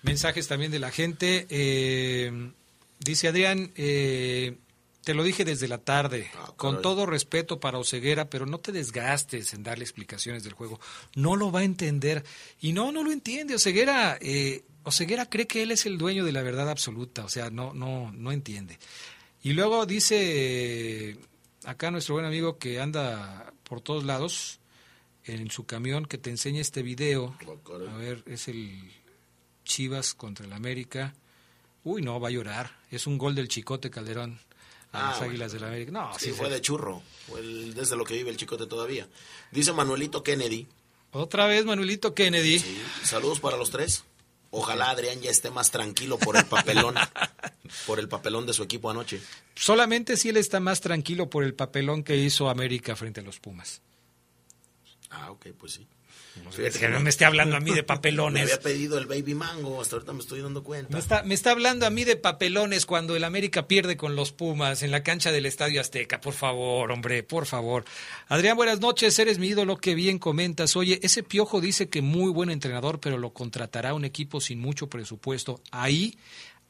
Mensajes 0.03 0.49
también 0.49 0.73
de 0.73 0.81
la 0.81 0.91
gente. 0.91 1.47
eh, 1.49 2.51
dice 3.01 3.29
Adrián, 3.29 3.73
eh, 3.75 4.59
te 5.05 5.15
lo 5.15 5.23
dije 5.23 5.45
desde 5.45 5.67
la 5.67 5.79
tarde, 5.79 6.31
con 6.57 6.83
todo 6.83 7.07
respeto 7.07 7.59
para 7.59 7.79
Oceguera, 7.79 8.29
pero 8.29 8.47
no 8.47 8.59
te 8.59 8.71
desgastes 8.71 9.55
en 9.55 9.63
darle 9.63 9.85
explicaciones 9.85 10.45
del 10.45 10.53
juego. 10.53 10.79
No 11.15 11.37
lo 11.37 11.51
va 11.51 11.61
a 11.61 11.65
entender. 11.65 12.25
Y 12.61 12.73
no, 12.73 12.93
no 12.93 13.03
lo 13.03 13.11
entiende. 13.11 13.55
Oceguera, 13.55 14.19
eh, 14.21 14.63
Oceguera 14.83 15.27
cree 15.27 15.47
que 15.47 15.63
él 15.63 15.71
es 15.71 15.87
el 15.87 15.97
dueño 15.97 16.25
de 16.25 16.33
la 16.33 16.43
verdad 16.43 16.69
absoluta. 16.69 17.25
O 17.25 17.29
sea, 17.29 17.51
no, 17.51 17.73
no, 17.73 18.13
no 18.13 18.31
entiende. 18.31 18.79
Y 19.43 19.55
luego 19.55 19.87
dice 19.87 20.17
eh, 21.11 21.17
acá 21.65 21.91
nuestro 21.91 22.15
buen 22.15 22.27
amigo 22.27 22.59
que 22.59 22.79
anda 22.79 23.55
por 23.65 23.81
todos 23.81 24.05
lados 24.05 24.61
en 25.25 25.51
su 25.51 25.65
camión 25.65 26.05
que 26.05 26.19
te 26.19 26.31
enseña 26.31 26.61
este 26.61 26.83
video. 26.83 27.37
A 27.91 27.97
ver, 27.97 28.23
es 28.27 28.49
el 28.49 28.93
Chivas 29.65 30.15
contra 30.15 30.45
el 30.45 30.53
América. 30.53 31.15
Uy, 31.85 32.03
no, 32.03 32.20
va 32.20 32.28
a 32.28 32.31
llorar. 32.31 32.76
Es 32.91 33.07
un 33.07 33.16
gol 33.18 33.35
del 33.35 33.49
Chicote 33.49 33.91
Calderón 33.91 34.39
a 34.93 34.99
Ah, 34.99 35.09
las 35.11 35.18
bueno. 35.18 35.31
Águilas 35.31 35.53
del 35.53 35.64
América. 35.64 35.93
No, 35.93 36.12
sí, 36.18 36.26
sí, 36.26 36.31
fue 36.31 36.47
fue- 36.47 36.51
de 36.51 36.61
churro. 36.61 37.03
Fue 37.28 37.41
el- 37.41 37.74
desde 37.74 37.97
lo 37.97 38.05
que 38.05 38.14
vive 38.14 38.31
el 38.31 38.37
chicote 38.37 38.66
todavía. 38.66 39.07
Dice 39.53 39.72
Manuelito 39.72 40.22
Kennedy. 40.22 40.66
Otra 41.12 41.47
vez 41.47 41.64
Manuelito 41.64 42.14
Kennedy. 42.14 42.62
Saludos 43.05 43.41
para 43.41 43.57
los 43.57 43.70
tres. 43.70 44.05
Ojalá 44.53 44.91
Adrián 44.91 45.20
ya 45.20 45.31
esté 45.31 45.51
más 45.51 45.70
tranquilo 45.70 46.18
por 46.18 46.37
el 46.37 46.45
papelón. 46.45 46.95
por 47.87 48.01
el 48.01 48.09
papelón 48.09 48.47
de 48.47 48.53
su 48.53 48.64
equipo 48.64 48.91
anoche. 48.91 49.20
Solamente 49.55 50.16
si 50.16 50.28
él 50.31 50.37
está 50.37 50.59
más 50.59 50.81
tranquilo 50.81 51.31
por 51.31 51.45
el 51.45 51.55
papelón 51.55 52.03
que 52.03 52.16
hizo 52.16 52.51
América 52.51 52.97
frente 52.97 53.20
a 53.20 53.22
los 53.22 53.39
Pumas. 53.39 53.81
Ah, 55.11 55.31
ok, 55.31 55.47
pues 55.59 55.74
sí. 55.74 55.87
Que 56.78 56.89
no 56.89 57.01
me 57.01 57.11
esté 57.11 57.24
hablando 57.24 57.57
a 57.57 57.61
mí 57.61 57.72
de 57.72 57.83
papelones. 57.85 58.45
Me 58.45 58.53
había 58.53 58.62
pedido 58.62 58.99
el 58.99 59.07
baby 59.07 59.35
mango, 59.35 59.81
hasta 59.81 59.97
ahorita 59.97 60.12
me 60.12 60.20
estoy 60.20 60.41
dando 60.41 60.62
cuenta. 60.62 60.93
Me 60.93 60.99
está, 60.99 61.22
me 61.22 61.35
está 61.35 61.51
hablando 61.51 61.87
a 61.87 61.91
mí 61.91 62.05
de 62.05 62.16
papelones 62.16 62.87
cuando 62.87 63.16
el 63.16 63.24
América 63.24 63.66
pierde 63.66 63.97
con 63.97 64.16
los 64.16 64.33
Pumas 64.33 64.83
en 64.83 64.91
la 64.91 65.03
cancha 65.03 65.33
del 65.33 65.47
Estadio 65.47 65.81
Azteca. 65.81 66.20
Por 66.20 66.35
favor, 66.35 66.91
hombre, 66.93 67.22
por 67.22 67.47
favor. 67.47 67.85
Adrián, 68.28 68.57
buenas 68.57 68.81
noches. 68.81 69.18
Eres 69.18 69.39
mi 69.39 69.49
ídolo. 69.49 69.76
Qué 69.76 69.95
bien 69.95 70.18
comentas. 70.18 70.76
Oye, 70.76 71.01
ese 71.03 71.22
Piojo 71.22 71.61
dice 71.61 71.89
que 71.89 72.03
muy 72.03 72.31
buen 72.31 72.51
entrenador, 72.51 73.01
pero 73.01 73.18
lo 73.18 73.33
contratará 73.33 73.95
un 73.95 74.05
equipo 74.05 74.41
sin 74.41 74.61
mucho 74.61 74.89
presupuesto. 74.89 75.61
Ahí 75.70 76.18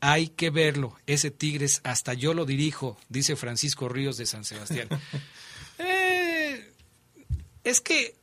hay 0.00 0.28
que 0.28 0.50
verlo. 0.50 0.96
Ese 1.06 1.30
Tigres, 1.30 1.80
hasta 1.84 2.14
yo 2.14 2.34
lo 2.34 2.46
dirijo, 2.46 2.98
dice 3.08 3.36
Francisco 3.36 3.88
Ríos 3.88 4.16
de 4.16 4.26
San 4.26 4.44
Sebastián. 4.44 4.88
Eh, 5.82 6.74
es 7.64 7.80
que 7.80 8.19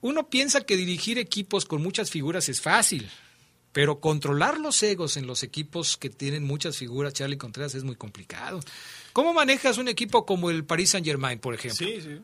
uno 0.00 0.28
piensa 0.28 0.62
que 0.62 0.76
dirigir 0.76 1.18
equipos 1.18 1.64
con 1.64 1.82
muchas 1.82 2.10
figuras 2.10 2.48
es 2.48 2.60
fácil, 2.60 3.08
pero 3.72 4.00
controlar 4.00 4.58
los 4.58 4.82
egos 4.82 5.16
en 5.16 5.26
los 5.26 5.42
equipos 5.42 5.96
que 5.96 6.10
tienen 6.10 6.44
muchas 6.44 6.76
figuras, 6.76 7.12
Charlie 7.12 7.38
Contreras, 7.38 7.74
es 7.74 7.84
muy 7.84 7.96
complicado. 7.96 8.60
¿Cómo 9.12 9.32
manejas 9.32 9.78
un 9.78 9.88
equipo 9.88 10.26
como 10.26 10.50
el 10.50 10.64
Paris 10.64 10.90
Saint 10.90 11.06
Germain, 11.06 11.38
por 11.38 11.54
ejemplo? 11.54 11.86
Sí, 11.86 12.00
sí. 12.00 12.20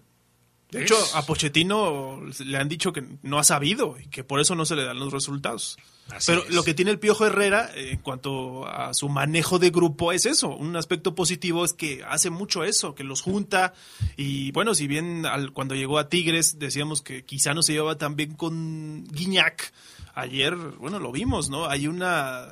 De 0.73 0.83
hecho, 0.83 0.97
a 1.14 1.25
Pochettino 1.25 2.20
le 2.45 2.57
han 2.59 2.68
dicho 2.68 2.93
que 2.93 3.05
no 3.23 3.39
ha 3.39 3.45
sabido 3.45 3.97
y 4.03 4.09
que 4.09 4.25
por 4.25 4.41
eso 4.41 4.55
no 4.55 4.64
se 4.64 4.75
le 4.75 4.85
dan 4.85 4.99
los 4.99 5.12
resultados. 5.12 5.77
Así 6.11 6.33
Pero 6.33 6.45
es. 6.45 6.51
lo 6.55 6.64
que 6.64 6.75
tiene 6.75 6.91
el 6.91 6.99
Piojo 6.99 7.27
Herrera 7.27 7.70
eh, 7.77 7.91
en 7.93 7.99
cuanto 8.01 8.66
a 8.66 8.93
su 8.95 9.09
manejo 9.09 9.59
de 9.59 9.70
grupo 9.70 10.12
es 10.12 10.27
eso. 10.27 10.49
Un 10.49 10.75
aspecto 10.77 11.14
positivo 11.14 11.64
es 11.64 11.73
que 11.75 12.03
hace 12.09 12.31
mucho 12.31 12.64
eso, 12.64 12.95
que 12.95 13.05
los 13.05 13.20
junta. 13.23 13.75
Y 14.16 14.51
bueno, 14.53 14.75
si 14.75 14.87
bien 14.89 15.27
al- 15.27 15.53
cuando 15.53 15.75
llegó 15.75 15.99
a 15.99 16.09
Tigres 16.09 16.59
decíamos 16.59 17.03
que 17.03 17.25
quizá 17.25 17.55
no 17.55 17.62
se 17.62 17.75
llevaba 17.75 17.99
tan 17.99 18.16
bien 18.16 18.35
con 18.35 19.05
Guiñac, 19.05 19.73
ayer, 20.14 20.57
bueno, 20.57 20.99
lo 20.99 21.12
vimos, 21.12 21.49
¿no? 21.51 21.66
Hay 21.66 21.87
una, 21.87 22.49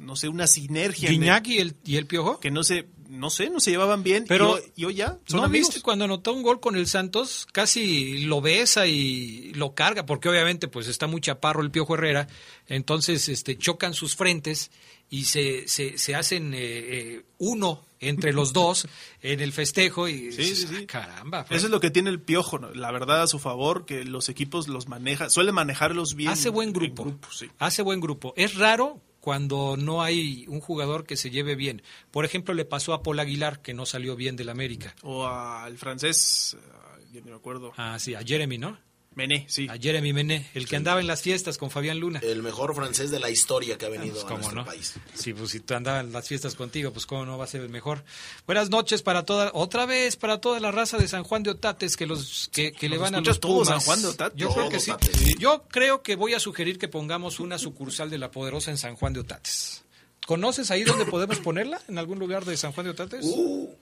no 0.00 0.16
sé, 0.16 0.28
una 0.28 0.46
sinergia. 0.46 1.08
el- 1.10 1.16
¿Guiñac 1.20 1.46
y 1.48 1.58
el, 1.58 1.76
y 1.84 1.96
el 1.96 2.06
Piojo? 2.06 2.40
que 2.40 2.50
no 2.50 2.64
sé, 2.64 2.88
no 3.08 3.30
sé, 3.30 3.50
no 3.50 3.58
se 3.60 3.70
llevaban 3.70 4.02
bien. 4.02 4.24
Pero 4.28 4.50
y 4.50 4.52
hoy, 4.60 4.72
y 4.76 4.84
hoy 4.84 4.94
ya. 4.94 5.18
Son 5.26 5.40
¿No 5.40 5.46
amigos. 5.46 5.68
viste 5.68 5.82
cuando 5.82 6.04
anotó 6.04 6.32
un 6.32 6.42
gol 6.42 6.60
con 6.60 6.76
el 6.76 6.86
Santos? 6.86 7.46
Casi 7.52 8.18
lo 8.22 8.40
besa 8.40 8.86
y 8.86 9.52
lo 9.54 9.74
carga, 9.74 10.06
porque 10.06 10.28
obviamente 10.28 10.68
pues 10.68 10.86
está 10.88 11.06
muy 11.06 11.20
chaparro 11.20 11.62
el 11.62 11.70
Piojo 11.70 11.94
Herrera, 11.94 12.28
entonces 12.66 13.28
este 13.28 13.56
chocan 13.58 13.94
sus 13.94 14.14
frentes 14.16 14.70
y 15.10 15.24
se, 15.24 15.66
se, 15.68 15.96
se 15.96 16.14
hacen 16.14 16.52
eh, 16.54 16.58
eh, 16.60 17.24
uno 17.38 17.82
entre 18.00 18.32
los 18.32 18.52
dos 18.52 18.86
en 19.22 19.40
el 19.40 19.52
festejo 19.52 20.06
y 20.06 20.30
Sí, 20.32 20.38
dices, 20.42 20.58
sí, 20.60 20.66
sí. 20.68 20.76
"Ah, 20.82 20.86
caramba. 20.86 21.46
Eso 21.50 21.66
es 21.66 21.70
lo 21.72 21.80
que 21.80 21.90
tiene 21.90 22.10
el 22.10 22.20
piojo, 22.20 22.58
¿no? 22.58 22.70
la 22.74 22.92
verdad 22.92 23.22
a 23.22 23.26
su 23.26 23.38
favor, 23.38 23.86
que 23.86 24.04
los 24.04 24.28
equipos 24.28 24.68
los 24.68 24.86
maneja, 24.86 25.30
suele 25.30 25.50
manejarlos 25.50 26.14
bien. 26.14 26.30
Hace 26.30 26.50
buen 26.50 26.68
en 26.68 26.72
grupo. 26.74 27.16
Hace 27.58 27.82
buen 27.82 28.00
grupo. 28.00 28.34
Es 28.36 28.54
raro 28.54 29.00
cuando 29.28 29.76
no 29.76 30.00
hay 30.00 30.46
un 30.48 30.58
jugador 30.62 31.04
que 31.04 31.18
se 31.18 31.28
lleve 31.28 31.54
bien. 31.54 31.82
Por 32.10 32.24
ejemplo, 32.24 32.54
le 32.54 32.64
pasó 32.64 32.94
a 32.94 33.02
Paul 33.02 33.20
Aguilar, 33.20 33.60
que 33.60 33.74
no 33.74 33.84
salió 33.84 34.16
bien 34.16 34.36
del 34.36 34.48
América. 34.48 34.94
O 35.02 35.26
al 35.26 35.76
francés, 35.76 36.56
ah, 36.72 36.96
ya 37.12 37.20
no 37.20 37.26
me 37.26 37.34
acuerdo. 37.34 37.74
Ah, 37.76 37.98
sí, 37.98 38.14
a 38.14 38.22
Jeremy, 38.22 38.56
¿no? 38.56 38.78
Mené, 39.14 39.46
sí. 39.48 39.66
A 39.68 39.76
Jeremy 39.76 40.12
Mené, 40.12 40.46
el 40.54 40.68
que 40.68 40.76
andaba 40.76 41.00
en 41.00 41.08
las 41.08 41.22
fiestas 41.22 41.58
con 41.58 41.70
Fabián 41.72 41.98
Luna. 41.98 42.20
El 42.22 42.40
mejor 42.42 42.72
francés 42.74 43.10
de 43.10 43.18
la 43.18 43.30
historia 43.30 43.76
que 43.76 43.86
ha 43.86 43.88
venido 43.88 44.14
Pues, 44.14 44.26
a 44.26 44.34
nuestro 44.34 44.54
no. 44.54 44.64
país. 44.64 44.94
Sí, 45.14 45.32
pues 45.34 45.50
si 45.50 45.58
tú 45.60 45.74
andabas 45.74 46.04
en 46.04 46.12
las 46.12 46.28
fiestas 46.28 46.54
contigo, 46.54 46.92
pues 46.92 47.04
cómo 47.04 47.26
no 47.26 47.36
va 47.36 47.44
a 47.44 47.48
ser 47.48 47.62
el 47.62 47.68
mejor. 47.68 48.04
Buenas 48.46 48.70
noches 48.70 49.02
para 49.02 49.24
toda, 49.24 49.50
otra 49.54 49.86
vez 49.86 50.14
para 50.16 50.40
toda 50.40 50.60
la 50.60 50.70
raza 50.70 50.98
de 50.98 51.08
San 51.08 51.24
Juan 51.24 51.42
de 51.42 51.50
Otates 51.50 51.96
que 51.96 52.06
los 52.06 52.48
que, 52.52 52.70
que 52.72 52.88
le 52.88 52.96
van 52.96 53.16
a 53.16 53.20
los 53.20 53.38
Pumas. 53.40 53.66
San 53.68 53.80
Juan 53.80 54.02
de 54.02 54.08
Otates. 54.08 54.38
Yo 54.38 54.54
creo 54.54 54.68
que 54.68 54.78
sí. 54.78 54.90
Otates. 54.92 55.34
Yo 55.38 55.64
creo 55.68 56.02
que 56.02 56.14
voy 56.14 56.34
a 56.34 56.38
sugerir 56.40 56.78
que 56.78 56.86
pongamos 56.86 57.40
una 57.40 57.58
sucursal 57.58 58.10
de 58.10 58.18
la 58.18 58.30
Poderosa 58.30 58.70
en 58.70 58.78
San 58.78 58.94
Juan 58.94 59.14
de 59.14 59.20
Otates. 59.20 59.82
¿Conoces 60.28 60.70
ahí 60.70 60.84
donde 60.84 61.06
podemos 61.06 61.38
ponerla? 61.38 61.80
¿En 61.88 61.96
algún 61.96 62.18
lugar 62.18 62.44
de 62.44 62.54
San 62.58 62.72
Juan 62.72 62.84
de 62.84 62.90
Otates? 62.90 63.24
Uh, 63.24 63.74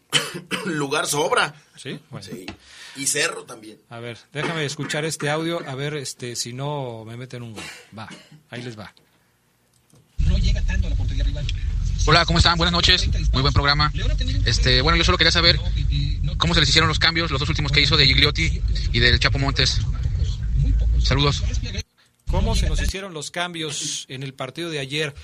lugar 0.66 1.08
sobra. 1.08 1.52
Sí, 1.74 1.98
bueno. 2.08 2.24
Sí. 2.24 2.46
Y 2.94 3.08
cerro 3.08 3.42
también. 3.42 3.80
A 3.90 3.98
ver, 3.98 4.16
déjame 4.32 4.64
escuchar 4.64 5.04
este 5.04 5.28
audio, 5.28 5.58
a 5.68 5.74
ver 5.74 5.94
este 5.94 6.36
si 6.36 6.52
no 6.52 7.04
me 7.04 7.16
meten 7.16 7.42
un 7.42 7.52
gol. 7.52 7.64
Va, 7.98 8.08
ahí 8.48 8.62
les 8.62 8.78
va. 8.78 8.94
Hola, 12.06 12.24
¿cómo 12.26 12.38
están? 12.38 12.56
Buenas 12.56 12.72
noches. 12.72 13.08
Muy 13.32 13.42
buen 13.42 13.52
programa. 13.52 13.92
Este, 14.44 14.82
bueno, 14.82 14.96
yo 14.96 15.02
solo 15.02 15.18
quería 15.18 15.32
saber 15.32 15.58
cómo 16.38 16.54
se 16.54 16.60
les 16.60 16.68
hicieron 16.68 16.86
los 16.86 17.00
cambios, 17.00 17.32
los 17.32 17.40
dos 17.40 17.48
últimos 17.48 17.72
que 17.72 17.80
hizo 17.80 17.96
de 17.96 18.06
Gigliotti 18.06 18.62
y 18.92 19.00
del 19.00 19.18
Chapo 19.18 19.40
Montes. 19.40 19.80
Saludos. 21.02 21.42
¿Cómo 22.30 22.56
se 22.56 22.68
nos 22.68 22.82
hicieron 22.82 23.14
los 23.14 23.30
cambios 23.30 24.04
en 24.08 24.22
el 24.22 24.34
partido 24.34 24.68
de 24.68 24.78
ayer? 24.78 25.14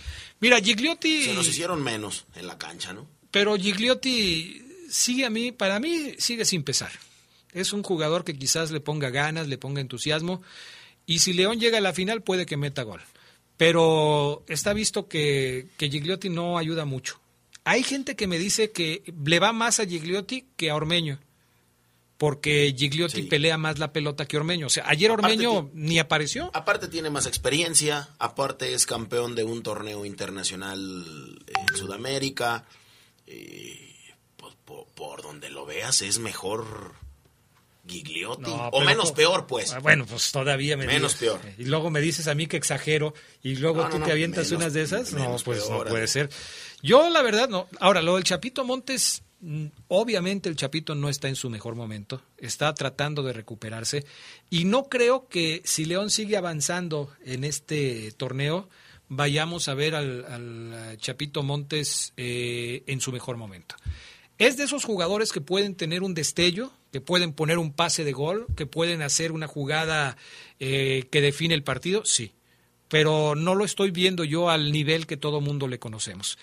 Mira, 0.41 0.61
Gigliotti... 0.61 1.25
Se 1.25 1.35
nos 1.35 1.49
hicieron 1.49 1.83
menos 1.83 2.27
en 2.37 2.47
la 2.47 2.59
cancha, 2.59 2.93
¿no? 2.93 3.09
Pero 3.31 3.57
Gigliotti 3.57 4.63
sigue 4.89 5.25
a 5.25 5.31
mí, 5.31 5.53
para 5.53 5.81
mí 5.81 6.15
sigue 6.19 6.45
sin 6.45 6.63
pesar. 6.63 6.93
Es 7.53 7.73
un 7.73 7.83
jugador 7.83 8.25
que 8.25 8.39
quizás 8.39 8.71
le 8.71 8.81
ponga 8.81 9.11
ganas, 9.11 9.49
le 9.49 9.59
ponga 9.59 9.81
entusiasmo. 9.81 10.43
Y 11.05 11.19
si 11.19 11.33
León 11.33 11.59
llega 11.59 11.79
a 11.79 11.83
la 11.83 11.93
final, 11.93 12.23
puede 12.23 12.47
que 12.47 12.57
meta 12.57 12.83
gol. 12.83 13.03
Pero 13.57 14.45
está 14.49 14.73
visto 14.73 15.09
que, 15.09 15.67
que 15.77 15.91
Gigliotti 15.91 16.29
no 16.29 16.57
ayuda 16.57 16.85
mucho. 16.85 17.21
Hay 17.65 17.83
gente 17.83 18.17
que 18.17 18.27
me 18.27 18.39
dice 18.39 18.71
que 18.71 19.03
le 19.25 19.39
va 19.39 19.53
más 19.53 19.81
a 19.81 19.87
Gigliotti 19.87 20.47
que 20.57 20.71
a 20.71 20.77
Ormeño. 20.77 21.19
Porque 22.23 22.73
Gigliotti 22.79 23.23
Sí. 23.23 23.27
pelea 23.29 23.59
más 23.59 23.81
la 23.81 23.93
pelota 23.93 24.27
que 24.27 24.37
Ormeño. 24.37 24.69
O 24.69 24.71
sea, 24.71 24.85
ayer 24.87 25.11
Aparte 25.11 25.33
Ormeño 25.33 25.71
ni 25.75 25.99
apareció. 25.99 26.53
Aparte 26.55 26.87
tiene 26.87 27.11
más 27.11 27.27
experiencia, 27.27 28.11
aparte 28.21 28.75
es 28.75 28.87
campeón 28.87 29.35
de 29.35 29.43
un 29.43 29.65
torneo 29.65 30.05
internacional 30.05 30.79
en 31.49 31.77
Sudamérica. 31.77 32.65
eh, 33.27 33.97
pues, 34.37 34.55
por, 34.65 34.87
por 34.95 35.23
donde 35.23 35.51
lo 35.51 35.67
veas 35.67 36.01
es 36.03 36.21
mejor 36.21 36.95
Gigliotti. 37.89 38.43
No, 38.43 38.69
o 38.69 38.81
menos 38.83 39.11
peor, 39.11 39.47
pues. 39.49 39.73
Ah, 39.73 39.81
Bueno, 39.81 40.07
pues 40.07 40.31
todavía 40.31 40.77
me 40.77 40.87
Menos 40.87 41.15
peor. 41.17 41.41
Y 41.59 41.65
luego 41.65 41.91
me 41.91 42.01
dices 42.01 42.29
a 42.29 42.35
mí 42.37 42.47
que 42.47 42.57
exagero 42.57 43.15
y 43.43 43.57
luego 43.57 43.83
No, 43.83 43.89
tú 43.91 43.99
no, 43.99 44.05
te 44.07 44.13
avientas 44.13 44.47
menos- 44.47 44.61
unas 44.63 44.73
de 44.75 44.83
esas. 44.83 45.13
No, 45.13 45.37
pues 45.45 45.59
peor, 45.65 45.87
no 45.87 45.91
puede 45.91 46.07
ser. 46.07 46.31
Yo 46.83 47.11
la 47.11 47.23
verdad 47.23 47.49
no. 47.49 47.67
Ahora, 47.81 48.01
lo 48.01 48.15
del 48.15 48.23
Chapito 48.25 48.65
Montes, 48.65 49.23
obviamente 49.89 50.49
el 50.49 50.57
Chapito 50.57 50.95
no 50.95 51.09
está 51.09 51.29
en 51.29 51.37
su 51.37 51.51
mejor 51.51 51.75
momento. 51.75 52.23
Está 52.39 52.73
tratando 52.75 53.23
de 53.23 53.33
recuperarse. 53.33 54.05
Y 54.51 54.65
no 54.65 54.85
creo 54.85 55.29
que 55.29 55.63
si 55.65 55.85
León 55.85 56.11
sigue 56.11 56.37
avanzando 56.37 57.11
en 57.25 57.45
este 57.45 58.13
torneo, 58.13 58.69
vayamos 59.09 59.69
a 59.69 59.75
ver 59.75 59.95
al, 59.95 60.25
al 60.25 60.97
Chapito 60.99 61.43
Montes 61.43 62.13
eh, 62.17 62.83
en 62.87 63.01
su 63.01 63.13
mejor 63.13 63.37
momento. 63.37 63.75
Es 64.39 64.57
de 64.57 64.65
esos 64.65 64.85
jugadores 64.85 65.33
que 65.33 65.41
pueden 65.41 65.75
tener 65.75 66.03
un 66.03 66.15
destello, 66.15 66.73
que 66.91 67.01
pueden 67.01 67.33
poner 67.33 67.59
un 67.59 67.73
pase 67.73 68.05
de 68.05 68.13
gol, 68.13 68.47
que 68.57 68.67
pueden 68.67 69.03
hacer 69.03 69.33
una 69.33 69.47
jugada 69.47 70.17
eh, 70.59 71.07
que 71.11 71.21
define 71.21 71.55
el 71.55 71.63
partido, 71.63 72.05
sí. 72.05 72.33
Pero 72.89 73.35
no 73.35 73.55
lo 73.55 73.65
estoy 73.65 73.91
viendo 73.91 74.25
yo 74.25 74.51
al 74.51 74.73
nivel 74.73 75.07
que 75.07 75.17
todo 75.17 75.41
mundo 75.41 75.69
le 75.69 75.79
conocemos. 75.79 76.39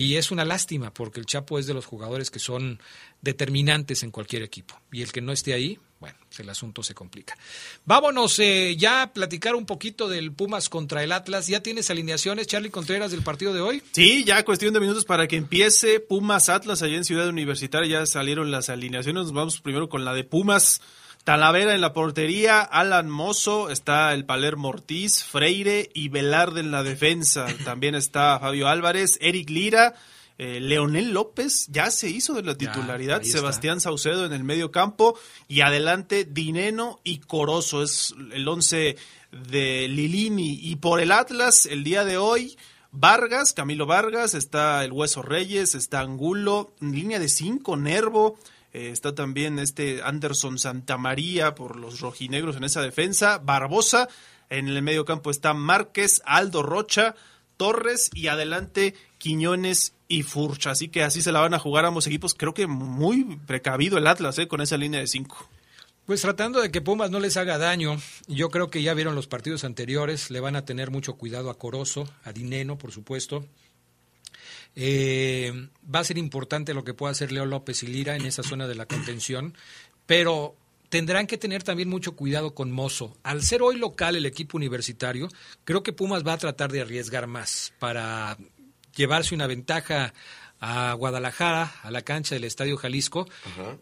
Y 0.00 0.16
es 0.16 0.30
una 0.30 0.46
lástima 0.46 0.94
porque 0.94 1.20
el 1.20 1.26
Chapo 1.26 1.58
es 1.58 1.66
de 1.66 1.74
los 1.74 1.84
jugadores 1.84 2.30
que 2.30 2.38
son 2.38 2.80
determinantes 3.20 4.02
en 4.02 4.10
cualquier 4.10 4.42
equipo. 4.42 4.80
Y 4.90 5.02
el 5.02 5.12
que 5.12 5.20
no 5.20 5.30
esté 5.30 5.52
ahí, 5.52 5.78
bueno, 5.98 6.16
el 6.38 6.48
asunto 6.48 6.82
se 6.82 6.94
complica. 6.94 7.36
Vámonos 7.84 8.38
eh, 8.38 8.76
ya 8.78 9.02
a 9.02 9.12
platicar 9.12 9.54
un 9.54 9.66
poquito 9.66 10.08
del 10.08 10.32
Pumas 10.32 10.70
contra 10.70 11.04
el 11.04 11.12
Atlas. 11.12 11.48
¿Ya 11.48 11.62
tienes 11.62 11.90
alineaciones, 11.90 12.46
Charlie 12.46 12.70
Contreras, 12.70 13.10
del 13.10 13.20
partido 13.20 13.52
de 13.52 13.60
hoy? 13.60 13.82
Sí, 13.92 14.24
ya 14.24 14.42
cuestión 14.42 14.72
de 14.72 14.80
minutos 14.80 15.04
para 15.04 15.28
que 15.28 15.36
empiece 15.36 16.00
Pumas 16.00 16.48
Atlas 16.48 16.80
allá 16.80 16.96
en 16.96 17.04
Ciudad 17.04 17.28
Universitaria. 17.28 18.00
Ya 18.00 18.06
salieron 18.06 18.50
las 18.50 18.70
alineaciones. 18.70 19.32
Vamos 19.32 19.60
primero 19.60 19.90
con 19.90 20.06
la 20.06 20.14
de 20.14 20.24
Pumas. 20.24 20.80
Talavera 21.24 21.74
en 21.74 21.80
la 21.80 21.92
portería, 21.92 22.60
Alan 22.60 23.10
Mozo, 23.10 23.70
está 23.70 24.14
el 24.14 24.24
Palermo 24.24 24.68
Ortiz, 24.68 25.22
Freire 25.22 25.90
y 25.94 26.08
Velarde 26.08 26.60
en 26.60 26.70
la 26.70 26.82
defensa. 26.82 27.46
También 27.64 27.94
está 27.94 28.38
Fabio 28.38 28.68
Álvarez, 28.68 29.18
Eric 29.20 29.50
Lira, 29.50 29.94
eh, 30.38 30.58
Leonel 30.58 31.10
López 31.10 31.66
ya 31.68 31.90
se 31.90 32.08
hizo 32.08 32.32
de 32.32 32.42
la 32.42 32.54
titularidad, 32.54 33.20
está. 33.20 33.38
Sebastián 33.38 33.78
Saucedo 33.78 34.24
en 34.24 34.32
el 34.32 34.42
medio 34.42 34.70
campo 34.70 35.18
y 35.48 35.60
adelante 35.60 36.24
Dineno 36.24 36.98
y 37.04 37.18
Corozo. 37.18 37.82
Es 37.82 38.14
el 38.32 38.48
once 38.48 38.96
de 39.30 39.86
Lilini. 39.88 40.58
Y 40.62 40.76
por 40.76 41.00
el 41.00 41.12
Atlas, 41.12 41.66
el 41.66 41.84
día 41.84 42.06
de 42.06 42.16
hoy, 42.16 42.56
Vargas, 42.90 43.52
Camilo 43.52 43.84
Vargas, 43.84 44.32
está 44.32 44.82
el 44.82 44.92
Hueso 44.92 45.20
Reyes, 45.20 45.74
está 45.74 46.00
Angulo, 46.00 46.72
en 46.80 46.92
línea 46.92 47.18
de 47.18 47.28
cinco, 47.28 47.76
Nervo, 47.76 48.38
eh, 48.72 48.90
está 48.90 49.14
también 49.14 49.58
este 49.58 50.02
Anderson 50.02 50.58
Santamaría 50.58 51.54
por 51.54 51.76
los 51.76 52.00
rojinegros 52.00 52.56
en 52.56 52.64
esa 52.64 52.82
defensa, 52.82 53.38
Barbosa, 53.38 54.08
en 54.48 54.68
el 54.68 54.82
medio 54.82 55.04
campo 55.04 55.30
está 55.30 55.54
Márquez, 55.54 56.22
Aldo 56.24 56.62
Rocha, 56.62 57.14
Torres 57.56 58.10
y 58.14 58.28
adelante 58.28 58.94
Quiñones 59.18 59.94
y 60.08 60.22
Furcha. 60.22 60.70
Así 60.70 60.88
que 60.88 61.02
así 61.02 61.22
se 61.22 61.32
la 61.32 61.40
van 61.40 61.54
a 61.54 61.58
jugar 61.58 61.84
ambos 61.84 62.06
equipos. 62.06 62.34
Creo 62.34 62.54
que 62.54 62.66
muy 62.66 63.36
precavido 63.46 63.98
el 63.98 64.06
Atlas 64.06 64.38
eh, 64.38 64.48
con 64.48 64.60
esa 64.60 64.76
línea 64.76 65.00
de 65.00 65.06
cinco. 65.06 65.48
Pues 66.06 66.22
tratando 66.22 66.60
de 66.60 66.72
que 66.72 66.80
Pumas 66.80 67.10
no 67.10 67.20
les 67.20 67.36
haga 67.36 67.58
daño, 67.58 67.96
yo 68.26 68.50
creo 68.50 68.68
que 68.68 68.82
ya 68.82 68.94
vieron 68.94 69.14
los 69.14 69.28
partidos 69.28 69.62
anteriores, 69.62 70.30
le 70.30 70.40
van 70.40 70.56
a 70.56 70.64
tener 70.64 70.90
mucho 70.90 71.14
cuidado 71.14 71.50
a 71.50 71.58
Corozo, 71.58 72.08
a 72.24 72.32
Dineno, 72.32 72.78
por 72.78 72.90
supuesto. 72.90 73.46
Eh, 74.76 75.68
va 75.92 76.00
a 76.00 76.04
ser 76.04 76.18
importante 76.18 76.74
lo 76.74 76.84
que 76.84 76.94
pueda 76.94 77.12
hacer 77.12 77.32
Leo 77.32 77.46
López 77.46 77.82
y 77.82 77.86
Lira 77.86 78.16
en 78.16 78.26
esa 78.26 78.42
zona 78.42 78.66
de 78.68 78.74
la 78.74 78.86
contención, 78.86 79.54
pero 80.06 80.54
tendrán 80.88 81.26
que 81.26 81.38
tener 81.38 81.62
también 81.62 81.88
mucho 81.88 82.16
cuidado 82.16 82.54
con 82.54 82.70
Mozo. 82.70 83.16
Al 83.22 83.42
ser 83.42 83.62
hoy 83.62 83.78
local 83.78 84.16
el 84.16 84.26
equipo 84.26 84.56
universitario, 84.56 85.28
creo 85.64 85.82
que 85.82 85.92
Pumas 85.92 86.26
va 86.26 86.34
a 86.34 86.38
tratar 86.38 86.70
de 86.70 86.82
arriesgar 86.82 87.26
más 87.26 87.72
para 87.78 88.36
llevarse 88.94 89.34
una 89.34 89.46
ventaja 89.46 90.12
a 90.60 90.92
Guadalajara, 90.92 91.72
a 91.82 91.90
la 91.90 92.02
cancha 92.02 92.34
del 92.34 92.44
Estadio 92.44 92.76
Jalisco, 92.76 93.26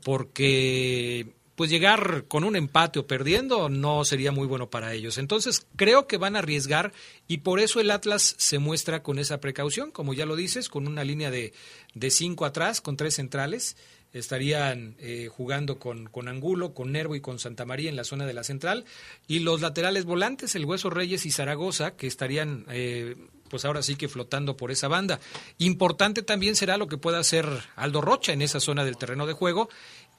porque 0.04 1.26
pues 1.58 1.70
llegar 1.70 2.26
con 2.28 2.44
un 2.44 2.54
empate 2.54 3.00
o 3.00 3.08
perdiendo 3.08 3.68
no 3.68 4.04
sería 4.04 4.30
muy 4.30 4.46
bueno 4.46 4.70
para 4.70 4.94
ellos. 4.94 5.18
Entonces 5.18 5.66
creo 5.74 6.06
que 6.06 6.16
van 6.16 6.36
a 6.36 6.38
arriesgar 6.38 6.92
y 7.26 7.38
por 7.38 7.58
eso 7.58 7.80
el 7.80 7.90
Atlas 7.90 8.36
se 8.38 8.60
muestra 8.60 9.02
con 9.02 9.18
esa 9.18 9.40
precaución, 9.40 9.90
como 9.90 10.14
ya 10.14 10.24
lo 10.24 10.36
dices, 10.36 10.68
con 10.68 10.86
una 10.86 11.02
línea 11.02 11.32
de, 11.32 11.52
de 11.94 12.10
cinco 12.12 12.44
atrás, 12.44 12.80
con 12.80 12.96
tres 12.96 13.16
centrales. 13.16 13.76
Estarían 14.12 14.94
eh, 15.00 15.28
jugando 15.32 15.80
con, 15.80 16.06
con 16.06 16.28
Angulo, 16.28 16.74
con 16.74 16.92
Nervo 16.92 17.16
y 17.16 17.20
con 17.20 17.40
Santa 17.40 17.64
María 17.64 17.90
en 17.90 17.96
la 17.96 18.04
zona 18.04 18.24
de 18.24 18.34
la 18.34 18.44
central. 18.44 18.84
Y 19.26 19.40
los 19.40 19.60
laterales 19.60 20.04
volantes, 20.04 20.54
el 20.54 20.64
Hueso 20.64 20.90
Reyes 20.90 21.26
y 21.26 21.32
Zaragoza, 21.32 21.96
que 21.96 22.06
estarían 22.06 22.66
eh, 22.68 23.16
pues 23.50 23.64
ahora 23.64 23.82
sí 23.82 23.96
que 23.96 24.06
flotando 24.06 24.56
por 24.56 24.70
esa 24.70 24.86
banda. 24.86 25.18
Importante 25.58 26.22
también 26.22 26.54
será 26.54 26.76
lo 26.76 26.86
que 26.86 26.98
pueda 26.98 27.18
hacer 27.18 27.48
Aldo 27.74 28.00
Rocha 28.00 28.32
en 28.32 28.42
esa 28.42 28.60
zona 28.60 28.84
del 28.84 28.96
terreno 28.96 29.26
de 29.26 29.32
juego. 29.32 29.68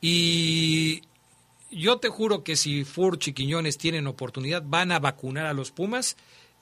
Y 0.01 1.01
yo 1.71 1.97
te 1.97 2.09
juro 2.09 2.43
que 2.43 2.55
si 2.55 2.83
Furch 2.83 3.29
y 3.29 3.33
Quiñones 3.33 3.77
tienen 3.77 4.07
oportunidad, 4.07 4.63
van 4.65 4.91
a 4.91 4.99
vacunar 4.99 5.45
a 5.45 5.53
los 5.53 5.71
Pumas 5.71 6.17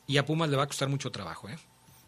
y 0.05 0.17
a 0.17 0.25
Pumas 0.25 0.49
le 0.49 0.57
va 0.57 0.63
a 0.63 0.67
costar 0.67 0.89
mucho 0.89 1.11
trabajo. 1.11 1.49
¿eh? 1.49 1.57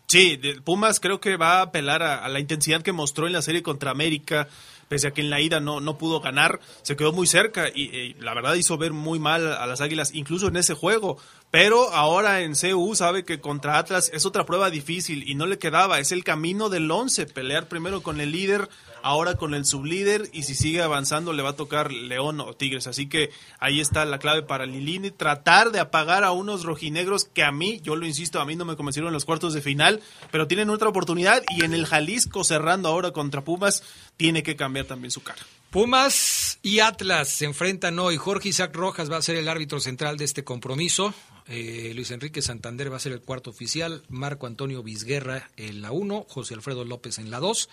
Sí, 0.07 0.39
Pumas 0.63 0.99
creo 0.99 1.19
que 1.19 1.37
va 1.37 1.59
a 1.59 1.61
apelar 1.61 2.01
a, 2.01 2.23
a 2.23 2.29
la 2.29 2.39
intensidad 2.39 2.81
que 2.81 2.91
mostró 2.91 3.27
en 3.27 3.33
la 3.33 3.41
serie 3.41 3.61
contra 3.61 3.91
América, 3.91 4.47
pese 4.87 5.07
a 5.07 5.11
que 5.11 5.21
en 5.21 5.29
la 5.29 5.39
ida 5.39 5.59
no, 5.59 5.79
no 5.79 5.97
pudo 5.97 6.19
ganar, 6.19 6.59
se 6.81 6.95
quedó 6.95 7.13
muy 7.13 7.27
cerca 7.27 7.69
y, 7.69 7.95
y 7.95 8.13
la 8.15 8.33
verdad 8.33 8.55
hizo 8.55 8.77
ver 8.77 8.91
muy 8.91 9.19
mal 9.19 9.53
a 9.53 9.67
las 9.67 9.81
Águilas, 9.81 10.11
incluso 10.13 10.47
en 10.47 10.57
ese 10.57 10.73
juego. 10.73 11.17
Pero 11.51 11.91
ahora 11.93 12.41
en 12.41 12.53
CU 12.55 12.95
sabe 12.95 13.23
que 13.23 13.39
contra 13.39 13.77
Atlas 13.77 14.09
es 14.13 14.25
otra 14.25 14.45
prueba 14.45 14.71
difícil 14.71 15.29
y 15.29 15.35
no 15.35 15.45
le 15.45 15.59
quedaba, 15.59 15.99
es 15.99 16.11
el 16.11 16.23
camino 16.23 16.69
del 16.69 16.89
11, 16.89 17.27
pelear 17.27 17.67
primero 17.67 18.01
con 18.01 18.19
el 18.19 18.31
líder, 18.31 18.67
ahora 19.03 19.35
con 19.35 19.53
el 19.53 19.65
sublíder 19.65 20.29
y 20.33 20.43
si 20.43 20.55
sigue 20.55 20.81
avanzando 20.81 21.33
le 21.33 21.43
va 21.43 21.49
a 21.49 21.55
tocar 21.55 21.91
León 21.91 22.39
o 22.39 22.53
Tigres. 22.53 22.87
Así 22.87 23.07
que 23.07 23.31
ahí 23.59 23.79
está 23.79 24.05
la 24.05 24.19
clave 24.19 24.43
para 24.43 24.65
Lilini, 24.65 25.11
tratar 25.11 25.71
de 25.71 25.79
apagar 25.79 26.23
a 26.23 26.31
unos 26.31 26.63
rojinegros 26.63 27.25
que 27.25 27.43
a 27.43 27.51
mí, 27.51 27.79
yo 27.83 27.95
lo 27.95 28.05
insisto, 28.05 28.39
a 28.39 28.45
mí 28.45 28.55
no 28.55 28.65
me 28.65 28.75
convencieron 28.75 29.09
en 29.09 29.13
los 29.13 29.25
cuartos 29.25 29.53
de 29.53 29.61
final, 29.61 30.01
pero 30.31 30.47
tienen 30.47 30.69
otra 30.69 30.89
oportunidad 30.89 31.43
y 31.49 31.63
en 31.63 31.73
el 31.73 31.85
Jalisco 31.85 32.43
cerrando 32.43 32.89
ahora 32.89 33.11
contra 33.11 33.43
Pumas 33.43 33.83
tiene 34.17 34.43
que 34.43 34.55
cambiar 34.55 34.85
también 34.85 35.11
su 35.11 35.23
cara. 35.23 35.39
Pumas 35.69 36.57
y 36.63 36.79
Atlas 36.79 37.29
se 37.29 37.45
enfrentan 37.45 37.99
hoy. 37.99 38.17
Jorge 38.17 38.49
Isaac 38.49 38.75
Rojas 38.75 39.11
va 39.11 39.17
a 39.17 39.21
ser 39.21 39.35
el 39.35 39.47
árbitro 39.47 39.79
central 39.79 40.17
de 40.17 40.25
este 40.25 40.43
compromiso. 40.43 41.13
Eh, 41.47 41.91
Luis 41.95 42.09
Enrique 42.09 42.41
Santander 42.41 42.91
va 42.91 42.97
a 42.97 42.99
ser 42.99 43.11
el 43.11 43.21
cuarto 43.21 43.51
oficial. 43.51 44.03
Marco 44.09 44.47
Antonio 44.47 44.81
Vizguerra 44.81 45.51
en 45.57 45.83
la 45.83 45.91
1. 45.91 46.25
José 46.27 46.55
Alfredo 46.55 46.85
López 46.85 47.19
en 47.19 47.29
la 47.29 47.39
2. 47.39 47.69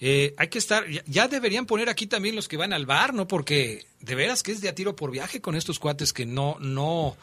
Eh, 0.00 0.34
hay 0.36 0.48
que 0.48 0.58
estar, 0.58 0.84
ya, 1.06 1.28
deberían 1.28 1.66
poner 1.66 1.88
aquí 1.88 2.06
también 2.06 2.34
los 2.34 2.48
que 2.48 2.56
van 2.56 2.72
al 2.72 2.86
bar, 2.86 3.14
¿no? 3.14 3.28
Porque 3.28 3.86
de 4.00 4.14
veras 4.14 4.42
que 4.42 4.52
es 4.52 4.60
de 4.60 4.68
a 4.68 4.74
tiro 4.74 4.96
por 4.96 5.10
viaje 5.10 5.40
con 5.40 5.54
estos 5.54 5.78
cuates 5.78 6.12
que 6.12 6.26
no, 6.26 6.56
no, 6.60 7.16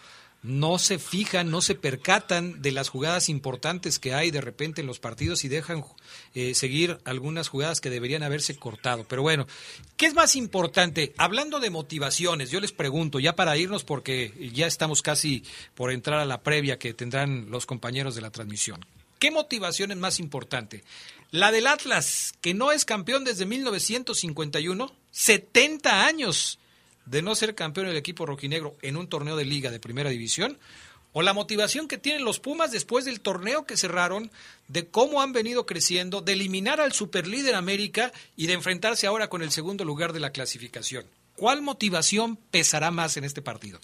no 0.44 0.80
se 0.80 0.98
fijan, 0.98 1.52
no 1.52 1.62
se 1.62 1.76
percatan 1.76 2.62
de 2.62 2.72
las 2.72 2.90
jugadas 2.90 3.30
importantes 3.30 4.00
que 4.00 4.14
hay 4.14 4.32
de 4.32 4.42
repente 4.42 4.82
en 4.82 4.88
los 4.88 5.00
partidos 5.00 5.44
y 5.44 5.50
dejan 5.50 5.84
eh, 6.34 6.56
seguir 6.56 6.98
algunas 7.06 7.50
jugadas 7.50 7.82
que 7.82 7.92
deberían 7.92 8.24
haberse 8.24 8.56
cortado. 8.56 9.06
Pero 9.08 9.22
bueno, 9.22 9.48
¿qué 9.98 10.08
es 10.08 10.16
más 10.16 10.36
importante? 10.36 11.14
Hablando 11.18 11.60
de 11.60 11.70
motivaciones, 11.70 12.50
yo 12.50 12.60
les 12.60 12.72
pregunto, 12.72 13.20
ya 13.20 13.36
para 13.36 13.58
irnos 13.58 13.84
porque 13.84 14.34
ya 14.54 14.66
estamos 14.66 15.02
casi 15.02 15.44
por 15.76 15.92
entrar 15.92 16.20
a 16.20 16.26
la 16.26 16.42
previa 16.42 16.80
que 16.80 16.94
tendrán 16.94 17.52
los 17.52 17.66
compañeros 17.66 18.16
de 18.16 18.22
la 18.22 18.32
transmisión. 18.32 18.84
¿Qué 19.20 19.30
motivación 19.30 19.92
es 19.92 19.98
más 19.98 20.20
importante? 20.20 20.84
La 21.32 21.54
del 21.54 21.68
Atlas, 21.68 22.34
que 22.42 22.54
no 22.54 22.74
es 22.74 22.84
campeón 22.84 23.24
desde 23.24 23.46
1951, 23.46 24.94
70 25.12 26.06
años 26.06 26.60
de 27.06 27.22
no 27.22 27.36
ser 27.36 27.56
campeón 27.56 27.88
del 27.88 27.96
equipo 27.96 28.26
rojinegro 28.26 28.76
en 28.82 28.98
un 28.98 29.08
torneo 29.08 29.38
de 29.38 29.46
liga 29.46 29.72
de 29.72 29.80
primera 29.80 30.10
división, 30.10 30.60
o 31.14 31.22
la 31.22 31.32
motivación 31.32 31.88
que 31.88 31.98
tienen 31.98 32.26
los 32.26 32.42
Pumas 32.42 32.74
después 32.74 33.06
del 33.06 33.22
torneo 33.22 33.66
que 33.66 33.78
cerraron, 33.78 34.30
de 34.68 34.88
cómo 34.90 35.22
han 35.22 35.32
venido 35.32 35.66
creciendo, 35.66 36.20
de 36.20 36.34
eliminar 36.34 36.82
al 36.82 36.92
superlíder 36.92 37.56
América 37.56 38.12
y 38.36 38.48
de 38.48 38.54
enfrentarse 38.54 39.08
ahora 39.08 39.30
con 39.30 39.42
el 39.42 39.52
segundo 39.52 39.86
lugar 39.86 40.12
de 40.12 40.20
la 40.20 40.32
clasificación. 40.32 41.06
¿Cuál 41.38 41.62
motivación 41.62 42.36
pesará 42.36 42.92
más 42.92 43.16
en 43.16 43.24
este 43.24 43.42
partido? 43.42 43.80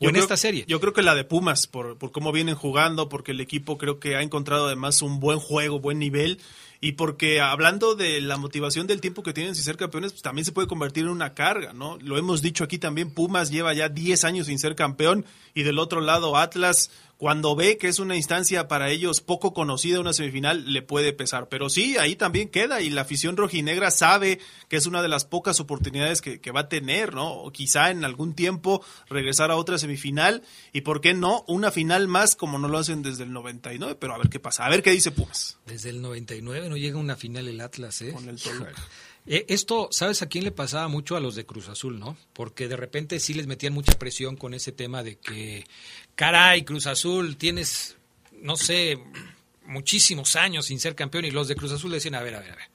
O 0.00 0.04
Yo 0.04 0.08
en 0.10 0.14
creo- 0.14 0.22
esta 0.24 0.36
serie. 0.36 0.64
Yo 0.68 0.80
creo 0.80 0.92
que 0.92 1.02
la 1.02 1.14
de 1.14 1.24
Pumas, 1.24 1.66
por, 1.66 1.98
por 1.98 2.12
cómo 2.12 2.30
vienen 2.32 2.54
jugando, 2.54 3.08
porque 3.08 3.32
el 3.32 3.40
equipo 3.40 3.78
creo 3.78 3.98
que 3.98 4.14
ha 4.16 4.22
encontrado 4.22 4.66
además 4.66 5.02
un 5.02 5.18
buen 5.20 5.38
juego, 5.40 5.80
buen 5.80 5.98
nivel, 5.98 6.38
y 6.80 6.92
porque 6.92 7.40
hablando 7.40 7.96
de 7.96 8.20
la 8.20 8.36
motivación 8.36 8.86
del 8.86 9.00
tiempo 9.00 9.24
que 9.24 9.32
tienen 9.32 9.56
sin 9.56 9.64
ser 9.64 9.76
campeones, 9.76 10.12
pues 10.12 10.22
también 10.22 10.44
se 10.44 10.52
puede 10.52 10.68
convertir 10.68 11.02
en 11.04 11.10
una 11.10 11.34
carga, 11.34 11.72
¿no? 11.72 11.98
Lo 12.00 12.16
hemos 12.16 12.40
dicho 12.42 12.62
aquí 12.62 12.78
también, 12.78 13.10
Pumas 13.10 13.50
lleva 13.50 13.74
ya 13.74 13.88
10 13.88 14.22
años 14.22 14.46
sin 14.46 14.60
ser 14.60 14.76
campeón, 14.76 15.24
y 15.54 15.64
del 15.64 15.80
otro 15.80 16.00
lado 16.00 16.36
Atlas, 16.36 16.92
cuando 17.18 17.56
ve 17.56 17.78
que 17.78 17.88
es 17.88 17.98
una 17.98 18.14
instancia 18.14 18.68
para 18.68 18.90
ellos 18.90 19.20
poco 19.20 19.52
conocida, 19.52 19.98
una 19.98 20.12
semifinal, 20.12 20.72
le 20.72 20.82
puede 20.82 21.12
pesar. 21.12 21.48
Pero 21.48 21.68
sí, 21.68 21.98
ahí 21.98 22.14
también 22.14 22.48
queda, 22.48 22.80
y 22.80 22.90
la 22.90 23.02
afición 23.02 23.36
rojinegra 23.36 23.90
sabe 23.90 24.38
que 24.68 24.76
es 24.76 24.86
una 24.86 25.02
de 25.02 25.08
las 25.08 25.24
pocas 25.24 25.58
oportunidades 25.58 26.22
que, 26.22 26.40
que 26.40 26.52
va 26.52 26.60
a 26.60 26.68
tener, 26.68 27.14
¿no? 27.14 27.32
O 27.32 27.50
quizá 27.50 27.90
en 27.90 28.04
algún 28.04 28.34
tiempo 28.34 28.84
regresar 29.10 29.50
a 29.50 29.56
otra 29.56 29.78
semifinal, 29.78 30.44
y 30.72 30.82
por 30.82 31.00
qué 31.00 31.12
no, 31.12 31.44
una 31.48 31.72
final 31.72 32.06
más 32.06 32.36
como 32.36 32.56
no 32.56 32.68
lo 32.68 32.78
hacen 32.78 33.02
desde 33.02 33.24
el 33.24 33.32
99, 33.32 33.96
pero 33.96 34.14
a 34.14 34.18
ver 34.18 34.28
qué 34.28 34.38
pasa, 34.38 34.64
a 34.64 34.70
ver 34.70 34.84
qué 34.84 34.92
dice 34.92 35.10
Pumas. 35.10 35.58
Desde 35.66 35.90
el 35.90 36.00
99 36.00 36.68
no 36.68 36.76
llega 36.76 36.98
una 36.98 37.16
final 37.16 37.48
el 37.48 37.60
Atlas, 37.60 38.00
¿eh? 38.00 38.12
Con 38.12 38.28
el 38.28 38.40
Toluca. 38.40 38.72
Eh, 39.26 39.44
Esto, 39.48 39.88
¿sabes 39.90 40.22
a 40.22 40.26
quién 40.26 40.44
le 40.44 40.52
pasaba 40.52 40.88
mucho? 40.88 41.14
A 41.14 41.20
los 41.20 41.34
de 41.34 41.44
Cruz 41.44 41.68
Azul, 41.68 41.98
¿no? 41.98 42.16
Porque 42.32 42.66
de 42.66 42.76
repente 42.76 43.20
sí 43.20 43.34
les 43.34 43.46
metían 43.46 43.74
mucha 43.74 43.92
presión 43.98 44.36
con 44.36 44.54
ese 44.54 44.72
tema 44.72 45.02
de 45.02 45.18
que, 45.18 45.66
caray, 46.18 46.64
Cruz 46.64 46.88
Azul, 46.88 47.36
tienes, 47.36 47.96
no 48.42 48.56
sé, 48.56 48.98
muchísimos 49.64 50.34
años 50.34 50.66
sin 50.66 50.80
ser 50.80 50.96
campeón 50.96 51.24
y 51.24 51.30
los 51.30 51.46
de 51.46 51.54
Cruz 51.54 51.70
Azul 51.70 51.92
decían, 51.92 52.16
a 52.16 52.22
ver, 52.22 52.34
a 52.34 52.40
ver, 52.40 52.50
a 52.50 52.56
ver, 52.56 52.68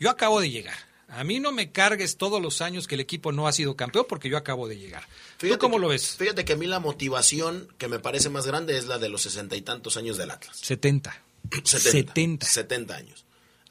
yo 0.00 0.10
acabo 0.10 0.40
de 0.40 0.50
llegar. 0.50 0.76
A 1.06 1.22
mí 1.22 1.38
no 1.38 1.52
me 1.52 1.70
cargues 1.70 2.16
todos 2.16 2.42
los 2.42 2.60
años 2.60 2.88
que 2.88 2.96
el 2.96 3.00
equipo 3.02 3.30
no 3.30 3.46
ha 3.46 3.52
sido 3.52 3.76
campeón 3.76 4.06
porque 4.08 4.28
yo 4.28 4.36
acabo 4.36 4.66
de 4.66 4.78
llegar. 4.78 5.06
¿Tú 5.36 5.46
cómo 5.60 5.76
que- 5.76 5.80
lo 5.82 5.88
ves? 5.88 6.16
Fíjate 6.18 6.44
que 6.44 6.54
a 6.54 6.56
mí 6.56 6.66
la 6.66 6.80
motivación 6.80 7.68
que 7.78 7.86
me 7.86 8.00
parece 8.00 8.30
más 8.30 8.46
grande 8.46 8.76
es 8.78 8.86
la 8.86 8.98
de 8.98 9.08
los 9.10 9.22
sesenta 9.22 9.54
y 9.54 9.62
tantos 9.62 9.96
años 9.96 10.16
del 10.16 10.30
Atlas. 10.32 10.56
70. 10.56 11.22
70. 11.64 12.46
70 12.46 12.96
años. 12.96 13.24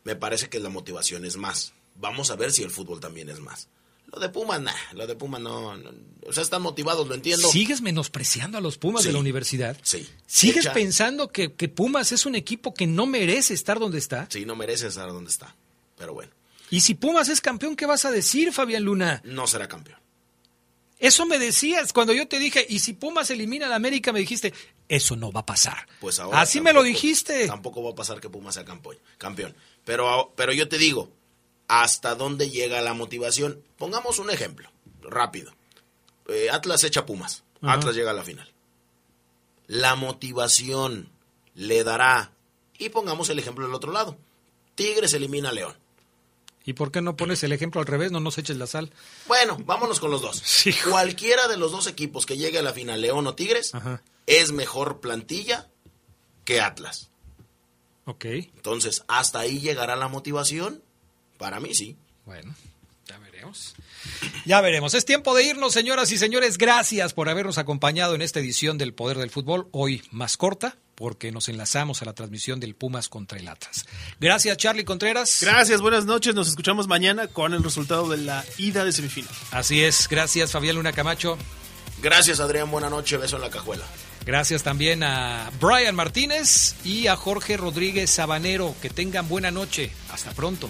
Me 0.05 0.15
parece 0.15 0.47
que 0.49 0.59
la 0.59 0.69
motivación 0.69 1.25
es 1.25 1.35
más. 1.35 1.73
Vamos 1.95 2.31
a 2.31 2.35
ver 2.37 2.51
si 2.53 2.63
el 2.63 2.71
fútbol 2.71 2.99
también 3.01 3.27
es 3.29 3.39
más. 3.41 3.67
Lo 4.13 4.19
de 4.19 4.29
Pumas, 4.29 4.61
nah, 4.61 4.73
lo 4.93 5.07
de 5.07 5.15
Pumas 5.15 5.39
no, 5.41 5.77
no- 5.77 5.91
O 6.27 6.33
sea, 6.33 6.43
están 6.43 6.61
motivados, 6.61 7.07
lo 7.07 7.15
entiendo. 7.15 7.47
¿Sigues 7.49 7.81
menospreciando 7.81 8.57
a 8.57 8.61
los 8.61 8.77
Pumas 8.77 9.03
de 9.05 9.13
la 9.13 9.19
universidad? 9.19 9.77
Sí. 9.83 10.07
¿Sigues 10.27 10.65
Echa- 10.65 10.73
pensando 10.73 11.29
que, 11.29 11.53
que 11.53 11.69
Pumas 11.69 12.11
es 12.11 12.25
un 12.25 12.35
equipo 12.35 12.73
que 12.73 12.87
no 12.87 13.05
merece 13.05 13.53
estar 13.53 13.79
donde 13.79 13.97
está? 13.97 14.27
Sí, 14.29 14.45
no 14.45 14.55
merece 14.55 14.87
estar 14.87 15.07
donde 15.07 15.31
está. 15.31 15.55
Pero 15.97 16.13
bueno, 16.13 16.31
Y 16.69 16.81
si 16.81 16.93
Pumas 16.95 17.29
es 17.29 17.41
campeón, 17.41 17.75
¿qué 17.75 17.85
vas 17.85 18.05
a 18.05 18.11
decir, 18.11 18.51
Fabián 18.53 18.83
Luna? 18.83 19.21
no 19.23 19.47
será 19.47 19.67
campeón. 19.67 19.99
Eso 20.99 21.25
me 21.25 21.39
decías 21.39 21.93
cuando 21.93 22.13
yo 22.13 22.27
te 22.27 22.37
dije, 22.37 22.63
y 22.69 22.79
si 22.79 22.93
Pumas 22.93 23.31
elimina 23.31 23.65
al 23.65 23.73
América, 23.73 24.11
me 24.13 24.19
dijiste, 24.19 24.53
eso 24.87 25.15
no 25.15 25.31
va 25.31 25.39
a 25.39 25.45
pasar. 25.45 25.87
Pues 25.99 26.19
ahora 26.19 26.41
Así 26.41 26.61
me 26.61 26.73
lo 26.73 26.83
dijiste. 26.83 27.47
Tampoco 27.47 27.81
va 27.81 27.91
a 27.91 27.95
pasar 27.95 28.19
que 28.21 28.29
Pumas 28.29 28.53
sea 28.53 28.65
campeón. 28.65 29.55
Pero, 29.83 30.31
pero 30.35 30.53
yo 30.53 30.67
te 30.69 30.77
digo, 30.77 31.09
¿hasta 31.71 32.15
dónde 32.15 32.49
llega 32.49 32.81
la 32.81 32.93
motivación? 32.93 33.63
Pongamos 33.77 34.19
un 34.19 34.29
ejemplo, 34.29 34.69
rápido. 35.01 35.53
Eh, 36.27 36.49
Atlas 36.51 36.83
echa 36.83 37.05
Pumas. 37.05 37.43
Ajá. 37.61 37.73
Atlas 37.75 37.95
llega 37.95 38.11
a 38.11 38.13
la 38.13 38.23
final. 38.25 38.51
La 39.67 39.95
motivación 39.95 41.09
le 41.55 41.85
dará. 41.85 42.33
Y 42.77 42.89
pongamos 42.89 43.29
el 43.29 43.39
ejemplo 43.39 43.65
del 43.65 43.73
otro 43.73 43.93
lado. 43.93 44.17
Tigres 44.75 45.13
elimina 45.13 45.49
a 45.49 45.53
León. 45.53 45.77
¿Y 46.65 46.73
por 46.73 46.91
qué 46.91 47.01
no 47.01 47.15
pones 47.15 47.41
el 47.43 47.53
ejemplo 47.53 47.79
al 47.79 47.87
revés? 47.87 48.11
No 48.11 48.19
nos 48.19 48.37
eches 48.37 48.57
la 48.57 48.67
sal. 48.67 48.91
Bueno, 49.27 49.57
vámonos 49.65 50.01
con 50.01 50.11
los 50.11 50.21
dos. 50.21 50.43
Cualquiera 50.89 51.47
de 51.47 51.55
los 51.55 51.71
dos 51.71 51.87
equipos 51.87 52.25
que 52.25 52.37
llegue 52.37 52.59
a 52.59 52.63
la 52.63 52.73
final, 52.73 52.99
León 52.99 53.25
o 53.27 53.33
Tigres, 53.35 53.73
Ajá. 53.73 54.03
es 54.27 54.51
mejor 54.51 54.99
plantilla 54.99 55.69
que 56.43 56.59
Atlas. 56.59 57.09
Ok. 58.05 58.25
Entonces, 58.25 59.03
¿hasta 59.07 59.39
ahí 59.39 59.59
llegará 59.61 59.95
la 59.95 60.09
motivación? 60.09 60.83
Para 61.41 61.59
mí 61.59 61.73
sí. 61.73 61.97
Bueno, 62.23 62.53
ya 63.07 63.17
veremos. 63.17 63.73
Ya 64.45 64.61
veremos. 64.61 64.93
Es 64.93 65.05
tiempo 65.05 65.33
de 65.33 65.43
irnos, 65.43 65.73
señoras 65.73 66.11
y 66.11 66.19
señores. 66.19 66.59
Gracias 66.59 67.15
por 67.15 67.29
habernos 67.29 67.57
acompañado 67.57 68.13
en 68.13 68.21
esta 68.21 68.39
edición 68.39 68.77
del 68.77 68.93
Poder 68.93 69.17
del 69.17 69.31
Fútbol, 69.31 69.67
hoy 69.71 70.03
más 70.11 70.37
corta, 70.37 70.77
porque 70.93 71.31
nos 71.31 71.49
enlazamos 71.49 72.03
a 72.03 72.05
la 72.05 72.13
transmisión 72.13 72.59
del 72.59 72.75
Pumas 72.75 73.09
contra 73.09 73.39
el 73.39 73.47
Atlas. 73.47 73.87
Gracias, 74.19 74.55
Charlie 74.57 74.85
Contreras. 74.85 75.39
Gracias, 75.41 75.81
buenas 75.81 76.05
noches, 76.05 76.35
nos 76.35 76.47
escuchamos 76.47 76.87
mañana 76.87 77.25
con 77.25 77.55
el 77.55 77.63
resultado 77.63 78.07
de 78.07 78.17
la 78.17 78.45
ida 78.59 78.85
de 78.85 78.91
semifinal. 78.91 79.33
Así 79.49 79.83
es. 79.83 80.07
Gracias, 80.07 80.51
Fabián 80.51 80.75
Luna 80.75 80.93
Camacho. 80.93 81.39
Gracias, 82.03 82.39
Adrián. 82.39 82.69
Buena 82.69 82.91
noche. 82.91 83.17
Beso 83.17 83.37
en 83.37 83.41
la 83.41 83.49
cajuela. 83.49 83.83
Gracias 84.25 84.61
también 84.61 85.01
a 85.01 85.51
Brian 85.59 85.95
Martínez 85.95 86.75
y 86.83 87.07
a 87.07 87.15
Jorge 87.15 87.57
Rodríguez 87.57 88.11
Sabanero. 88.11 88.75
Que 88.79 88.91
tengan 88.91 89.27
buena 89.27 89.49
noche. 89.49 89.91
Hasta 90.11 90.31
pronto. 90.33 90.69